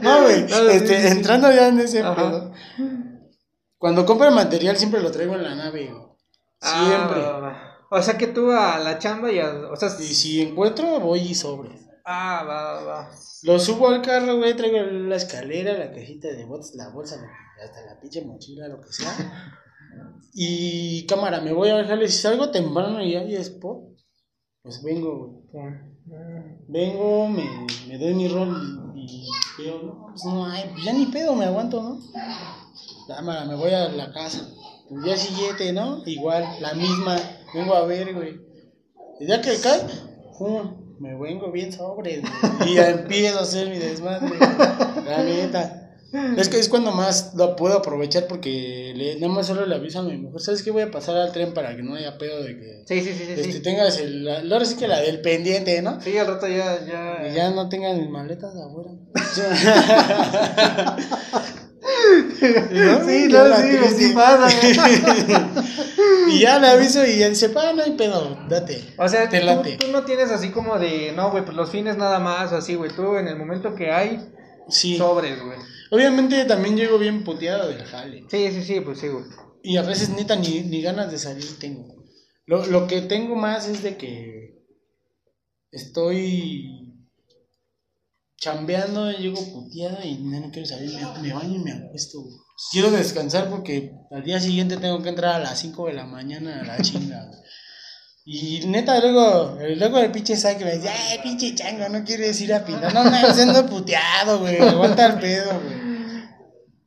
No, 0.00 0.22
güey. 0.26 0.40
No, 0.42 0.48
sí, 0.56 0.62
este, 0.70 1.08
entrando 1.08 1.52
ya 1.52 1.68
en 1.68 1.80
ese 1.80 2.00
pedo. 2.02 2.52
Cuando 3.78 4.06
compro 4.06 4.28
el 4.28 4.34
material 4.34 4.76
siempre 4.76 5.02
lo 5.02 5.10
traigo 5.10 5.34
en 5.34 5.42
la 5.42 5.54
nave, 5.54 5.90
güey. 5.90 6.06
Siempre. 6.60 7.20
Ah, 7.22 7.76
o 7.90 8.02
sea 8.02 8.16
que 8.18 8.28
tú 8.28 8.50
a 8.50 8.78
la 8.78 8.98
chamba 8.98 9.30
y 9.30 9.38
a... 9.38 9.50
O 9.70 9.76
sea, 9.76 9.88
Y 10.00 10.14
si 10.14 10.42
encuentro, 10.42 11.00
voy 11.00 11.20
y 11.20 11.34
sobre. 11.34 11.70
Ah, 12.04 12.44
va, 12.46 12.72
va, 12.72 12.84
va. 12.84 13.10
Lo 13.42 13.58
subo 13.58 13.88
al 13.88 14.02
carro, 14.02 14.36
güey, 14.38 14.56
traigo 14.56 14.78
la 14.78 15.16
escalera, 15.16 15.76
la 15.76 15.92
cajita 15.92 16.28
de 16.28 16.44
bots, 16.44 16.74
la 16.74 16.88
bolsa, 16.90 17.16
hasta 17.62 17.82
la 17.82 18.00
pinche 18.00 18.24
mochila, 18.24 18.68
lo 18.68 18.80
que 18.80 18.92
sea. 18.92 19.52
Y 20.38 21.06
cámara, 21.06 21.40
me 21.40 21.54
voy 21.54 21.70
a 21.70 21.76
dejarle. 21.76 22.08
Si 22.08 22.18
salgo 22.20 22.50
temprano 22.50 23.02
y 23.02 23.16
hay 23.16 23.34
spot, 23.36 23.78
pues 24.62 24.82
vengo, 24.82 25.42
güey. 25.50 25.72
Vengo, 26.68 27.28
me, 27.28 27.66
me 27.88 27.98
doy 27.98 28.14
mi 28.14 28.28
rol 28.28 28.92
y, 28.94 29.26
y 29.26 29.62
veo, 29.62 29.82
no, 29.82 30.06
pues 30.10 30.24
no 30.26 30.44
hay, 30.44 30.68
pues 30.70 30.84
ya 30.84 30.92
ni 30.92 31.06
pedo, 31.06 31.34
me 31.34 31.46
aguanto, 31.46 31.82
¿no? 31.82 31.98
Cámara, 33.06 33.44
me 33.44 33.54
voy 33.54 33.70
a 33.70 33.88
la 33.88 34.12
casa. 34.12 34.48
El 34.90 35.02
día 35.02 35.16
siguiente, 35.16 35.72
¿no? 35.72 36.02
Igual, 36.06 36.44
la 36.60 36.74
misma, 36.74 37.16
vengo 37.54 37.74
a 37.74 37.86
ver, 37.86 38.14
güey. 38.14 38.40
El 39.20 39.26
día 39.26 39.40
que 39.40 39.56
cae, 39.60 39.82
me 40.98 41.16
vengo 41.16 41.50
bien 41.52 41.72
sobre, 41.72 42.20
güey. 42.20 42.32
Y 42.70 42.74
ya 42.74 42.90
empiezo 42.90 43.38
a 43.38 43.42
hacer 43.42 43.68
mi 43.68 43.78
desmadre, 43.78 44.36
la 44.38 45.22
neta. 45.22 45.82
Es 46.36 46.48
que 46.48 46.58
es 46.58 46.68
cuando 46.68 46.92
más 46.92 47.34
lo 47.34 47.56
puedo 47.56 47.78
aprovechar 47.78 48.26
porque 48.26 48.92
le, 48.96 49.16
nada 49.16 49.32
más 49.32 49.48
solo 49.48 49.66
le 49.66 49.74
aviso 49.74 49.98
a 49.98 50.02
mi 50.02 50.16
mujer, 50.16 50.40
¿sabes 50.40 50.62
qué? 50.62 50.70
Voy 50.70 50.82
a 50.82 50.90
pasar 50.90 51.16
al 51.16 51.32
tren 51.32 51.52
para 51.52 51.76
que 51.76 51.82
no 51.82 51.94
haya 51.94 52.16
pedo 52.16 52.42
de 52.42 52.56
que 52.56 52.84
Sí, 52.86 53.00
sí, 53.00 53.12
sí, 53.12 53.24
sí. 53.26 53.32
este, 53.32 53.52
sí. 53.52 53.60
tengas 53.60 53.98
el, 53.98 54.24
la, 54.24 54.38
ahora 54.38 54.64
sí 54.64 54.76
que 54.76 54.88
la 54.88 55.00
del 55.00 55.20
pendiente, 55.20 55.82
¿no? 55.82 56.00
Sí, 56.00 56.16
al 56.16 56.28
rato 56.28 56.46
ya... 56.46 56.86
ya... 56.86 57.28
Y 57.28 57.34
ya 57.34 57.50
no 57.50 57.68
tengan 57.68 58.00
mis 58.00 58.08
maletas 58.08 58.54
de 58.54 58.62
afuera. 58.62 58.92
Sí, 62.38 63.28
Ya 63.30 63.42
no, 63.42 63.48
la 63.48 63.56
sí, 63.90 64.12
pasa. 64.14 64.48
Y 66.28 66.40
ya 66.40 66.58
le 66.58 66.66
aviso 66.68 67.04
y 67.06 67.18
ya 67.18 67.28
dice, 67.28 67.50
pa, 67.50 67.72
no 67.72 67.82
hay 67.82 67.92
pedo, 67.92 68.36
date. 68.48 68.82
O 68.98 69.08
sea, 69.08 69.28
te 69.28 69.40
tú, 69.40 69.46
late. 69.46 69.76
tú 69.76 69.86
no 69.92 70.04
tienes 70.04 70.30
así 70.30 70.50
como 70.50 70.78
de, 70.78 71.12
no, 71.12 71.30
güey, 71.30 71.44
pues 71.44 71.56
los 71.56 71.70
fines 71.70 71.96
nada 71.96 72.18
más, 72.18 72.52
o 72.52 72.56
así, 72.56 72.74
güey. 72.74 72.90
Tú 72.90 73.16
en 73.16 73.28
el 73.28 73.36
momento 73.36 73.74
que 73.74 73.90
hay, 73.92 74.20
Sí. 74.68 74.96
sobres, 74.98 75.40
güey. 75.44 75.58
Obviamente 75.92 76.44
también 76.44 76.76
llego 76.76 76.98
bien 76.98 77.22
puteado 77.22 77.68
del 77.68 77.84
jale. 77.84 78.24
Sí, 78.28 78.50
sí, 78.50 78.62
sí, 78.62 78.80
pues 78.80 78.98
sí, 78.98 79.08
güey. 79.08 79.24
Y 79.62 79.76
a 79.76 79.82
veces 79.82 80.08
neta 80.10 80.34
ni, 80.36 80.62
ni 80.62 80.82
ganas 80.82 81.10
de 81.12 81.18
salir 81.18 81.58
tengo. 81.60 81.94
Lo, 82.44 82.66
lo 82.66 82.86
que 82.88 83.02
tengo 83.02 83.36
más 83.36 83.68
es 83.68 83.82
de 83.84 83.96
que 83.96 84.64
estoy 85.70 86.85
chambeando, 88.38 89.10
llego 89.12 89.40
puteado 89.52 89.98
y 90.04 90.18
no, 90.18 90.40
no 90.40 90.50
quiero 90.50 90.66
salir, 90.66 90.90
me, 90.92 91.22
me 91.22 91.32
baño 91.32 91.56
y 91.56 91.58
me 91.58 91.72
acuesto. 91.72 92.20
güey. 92.22 92.34
Quiero 92.72 92.90
descansar 92.90 93.50
porque 93.50 93.92
al 94.10 94.22
día 94.24 94.40
siguiente 94.40 94.76
tengo 94.76 95.02
que 95.02 95.10
entrar 95.10 95.34
a 95.34 95.38
las 95.38 95.58
5 95.60 95.86
de 95.86 95.92
la 95.94 96.04
mañana 96.06 96.60
a 96.60 96.64
la 96.64 96.80
chinga. 96.80 97.26
güey. 97.26 97.40
Y 98.28 98.66
neta, 98.66 98.98
luego, 99.00 99.56
luego 99.76 99.98
el 99.98 100.10
pinche 100.10 100.36
saque 100.36 100.64
me 100.64 100.76
dice, 100.76 100.88
ay, 100.88 101.20
pinche 101.22 101.54
chango, 101.54 101.88
no 101.88 102.02
quieres 102.04 102.40
ir 102.40 102.52
a 102.52 102.64
pintar. 102.64 102.92
No, 102.92 103.04
no, 103.04 103.34
siendo 103.34 103.64
puteado, 103.66 104.40
güey, 104.40 104.58
aguanta 104.58 105.06
el 105.06 105.20
pedo, 105.20 105.60
güey. 105.60 105.86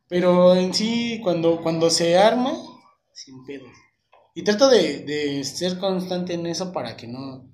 Pero 0.10 0.56
en 0.56 0.74
sí, 0.74 1.22
cuando, 1.24 1.62
cuando 1.62 1.90
se 1.90 2.18
arma, 2.18 2.52
sin 3.14 3.46
pedos. 3.46 3.70
Y 4.36 4.44
trato 4.44 4.70
de, 4.70 5.00
de 5.06 5.44
ser 5.44 5.78
constante 5.80 6.34
en 6.34 6.46
eso 6.46 6.74
para 6.74 6.98
que 6.98 7.08
no, 7.08 7.49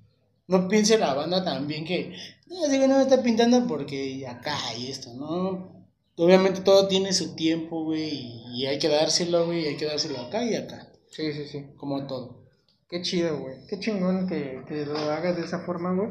no 0.48 0.68
piense 0.68 0.98
la 0.98 1.14
banda 1.14 1.44
también 1.44 1.84
que, 1.84 2.14
no, 2.46 2.56
güey 2.66 2.88
no 2.88 2.96
me 2.96 3.02
está 3.02 3.22
pintando 3.22 3.66
porque 3.66 4.26
acá 4.26 4.56
y 4.78 4.90
esto, 4.90 5.12
¿no? 5.14 5.86
Obviamente 6.16 6.62
todo 6.62 6.88
tiene 6.88 7.12
su 7.12 7.34
tiempo, 7.34 7.84
güey, 7.84 8.42
y, 8.54 8.66
hay 8.66 8.78
que 8.78 8.88
dárselo, 8.88 9.46
güey, 9.46 9.64
y 9.64 9.66
hay 9.66 9.76
que 9.76 9.86
dárselo 9.86 10.20
acá 10.20 10.42
y 10.44 10.54
acá, 10.54 10.88
Sí, 11.10 11.32
sí, 11.32 11.46
sí. 11.46 11.66
como 11.76 12.06
todo. 12.06 12.46
Qué 12.88 13.02
chido, 13.02 13.38
güey. 13.38 13.56
Qué 13.68 13.80
chingón 13.80 14.28
que, 14.28 14.62
que 14.68 14.86
lo 14.86 14.96
hagas 14.96 15.36
de 15.36 15.44
esa 15.44 15.60
forma, 15.60 15.92
güey. 15.92 16.10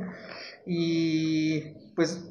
Y 0.65 1.61
pues 1.95 2.21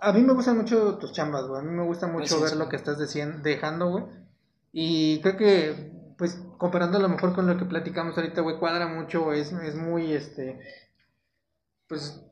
a 0.00 0.12
mí 0.12 0.22
me 0.22 0.34
gustan 0.34 0.58
mucho 0.58 0.98
tus 0.98 1.12
chambas, 1.12 1.46
güey. 1.46 1.60
A 1.60 1.64
mí 1.64 1.70
me 1.70 1.84
gusta 1.84 2.06
mucho 2.06 2.38
Gracias, 2.38 2.42
ver 2.42 2.56
lo 2.58 2.68
que 2.68 2.76
estás 2.76 2.98
dejando, 3.42 3.90
güey. 3.90 4.04
Y 4.72 5.20
creo 5.20 5.36
que, 5.36 5.92
pues, 6.18 6.38
comparando 6.58 6.98
a 6.98 7.00
lo 7.00 7.08
mejor 7.08 7.34
con 7.34 7.46
lo 7.46 7.56
que 7.56 7.64
platicamos 7.64 8.16
ahorita, 8.16 8.42
güey, 8.42 8.58
cuadra 8.58 8.86
mucho, 8.86 9.32
es, 9.32 9.52
es 9.52 9.74
muy, 9.76 10.12
este, 10.12 10.60
pues, 11.88 12.24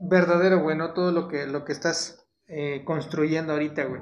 verdadero, 0.00 0.60
güey, 0.60 0.76
¿no? 0.76 0.92
Todo 0.92 1.12
lo 1.12 1.28
que, 1.28 1.46
lo 1.46 1.64
que 1.64 1.72
estás 1.72 2.26
eh, 2.46 2.82
construyendo 2.84 3.52
ahorita, 3.52 3.84
güey. 3.84 4.00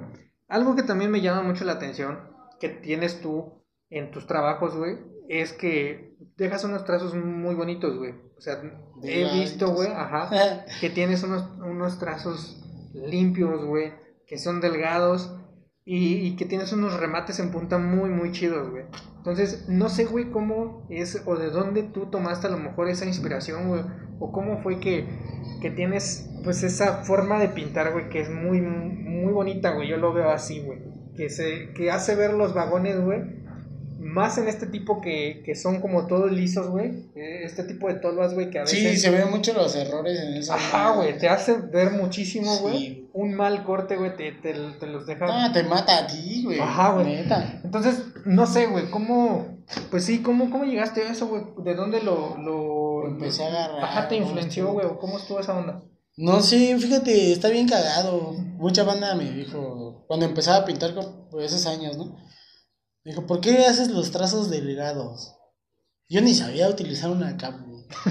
Algo 0.49 0.74
que 0.76 0.82
también 0.82 1.11
me 1.11 1.20
llama 1.20 1.43
mucho 1.43 1.64
la 1.64 1.72
atención, 1.72 2.28
que 2.61 2.68
tienes 2.68 3.20
tú 3.20 3.64
en 3.90 4.11
tus 4.11 4.26
trabajos, 4.26 4.76
güey, 4.76 4.99
es 5.28 5.53
que 5.53 6.16
dejas 6.36 6.64
unos 6.64 6.84
trazos 6.84 7.14
muy 7.14 7.55
bonitos, 7.55 7.97
güey. 7.97 8.14
O 8.36 8.40
sea, 8.40 8.61
he 9.03 9.32
visto, 9.40 9.72
güey, 9.72 9.88
ajá, 9.88 10.64
que 10.80 10.90
tienes 10.90 11.22
unos, 11.22 11.49
unos 11.59 11.99
trazos 11.99 12.62
limpios, 12.93 13.64
güey, 13.64 13.93
que 14.26 14.38
son 14.38 14.61
delgados 14.61 15.34
y, 15.85 16.37
que 16.37 16.45
tienes 16.45 16.72
unos 16.72 16.99
remates 16.99 17.41
en 17.41 17.51
punta 17.51 17.78
muy, 17.78 18.09
muy 18.09 18.30
chidos, 18.30 18.70
güey. 18.70 18.85
Entonces, 19.16 19.68
no 19.68 19.89
sé, 19.89 20.05
güey, 20.05 20.30
cómo 20.30 20.87
es 20.91 21.20
o 21.26 21.37
de 21.37 21.51
dónde 21.51 21.83
tú 21.83 22.07
tomaste 22.07 22.47
a 22.47 22.51
lo 22.51 22.59
mejor 22.59 22.89
esa 22.89 23.05
inspiración, 23.05 23.68
güey, 23.68 23.83
o 24.20 24.30
cómo 24.30 24.62
fue 24.62 24.78
que, 24.78 25.07
que 25.61 25.70
tienes, 25.70 26.30
pues, 26.45 26.62
esa 26.62 27.05
forma 27.05 27.41
de 27.41 27.49
pintar, 27.49 27.93
güey, 27.93 28.09
que 28.11 28.20
es 28.20 28.30
muy, 28.30 28.61
muy 28.61 29.33
bonita, 29.33 29.72
güey. 29.72 29.89
Yo 29.89 29.97
lo 29.97 30.12
veo 30.12 30.30
así, 30.30 30.61
güey. 30.61 30.78
Que, 31.16 31.28
se, 31.28 31.72
que 31.74 31.91
hace 31.91 32.14
ver 32.14 32.33
los 32.33 32.55
vagones, 32.55 33.01
güey, 33.01 33.41
más 34.12 34.38
en 34.38 34.48
este 34.48 34.66
tipo 34.66 35.00
que, 35.00 35.42
que 35.44 35.54
son 35.54 35.80
como 35.80 36.06
todos 36.06 36.30
lisos, 36.30 36.68
güey. 36.68 37.10
eh, 37.16 37.40
Este 37.44 37.64
tipo 37.64 37.88
de 37.88 37.94
tolvas, 37.94 38.34
güey, 38.34 38.50
que 38.50 38.58
a 38.58 38.62
veces... 38.62 38.78
Sí, 38.78 38.96
se 38.98 39.10
ven 39.10 39.30
mucho 39.30 39.52
los 39.54 39.74
errores 39.74 40.20
en 40.20 40.34
esa. 40.34 40.54
Ajá, 40.54 40.92
güey, 40.92 41.18
te 41.18 41.28
hace 41.28 41.56
ver 41.56 41.92
muchísimo, 41.92 42.56
güey. 42.58 42.78
Sí. 42.78 43.08
Un 43.14 43.34
mal 43.34 43.64
corte, 43.64 43.96
güey, 43.96 44.16
te, 44.16 44.32
te, 44.32 44.54
te 44.54 44.86
los 44.86 45.06
deja. 45.06 45.26
Ah, 45.28 45.50
te 45.52 45.62
mata 45.64 45.98
a 45.98 46.06
ti, 46.06 46.42
güey. 46.44 46.60
Ajá, 46.60 46.92
güey. 46.92 47.24
Entonces, 47.64 48.02
no 48.24 48.46
sé, 48.46 48.66
güey, 48.66 48.90
¿cómo. 48.90 49.58
Pues 49.90 50.04
sí, 50.04 50.22
¿cómo, 50.22 50.50
cómo 50.50 50.64
llegaste 50.64 51.02
a 51.02 51.12
eso, 51.12 51.26
güey? 51.28 51.42
¿De 51.64 51.74
dónde 51.74 52.02
lo. 52.02 52.36
lo 52.38 53.06
Empecé 53.08 53.44
a 53.44 53.48
agarrar, 53.48 53.84
Ajá, 53.84 54.08
te 54.08 54.16
influenció, 54.16 54.72
güey, 54.72 54.86
cómo 55.00 55.18
estuvo 55.18 55.40
esa 55.40 55.56
onda. 55.56 55.82
No 56.16 56.40
sé, 56.40 56.78
fíjate, 56.78 57.32
está 57.32 57.48
bien 57.48 57.68
cagado. 57.68 58.32
Mucha 58.56 58.84
banda 58.84 59.14
me 59.14 59.30
dijo, 59.30 60.04
cuando 60.06 60.24
empezaba 60.26 60.58
a 60.58 60.64
pintar 60.64 60.94
con 60.94 61.28
por 61.30 61.42
esos 61.42 61.66
años, 61.66 61.96
¿no? 61.98 62.16
Me 63.05 63.12
dijo, 63.12 63.26
¿por 63.26 63.40
qué 63.40 63.66
haces 63.66 63.88
los 63.88 64.11
trazos 64.11 64.48
delgados? 64.50 65.34
Yo 66.09 66.20
ni 66.20 66.34
sabía 66.34 66.68
utilizar 66.68 67.11
una 67.11 67.36
capa, 67.36 67.64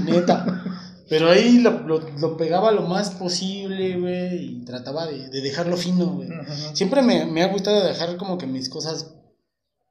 neta. 0.03 0.63
Pero 1.09 1.29
ahí 1.29 1.59
lo, 1.59 1.71
lo, 1.81 1.99
lo 2.19 2.37
pegaba 2.37 2.71
lo 2.71 2.83
más 2.83 3.11
posible, 3.11 3.99
güey, 3.99 4.45
y 4.61 4.65
trataba 4.65 5.07
de, 5.07 5.27
de 5.29 5.41
dejarlo 5.41 5.75
fino, 5.75 6.05
güey. 6.07 6.29
Siempre 6.73 7.01
me, 7.01 7.25
me 7.25 7.43
ha 7.43 7.47
gustado 7.51 7.83
dejar 7.85 8.15
como 8.15 8.37
que 8.37 8.47
mis 8.47 8.69
cosas 8.69 9.13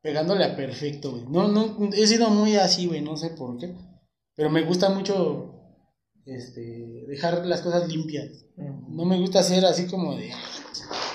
pegándole 0.01 0.45
a 0.45 0.57
perfecto, 0.57 1.11
güey. 1.13 1.25
No, 1.29 1.49
no, 1.49 1.91
he 1.93 2.07
sido 2.07 2.31
muy 2.31 2.57
así, 2.57 2.87
güey, 2.87 3.03
no 3.03 3.19
sé 3.19 3.31
por 3.31 3.59
qué. 3.59 3.75
Pero 4.35 4.49
me 4.49 4.63
gusta 4.63 4.89
mucho, 4.89 5.61
este, 6.25 7.05
dejar 7.07 7.45
las 7.45 7.61
cosas 7.61 7.87
limpias. 7.89 8.29
No 8.89 9.05
me 9.05 9.19
gusta 9.21 9.41
hacer 9.41 9.65
así 9.67 9.87
como 9.87 10.17
de, 10.17 10.33
"Ah, 10.33 10.39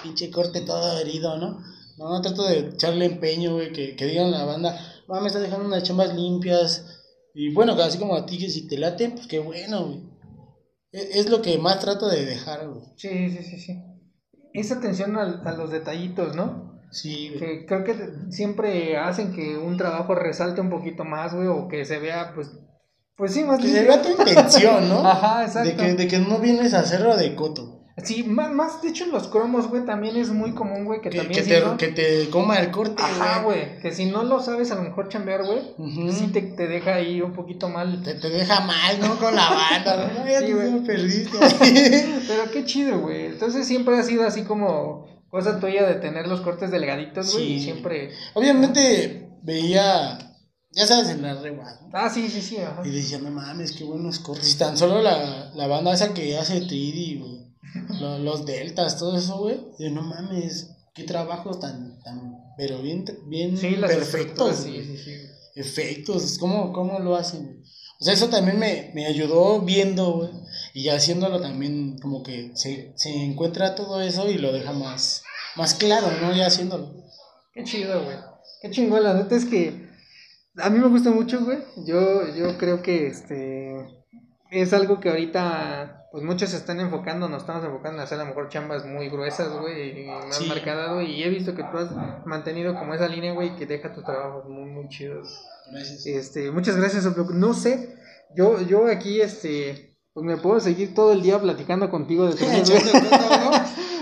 pinche 0.04 0.30
corte 0.30 0.62
todo 0.62 1.00
herido, 1.00 1.38
¿no? 1.38 1.60
No, 1.98 2.10
no 2.10 2.22
trato 2.22 2.44
de 2.46 2.60
echarle 2.60 3.06
empeño, 3.06 3.54
güey, 3.56 3.72
que, 3.72 3.96
que 3.96 4.06
digan 4.06 4.32
la 4.32 4.44
banda, 4.44 4.78
va, 5.10 5.22
me 5.22 5.28
está 5.28 5.40
dejando 5.40 5.66
unas 5.66 5.84
chambas 5.84 6.14
limpias. 6.14 6.86
Y 7.34 7.54
bueno, 7.54 7.74
así 7.74 7.98
como 7.98 8.16
a 8.16 8.26
ti 8.26 8.38
que 8.38 8.50
si 8.50 8.68
te 8.68 8.78
late, 8.78 9.10
pues 9.10 9.28
qué 9.28 9.40
bueno, 9.40 9.86
güey. 9.86 10.04
Es, 10.92 11.16
es 11.16 11.30
lo 11.30 11.42
que 11.42 11.58
más 11.58 11.80
trato 11.80 12.08
de 12.08 12.26
dejar, 12.26 12.68
güey. 12.68 12.82
Sí, 12.96 13.30
sí, 13.30 13.44
sí, 13.44 13.58
sí. 13.60 13.84
Esa 14.54 14.76
atención 14.76 15.18
al- 15.18 15.42
a, 15.46 15.52
los 15.54 15.70
detallitos, 15.72 16.36
¿no? 16.36 16.80
Sí, 16.92 17.30
güey. 17.30 17.40
Que 17.40 17.66
creo 17.66 17.84
que 17.84 17.96
siempre 18.32 18.98
hacen 18.98 19.34
que 19.34 19.58
un 19.58 19.76
trabajo 19.78 20.16
resalte 20.16 20.62
un 20.62 20.70
poquito 20.70 21.04
más, 21.04 21.34
güey, 21.34 21.48
o 21.48 21.68
que 21.68 21.84
se 21.86 22.00
vea, 22.00 22.34
pues. 22.34 22.50
Pues 23.18 23.34
sí, 23.34 23.44
más 23.44 23.62
Que 23.62 23.70
se 23.70 23.84
vea 23.84 24.02
tu 24.02 24.10
intención, 24.10 24.90
¿no? 24.90 25.00
Ajá, 25.06 25.46
exacto. 25.46 25.70
De 25.70 25.76
que, 25.76 25.94
de 25.94 26.08
que 26.08 26.20
no 26.20 26.40
vienes 26.40 26.74
a 26.74 26.80
hacerlo 26.80 27.16
de 27.18 27.36
coto. 27.36 27.75
Sí, 28.04 28.24
más, 28.26 28.52
más, 28.52 28.82
de 28.82 28.90
hecho 28.90 29.06
en 29.06 29.12
los 29.12 29.30
cromos, 29.30 29.70
güey, 29.70 29.86
también 29.86 30.18
es 30.18 30.30
muy 30.30 30.54
común, 30.54 30.84
güey, 30.84 31.00
que, 31.00 31.10
Que, 31.10 31.18
también 31.20 31.38
que 31.40 31.44
si 31.46 31.50
te, 31.50 31.62
no- 31.66 31.78
que 31.78 31.88
te 31.88 32.30
coma 32.30 32.58
el 32.60 32.70
corte, 32.70 33.02
Ajá, 33.02 33.44
güey, 33.44 33.80
que 33.80 33.94
si 33.94 34.06
no 34.08 34.24
lo 34.24 34.42
sabes 34.42 34.70
a 34.72 34.76
lo 34.76 34.82
mejor 34.82 35.08
chambear, 35.08 35.46
güey, 35.46 35.60
Ujú. 35.78 36.12
sí 36.12 36.28
te, 36.28 36.42
te 36.42 36.68
deja 36.68 36.96
ahí 36.96 37.22
un 37.22 37.32
poquito 37.32 37.70
mal. 37.70 38.04
Te, 38.04 38.16
te 38.16 38.30
deja 38.30 38.60
mal, 38.62 39.00
¿no? 39.00 39.18
Con 39.18 39.34
la 39.34 39.50
banda, 39.50 40.12
¿no? 40.14 40.26
Ya 40.30 40.42
Sí, 40.42 40.52
güey. 40.52 40.84
perdiste. 40.84 41.38
Pero 42.28 42.52
qué 42.52 42.66
chido, 42.66 43.00
güey. 43.00 43.28
Entonces 43.28 43.66
siempre 43.66 43.98
ha 43.98 44.04
sido 44.04 44.26
así 44.28 44.44
como 44.44 45.24
cosa 45.30 45.60
tuya 45.62 45.86
de 45.88 45.96
tener 45.96 46.28
los 46.28 46.42
cortes 46.42 46.72
delgaditos, 46.72 47.32
güey, 47.34 47.46
Sí. 47.48 47.54
y 47.54 47.64
siempre... 47.64 48.10
Obviamente 48.34 49.30
veía, 49.42 50.18
ya 50.72 50.86
sabes, 50.86 51.10
en 51.12 51.22
la 51.22 51.34
¿no? 51.36 51.64
Ah, 51.94 52.10
sí, 52.10 52.28
sí, 52.28 52.42
sí, 52.42 52.58
ajá. 52.58 52.82
Y 52.86 52.90
decía, 52.90 53.20
no 53.20 53.32
mames, 53.32 53.72
qué 53.72 53.86
buenos 53.86 54.20
cortes. 54.20 54.54
Y 54.54 54.58
tan 54.58 54.78
solo 54.78 55.02
la, 55.02 55.52
la 55.56 55.68
banda 55.68 55.94
esa 55.94 56.14
que 56.14 56.38
hace 56.38 56.62
3D, 56.62 57.20
güey. 57.20 57.55
Lo- 58.00 58.20
Los, 58.20 58.46
deltas, 58.46 58.98
todo 58.98 59.18
eso, 59.18 59.38
güey. 59.40 59.60
Y 59.80 59.90
no 59.92 60.02
mames, 60.02 60.72
qué 60.94 61.04
trabajo 61.04 61.58
tan, 61.60 62.00
tan, 62.04 62.38
pero 62.58 62.82
bien, 62.82 63.06
bien 63.28 63.58
Sí, 63.58 63.76
perfectos, 63.80 64.58
sí, 64.58 64.84
sí, 64.84 64.98
sí. 64.98 65.12
efectos, 65.56 66.38
¿cómo, 66.38 66.72
cómo 66.74 67.00
lo 67.00 67.16
hacen? 67.16 67.64
O 68.00 68.04
sea, 68.04 68.14
eso 68.14 68.28
también 68.30 68.60
me, 68.60 68.92
me 68.94 69.06
ayudó 69.06 69.62
viendo, 69.62 70.14
güey, 70.18 70.30
y 70.74 70.90
haciéndolo 70.90 71.40
también 71.40 71.98
como 72.00 72.24
que 72.24 72.52
se, 72.56 72.94
se 72.98 73.10
encuentra 73.24 73.76
todo 73.76 74.02
eso 74.02 74.30
y 74.30 74.38
lo 74.38 74.52
deja 74.52 74.74
más, 74.74 75.24
más 75.56 75.74
claro, 75.76 76.08
¿no? 76.22 76.36
Ya 76.36 76.48
haciéndolo. 76.48 76.94
Qué 77.54 77.64
chido, 77.64 78.04
güey. 78.04 78.18
Qué 78.62 78.70
chingón, 78.72 79.04
la 79.04 79.14
neta 79.14 79.36
es 79.36 79.46
que 79.46 79.86
a 80.58 80.70
mí 80.70 80.80
me 80.80 80.90
gusta 80.90 81.12
mucho, 81.12 81.44
güey. 81.46 81.60
Yo, 81.86 82.34
yo 82.36 82.58
creo 82.58 82.82
que 82.82 83.08
este 83.08 83.74
es 84.62 84.74
algo 84.74 85.00
que 85.00 85.10
ahorita 85.10 86.08
pues 86.12 86.24
muchos 86.24 86.50
se 86.52 86.58
están 86.58 86.80
enfocando, 86.80 87.28
nos 87.28 87.42
estamos 87.42 87.64
enfocando 87.66 87.98
en 87.98 88.04
hacer 88.06 88.18
a 88.20 88.24
lo 88.24 88.30
mejor 88.30 88.48
chambas 88.48 88.86
muy 88.86 89.10
gruesas, 89.10 89.50
güey, 89.60 90.04
y 90.04 90.08
más 90.08 90.38
Sí. 90.38 90.48
marcadas, 90.48 90.94
güey. 90.94 91.12
Y 91.12 91.24
he 91.24 91.30
visto 91.30 91.54
que 91.56 91.64
tú 91.64 91.78
has 91.78 91.90
mantenido 92.26 92.74
como 92.74 92.94
esa 92.94 93.08
línea, 93.10 93.34
güey, 93.34 93.56
que 93.58 93.66
deja 93.66 93.92
tus 93.94 94.06
trabajos 94.06 94.46
muy, 94.48 94.70
muy 94.70 94.88
chidos. 94.88 95.28
Gracias. 95.70 96.06
Este, 96.06 96.52
muchas 96.52 96.78
gracias. 96.78 97.06
No 97.34 97.54
sé, 97.54 97.96
yo, 98.34 98.62
yo 98.62 98.88
aquí, 98.88 99.20
este, 99.20 99.98
pues 100.14 100.26
me 100.26 100.38
puedo 100.38 100.60
seguir 100.62 100.94
todo 100.96 101.12
el 101.12 101.22
día 101.22 101.38
platicando 101.38 101.90
contigo 101.90 102.28
de 102.28 102.36
trenes, 102.38 102.70
güey. 102.92 102.94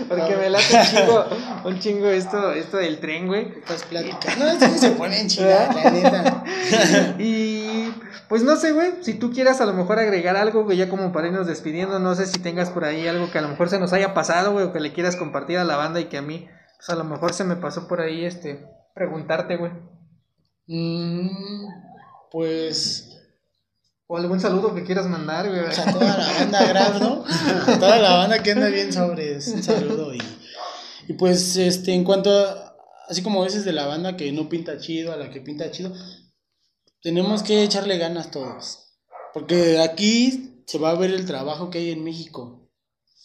Porque 0.08 0.36
me 0.36 0.50
late 0.50 0.76
un 0.76 0.84
chingo, 0.86 1.26
un 1.66 1.80
chingo 1.80 2.08
esto, 2.10 2.52
esto 2.52 2.78
del 2.78 3.00
tren, 3.00 3.26
güey. 3.26 3.48
Estás 3.58 3.84
platicando. 3.86 4.46
No, 4.46 4.52
es 4.52 4.58
que 4.60 4.78
se 4.78 4.92
ponen 4.92 5.28
chidas, 5.28 5.74
la 5.76 5.90
neta. 5.90 6.44
Y 7.20 7.92
pues 8.34 8.42
no 8.42 8.56
sé, 8.56 8.72
güey, 8.72 8.94
si 9.02 9.14
tú 9.14 9.30
quieras 9.30 9.62
a 9.62 9.68
lo 9.68 9.74
mejor 9.74 10.00
agregar 10.00 10.36
algo, 10.38 10.64
güey, 10.64 10.76
ya 10.76 10.90
como 10.90 11.12
para 11.12 11.28
irnos 11.28 11.46
despidiendo, 11.46 12.00
no 12.00 12.16
sé 12.16 12.26
si 12.26 12.40
tengas 12.40 12.72
por 12.72 12.84
ahí 12.84 13.08
algo 13.08 13.30
que 13.30 13.38
a 13.38 13.44
lo 13.44 13.50
mejor 13.50 13.70
se 13.70 13.78
nos 13.78 13.94
haya 13.94 14.16
pasado, 14.16 14.54
güey, 14.54 14.66
o 14.66 14.74
que 14.74 14.80
le 14.80 14.92
quieras 14.92 15.16
compartir 15.16 15.60
a 15.60 15.64
la 15.64 15.76
banda 15.76 16.00
y 16.00 16.06
que 16.06 16.18
a 16.18 16.24
mí, 16.24 16.48
pues 16.78 16.90
a 16.90 16.96
lo 16.96 17.04
mejor 17.04 17.32
se 17.36 17.44
me 17.44 17.58
pasó 17.58 17.88
por 17.88 18.02
ahí, 18.02 18.26
este, 18.26 18.66
preguntarte, 18.96 19.56
güey. 19.58 19.72
Mm, 20.66 21.30
pues. 22.32 23.22
O 24.08 24.18
algún 24.18 24.40
saludo 24.40 24.74
que 24.74 24.84
quieras 24.84 25.06
mandar, 25.06 25.48
güey. 25.48 25.60
O 25.60 25.72
sea, 25.72 25.94
toda 25.94 26.18
la 26.18 26.34
banda 26.34 26.66
grab, 26.66 27.02
¿no? 27.02 27.24
A 27.68 27.78
toda 27.78 28.00
la 28.00 28.16
banda 28.16 28.42
que 28.42 28.54
anda 28.54 28.68
bien 28.70 28.92
sobres. 28.92 29.48
Un 29.50 29.62
saludo. 29.62 30.12
Y, 30.12 30.22
y 31.08 31.14
pues, 31.14 31.56
este, 31.58 31.94
en 31.94 32.04
cuanto 32.04 32.36
a, 32.36 32.76
así 33.10 33.22
como 33.22 33.44
dices 33.44 33.64
de 33.64 33.74
la 33.74 33.86
banda 33.86 34.18
que 34.18 34.32
no 34.32 34.50
pinta 34.50 34.80
chido, 34.80 35.14
a 35.14 35.18
la 35.18 35.30
que 35.30 35.40
pinta 35.40 35.70
chido, 35.70 35.94
tenemos 37.04 37.44
que 37.44 37.64
echarle 37.64 38.00
ganas 38.00 38.32
todos. 38.32 38.98
Porque 39.34 39.80
aquí 39.80 40.64
se 40.66 40.80
va 40.80 40.90
a 40.90 40.98
ver 40.98 41.12
el 41.12 41.26
trabajo 41.26 41.70
que 41.70 41.78
hay 41.78 41.92
en 41.92 42.04
México. 42.04 42.72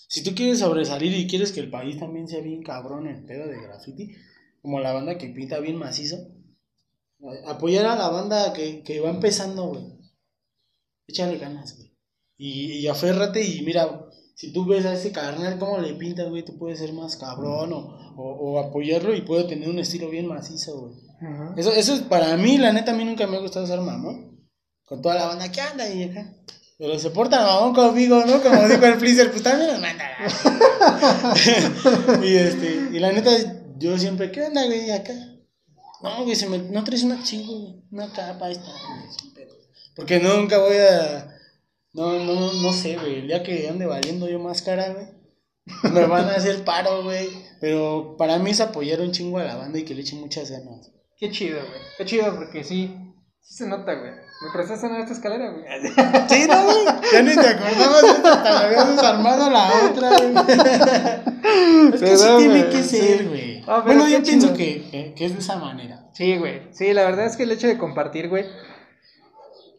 Si 0.09 0.23
tú 0.23 0.35
quieres 0.35 0.59
sobresalir 0.59 1.15
y 1.15 1.27
quieres 1.27 1.53
que 1.53 1.61
el 1.61 1.71
país 1.71 1.99
también 1.99 2.29
sea 2.29 2.41
bien 2.41 2.63
cabrón 2.63 3.07
en 3.07 3.25
pedo 3.25 3.47
de 3.47 3.61
graffiti, 3.63 4.15
como 4.61 4.81
la 4.81 4.93
banda 4.93 5.17
que 5.17 5.29
pinta 5.29 5.61
bien 5.61 5.77
macizo, 5.77 6.17
apoyar 7.47 7.87
a 7.87 7.97
la 7.97 8.09
banda 8.09 8.53
que, 8.53 8.83
que 8.83 9.01
va 9.01 9.09
empezando, 9.09 9.69
güey 9.69 9.99
échale 11.09 11.39
ganas, 11.39 11.77
güey. 11.77 11.91
Y, 12.37 12.73
y 12.75 12.87
aférrate 12.87 13.43
y 13.43 13.63
mira, 13.63 14.07
si 14.39 14.53
tú 14.53 14.65
ves 14.65 14.87
a 14.87 14.95
ese 14.95 15.11
carnal 15.11 15.59
cómo 15.59 15.79
le 15.79 15.95
pinta, 15.95 16.23
güey, 16.23 16.45
tú 16.45 16.57
puedes 16.57 16.79
ser 16.79 16.93
más 16.93 17.17
cabrón 17.17 17.73
o, 17.73 18.15
o, 18.17 18.53
o 18.53 18.59
apoyarlo 18.61 19.13
y 19.13 19.23
puede 19.23 19.43
tener 19.45 19.69
un 19.69 19.81
estilo 19.81 20.09
bien 20.09 20.29
macizo, 20.29 20.79
güey. 20.79 20.95
Ajá. 21.21 21.55
Eso, 21.57 21.73
eso 21.73 21.95
es 21.95 22.03
para 22.03 22.37
mí, 22.37 22.57
la 22.57 22.73
neta, 22.73 22.93
a 22.93 22.95
mí 22.95 23.05
nunca 23.05 23.27
me 23.27 23.37
ha 23.37 23.41
gustado 23.41 23.67
ser 23.67 23.81
mamón. 23.81 24.49
Con 24.85 25.03
toda 25.03 25.17
la 25.17 25.27
banda 25.27 25.51
que 25.51 25.61
anda 25.61 25.91
y 25.91 26.05
acá. 26.05 26.33
Pero 26.79 26.97
se 27.01 27.11
portan 27.11 27.45
mamón 27.45 27.75
conmigo, 27.75 28.25
¿no? 28.25 28.41
Como 28.41 28.69
dijo 28.69 28.87
el 28.87 29.01
Freezer, 29.01 29.33
pues 29.33 29.43
también 29.43 29.73
nos 29.73 29.81
manda. 29.81 30.07
y 32.23 32.37
este, 32.37 32.91
y 32.93 32.99
la 33.01 33.11
neta, 33.11 33.33
yo 33.77 33.99
siempre, 33.99 34.31
¿qué 34.31 34.43
onda, 34.43 34.65
güey? 34.67 34.89
Acá. 34.93 35.15
No, 36.01 36.23
güey, 36.23 36.37
se 36.37 36.49
me, 36.49 36.59
no 36.59 36.85
traes 36.85 37.03
una 37.03 37.25
chingo, 37.25 37.83
una 37.91 38.13
capa 38.13 38.53
esta. 38.53 38.71
Porque 39.97 40.21
nunca 40.21 40.59
voy 40.59 40.77
a. 40.77 41.38
No, 41.99 42.13
no, 42.13 42.53
no 42.53 42.73
sé, 42.73 42.97
güey. 42.97 43.19
El 43.19 43.27
día 43.27 43.43
que 43.43 43.69
ande 43.69 43.85
valiendo 43.85 44.29
yo 44.29 44.39
más 44.39 44.63
cara, 44.63 44.93
güey. 44.93 45.07
Me 45.93 46.07
van 46.07 46.29
a 46.29 46.37
hacer 46.37 46.65
paro, 46.65 47.03
güey. 47.03 47.29
Pero 47.61 48.15
para 48.17 48.39
mí 48.39 48.51
es 48.51 48.61
apoyar 48.61 49.01
un 49.01 49.11
chingo 49.11 49.39
a 49.39 49.45
la 49.45 49.57
banda 49.57 49.81
y 49.81 49.85
que 49.85 49.95
le 49.95 50.03
echen 50.03 50.21
muchas 50.21 50.49
ganas. 50.49 50.93
Qué 51.17 51.31
chido, 51.33 51.59
güey. 51.59 51.81
Qué 51.97 52.05
chido 52.05 52.37
porque 52.37 52.63
sí, 52.63 52.97
sí 53.41 53.55
se 53.57 53.67
nota, 53.67 53.95
güey. 53.95 54.13
Me 54.13 54.53
prestaste 54.53 54.87
en 54.87 54.95
esta 54.95 55.13
escalera, 55.13 55.51
güey. 55.51 55.65
Sí, 56.29 56.47
no, 56.49 56.65
güey. 56.65 56.85
Ya 57.13 57.23
ni 57.23 57.35
te 57.35 57.49
acordabas 57.49 58.03
de 58.03 58.09
esta, 58.11 58.33
hasta 58.33 58.51
la 58.53 58.61
habíamos 58.61 59.03
armado 59.03 59.51
la 59.51 59.73
otra, 59.91 60.11
güey. 60.19 61.95
Es 61.95 62.01
que 62.01 62.17
sí 62.17 62.27
tiene 62.39 62.69
que 62.69 62.83
sí. 62.85 62.97
ser, 62.97 63.29
güey. 63.29 63.65
Ah, 63.67 63.83
bueno, 63.85 64.09
yo 64.09 64.23
pienso 64.23 64.55
que, 64.55 64.89
que, 64.89 65.15
que 65.15 65.25
es 65.25 65.33
de 65.33 65.41
esa 65.41 65.57
manera. 65.57 66.09
Sí, 66.15 66.37
güey. 66.37 66.73
Sí, 66.73 66.93
la 66.93 67.03
verdad 67.03 67.27
es 67.27 67.37
que 67.37 67.43
el 67.43 67.51
hecho 67.51 67.67
de 67.67 67.77
compartir, 67.77 68.29
güey. 68.29 68.47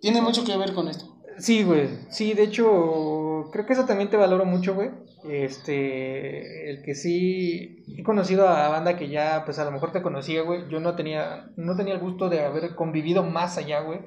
Tiene 0.01 0.21
mucho 0.21 0.43
que 0.43 0.57
ver 0.57 0.73
con 0.73 0.89
esto. 0.89 1.08
Sí, 1.39 1.63
güey. 1.63 1.89
Sí, 2.09 2.33
de 2.33 2.43
hecho, 2.43 3.49
creo 3.51 3.65
que 3.65 3.73
eso 3.73 3.85
también 3.85 4.09
te 4.09 4.17
valoro 4.17 4.45
mucho, 4.45 4.75
güey. 4.75 4.91
Este, 5.23 6.69
el 6.69 6.81
que 6.83 6.95
sí 6.95 7.83
he 7.97 8.03
conocido 8.03 8.47
a 8.47 8.69
banda 8.69 8.97
que 8.97 9.09
ya, 9.09 9.43
pues 9.45 9.59
a 9.59 9.65
lo 9.65 9.71
mejor 9.71 9.91
te 9.91 10.01
conocía, 10.01 10.43
güey. 10.43 10.69
Yo 10.69 10.79
no 10.79 10.95
tenía, 10.95 11.51
no 11.57 11.75
tenía 11.75 11.95
el 11.95 11.99
gusto 11.99 12.29
de 12.29 12.41
haber 12.41 12.75
convivido 12.75 13.23
más 13.23 13.57
allá, 13.57 13.81
güey, 13.81 13.99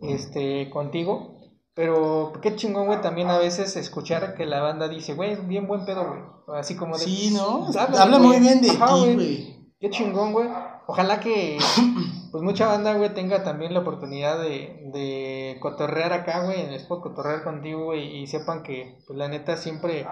este, 0.00 0.70
contigo. 0.70 1.36
Pero 1.74 2.32
qué 2.40 2.56
chingón, 2.56 2.86
güey, 2.86 3.02
también 3.02 3.28
a 3.28 3.38
veces 3.38 3.76
escuchar 3.76 4.34
que 4.34 4.46
la 4.46 4.62
banda 4.62 4.88
dice, 4.88 5.14
güey, 5.14 5.32
es 5.32 5.46
bien 5.46 5.66
buen 5.66 5.84
pedo, 5.84 6.08
güey. 6.08 6.58
Así 6.58 6.74
como 6.74 6.96
de. 6.96 7.04
Sí, 7.04 7.30
¿no? 7.34 7.66
Háblale, 7.66 7.98
Habla 7.98 8.18
muy 8.18 8.40
bien 8.40 8.62
de 8.62 8.70
ti, 8.70 8.76
güey. 9.14 9.72
Qué 9.78 9.90
chingón, 9.90 10.32
güey. 10.32 10.48
Ojalá 10.86 11.20
que 11.20 11.58
pues 12.36 12.44
mucha 12.44 12.66
banda, 12.66 12.92
güey, 12.92 13.14
tenga 13.14 13.42
también 13.44 13.72
la 13.72 13.80
oportunidad 13.80 14.38
de, 14.38 14.90
de 14.92 15.56
cotorrear 15.58 16.12
acá, 16.12 16.44
güey, 16.44 16.60
en 16.60 16.68
el 16.68 16.74
spot, 16.74 17.02
cotorrear 17.02 17.42
contigo, 17.42 17.84
güey, 17.84 18.14
y 18.14 18.26
sepan 18.26 18.62
que, 18.62 18.98
pues 19.06 19.18
la 19.18 19.26
neta, 19.26 19.56
siempre, 19.56 20.06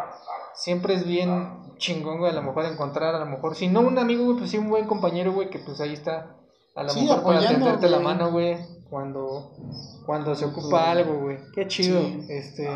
siempre 0.55 0.95
es 0.95 1.07
bien 1.07 1.75
chingón, 1.77 2.21
güey, 2.21 2.33
a 2.33 2.35
lo 2.35 2.41
mejor 2.41 2.65
encontrar, 2.65 3.15
a 3.15 3.19
lo 3.19 3.27
mejor, 3.27 3.55
si 3.57 3.69
no 3.69 3.83
un 3.83 3.99
amigo, 3.99 4.25
güey, 4.25 4.39
pues 4.39 4.51
sí 4.51 4.57
un 4.57 4.71
buen 4.71 4.87
compañero, 4.87 5.35
güey, 5.35 5.51
que 5.51 5.59
pues 5.59 5.83
ahí 5.83 5.93
está, 5.93 6.35
a 6.75 6.83
lo 6.85 6.89
Sí, 6.89 7.03
mejor 7.03 7.25
para 7.25 7.47
tenderte 7.47 7.91
la 7.91 7.99
mano, 7.99 8.31
güey, 8.31 8.57
cuando, 8.89 9.53
cuando 10.07 10.35
se 10.35 10.47
ocupa 10.47 10.93
algo, 10.93 11.25
güey. 11.25 11.37
Qué 11.55 11.67
chido, 11.67 12.01
Sí. 12.01 12.25
este. 12.31 12.71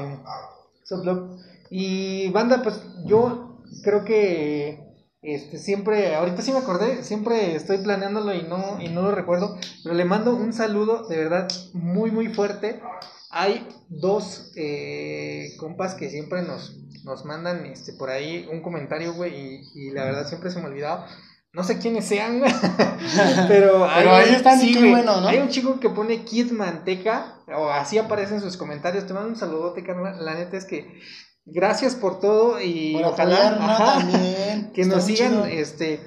Y 1.70 2.28
banda, 2.32 2.62
pues 2.62 2.84
yo 3.06 3.56
creo 3.82 4.04
que 4.04 4.87
este 5.22 5.58
siempre, 5.58 6.14
ahorita 6.14 6.42
sí 6.42 6.52
me 6.52 6.58
acordé, 6.58 7.02
siempre 7.02 7.56
estoy 7.56 7.78
planeándolo 7.78 8.34
y 8.34 8.42
no, 8.42 8.80
y 8.80 8.88
no 8.88 9.02
lo 9.02 9.10
recuerdo, 9.10 9.58
pero 9.82 9.94
le 9.94 10.04
mando 10.04 10.34
un 10.34 10.52
saludo 10.52 11.08
de 11.08 11.16
verdad 11.16 11.48
muy 11.72 12.10
muy 12.10 12.28
fuerte. 12.28 12.80
Hay 13.30 13.66
dos 13.88 14.52
eh, 14.56 15.50
compas 15.58 15.94
que 15.94 16.08
siempre 16.08 16.42
nos, 16.42 16.78
nos 17.04 17.24
mandan 17.24 17.66
este 17.66 17.92
por 17.94 18.10
ahí 18.10 18.48
un 18.50 18.62
comentario, 18.62 19.12
güey, 19.12 19.34
y, 19.34 19.60
y 19.74 19.90
la 19.90 20.04
verdad 20.04 20.26
siempre 20.28 20.50
se 20.50 20.58
me 20.60 20.66
ha 20.66 20.68
olvidado. 20.68 21.04
No 21.52 21.64
sé 21.64 21.78
quiénes 21.78 22.04
sean, 22.04 22.38
güey, 22.38 22.52
pero, 23.48 23.88
Pero 23.96 24.14
ahí 24.14 24.34
están 24.34 24.60
qué 24.60 24.90
bueno, 24.90 25.20
¿no? 25.20 25.28
Hay 25.28 25.38
un 25.38 25.48
chico 25.48 25.80
que 25.80 25.88
pone 25.88 26.22
Kid 26.22 26.52
Manteca, 26.52 27.38
o 27.48 27.70
así 27.70 27.96
aparecen 27.96 28.40
sus 28.40 28.56
comentarios. 28.56 29.06
Te 29.06 29.14
mando 29.14 29.30
un 29.30 29.36
saludote, 29.36 29.82
carnal. 29.82 30.24
La 30.24 30.34
neta 30.34 30.58
es 30.58 30.66
que 30.66 31.00
gracias 31.52 31.94
por 31.94 32.20
todo 32.20 32.60
y 32.60 32.94
Por 32.94 33.04
ojalá 33.06 33.48
ajá, 33.60 33.98
también. 34.00 34.70
que 34.74 34.82
Está 34.82 34.94
nos 34.96 35.04
sigan 35.04 35.30
chido. 35.32 35.44
este 35.46 36.00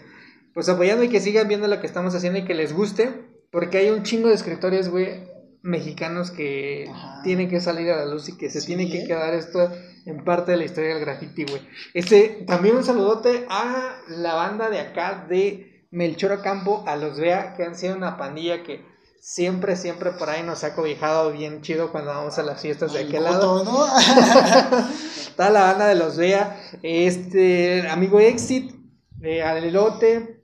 pues 0.53 0.67
apoyando 0.69 1.03
y 1.03 1.09
que 1.09 1.21
sigan 1.21 1.47
viendo 1.47 1.67
lo 1.67 1.79
que 1.79 1.87
estamos 1.87 2.13
haciendo 2.13 2.39
y 2.39 2.43
que 2.45 2.53
les 2.53 2.73
guste, 2.73 3.09
porque 3.51 3.77
hay 3.77 3.89
un 3.89 4.03
chingo 4.03 4.27
de 4.27 4.33
escritores, 4.35 4.89
güey, 4.89 5.23
mexicanos 5.61 6.29
que 6.31 6.89
Ajá. 6.91 7.21
tienen 7.23 7.49
que 7.49 7.61
salir 7.61 7.89
a 7.91 7.97
la 7.97 8.05
luz 8.05 8.27
y 8.29 8.37
que 8.37 8.49
se 8.49 8.59
Sí, 8.61 8.67
tiene 8.67 8.89
que 8.89 9.03
¿eh? 9.03 9.07
quedar 9.07 9.33
esto 9.33 9.71
en 10.05 10.23
parte 10.25 10.51
de 10.51 10.57
la 10.57 10.65
historia 10.65 10.95
del 10.95 10.99
graffiti, 11.05 11.45
güey. 11.45 11.61
Este, 11.93 12.43
también 12.47 12.75
un 12.75 12.83
saludote 12.83 13.45
a 13.49 13.95
la 14.09 14.33
banda 14.33 14.69
de 14.69 14.79
acá 14.81 15.25
de 15.29 15.85
Melchor 15.91 16.33
Ocampo, 16.33 16.83
a 16.87 16.95
los 16.97 17.17
Vea, 17.17 17.53
que 17.55 17.63
han 17.63 17.75
sido 17.75 17.95
una 17.95 18.17
pandilla 18.17 18.63
que 18.63 18.83
siempre, 19.21 19.75
siempre 19.75 20.11
por 20.11 20.29
ahí 20.29 20.43
nos 20.43 20.63
ha 20.63 20.73
cobijado 20.73 21.31
bien 21.31 21.61
chido 21.61 21.91
cuando 21.91 22.09
vamos 22.11 22.37
a 22.39 22.43
las 22.43 22.59
fiestas 22.59 22.91
de 22.91 23.01
El 23.01 23.07
aquel 23.07 23.23
lado. 23.23 23.63
¿no? 23.63 23.85
Está 25.29 25.49
la 25.49 25.61
banda 25.61 25.87
de 25.87 25.95
los 25.95 26.17
Vea, 26.17 26.59
este, 26.81 27.87
amigo 27.87 28.19
Exit, 28.19 28.73
eh, 29.21 29.43
al 29.43 29.63
Elote, 29.63 30.43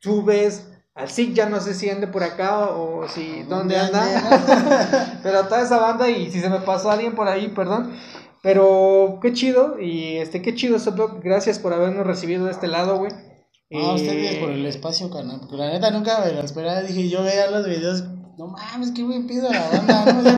Chubes, 0.00 0.66
al 0.94 1.08
Sig, 1.08 1.34
ya 1.34 1.48
no 1.48 1.60
sé 1.60 1.72
si 1.72 1.88
ande 1.88 2.08
por 2.08 2.24
acá 2.24 2.66
o 2.70 3.08
si 3.08 3.44
dónde 3.44 3.78
anda. 3.78 5.20
Pero 5.22 5.44
toda 5.44 5.62
esa 5.62 5.78
banda, 5.78 6.10
y 6.10 6.30
si 6.30 6.40
se 6.40 6.50
me 6.50 6.60
pasó 6.60 6.90
alguien 6.90 7.14
por 7.14 7.28
ahí, 7.28 7.48
perdón. 7.48 7.96
Pero 8.42 9.18
qué 9.22 9.32
chido, 9.32 9.80
y 9.80 10.16
este, 10.16 10.42
qué 10.42 10.54
chido, 10.54 10.78
Soplop, 10.78 11.22
gracias 11.22 11.58
por 11.58 11.72
habernos 11.72 12.06
recibido 12.06 12.46
de 12.46 12.52
este 12.52 12.68
lado, 12.68 12.98
güey. 12.98 13.12
No, 13.70 13.92
Eh, 13.92 13.94
ustedes 13.94 14.36
por 14.36 14.50
el 14.50 14.64
espacio, 14.66 15.10
carnal. 15.10 15.40
Porque 15.40 15.56
la 15.56 15.70
neta 15.70 15.90
nunca 15.90 16.20
me 16.24 16.32
lo 16.32 16.40
esperaba. 16.40 16.82
Dije, 16.82 17.08
yo 17.08 17.22
veía 17.22 17.50
los 17.50 17.66
videos. 17.66 18.04
No 18.36 18.48
mames, 18.48 18.90
qué 18.90 19.02
buen 19.02 19.26
pido 19.26 19.48
la 19.50 19.68
banda, 19.68 20.04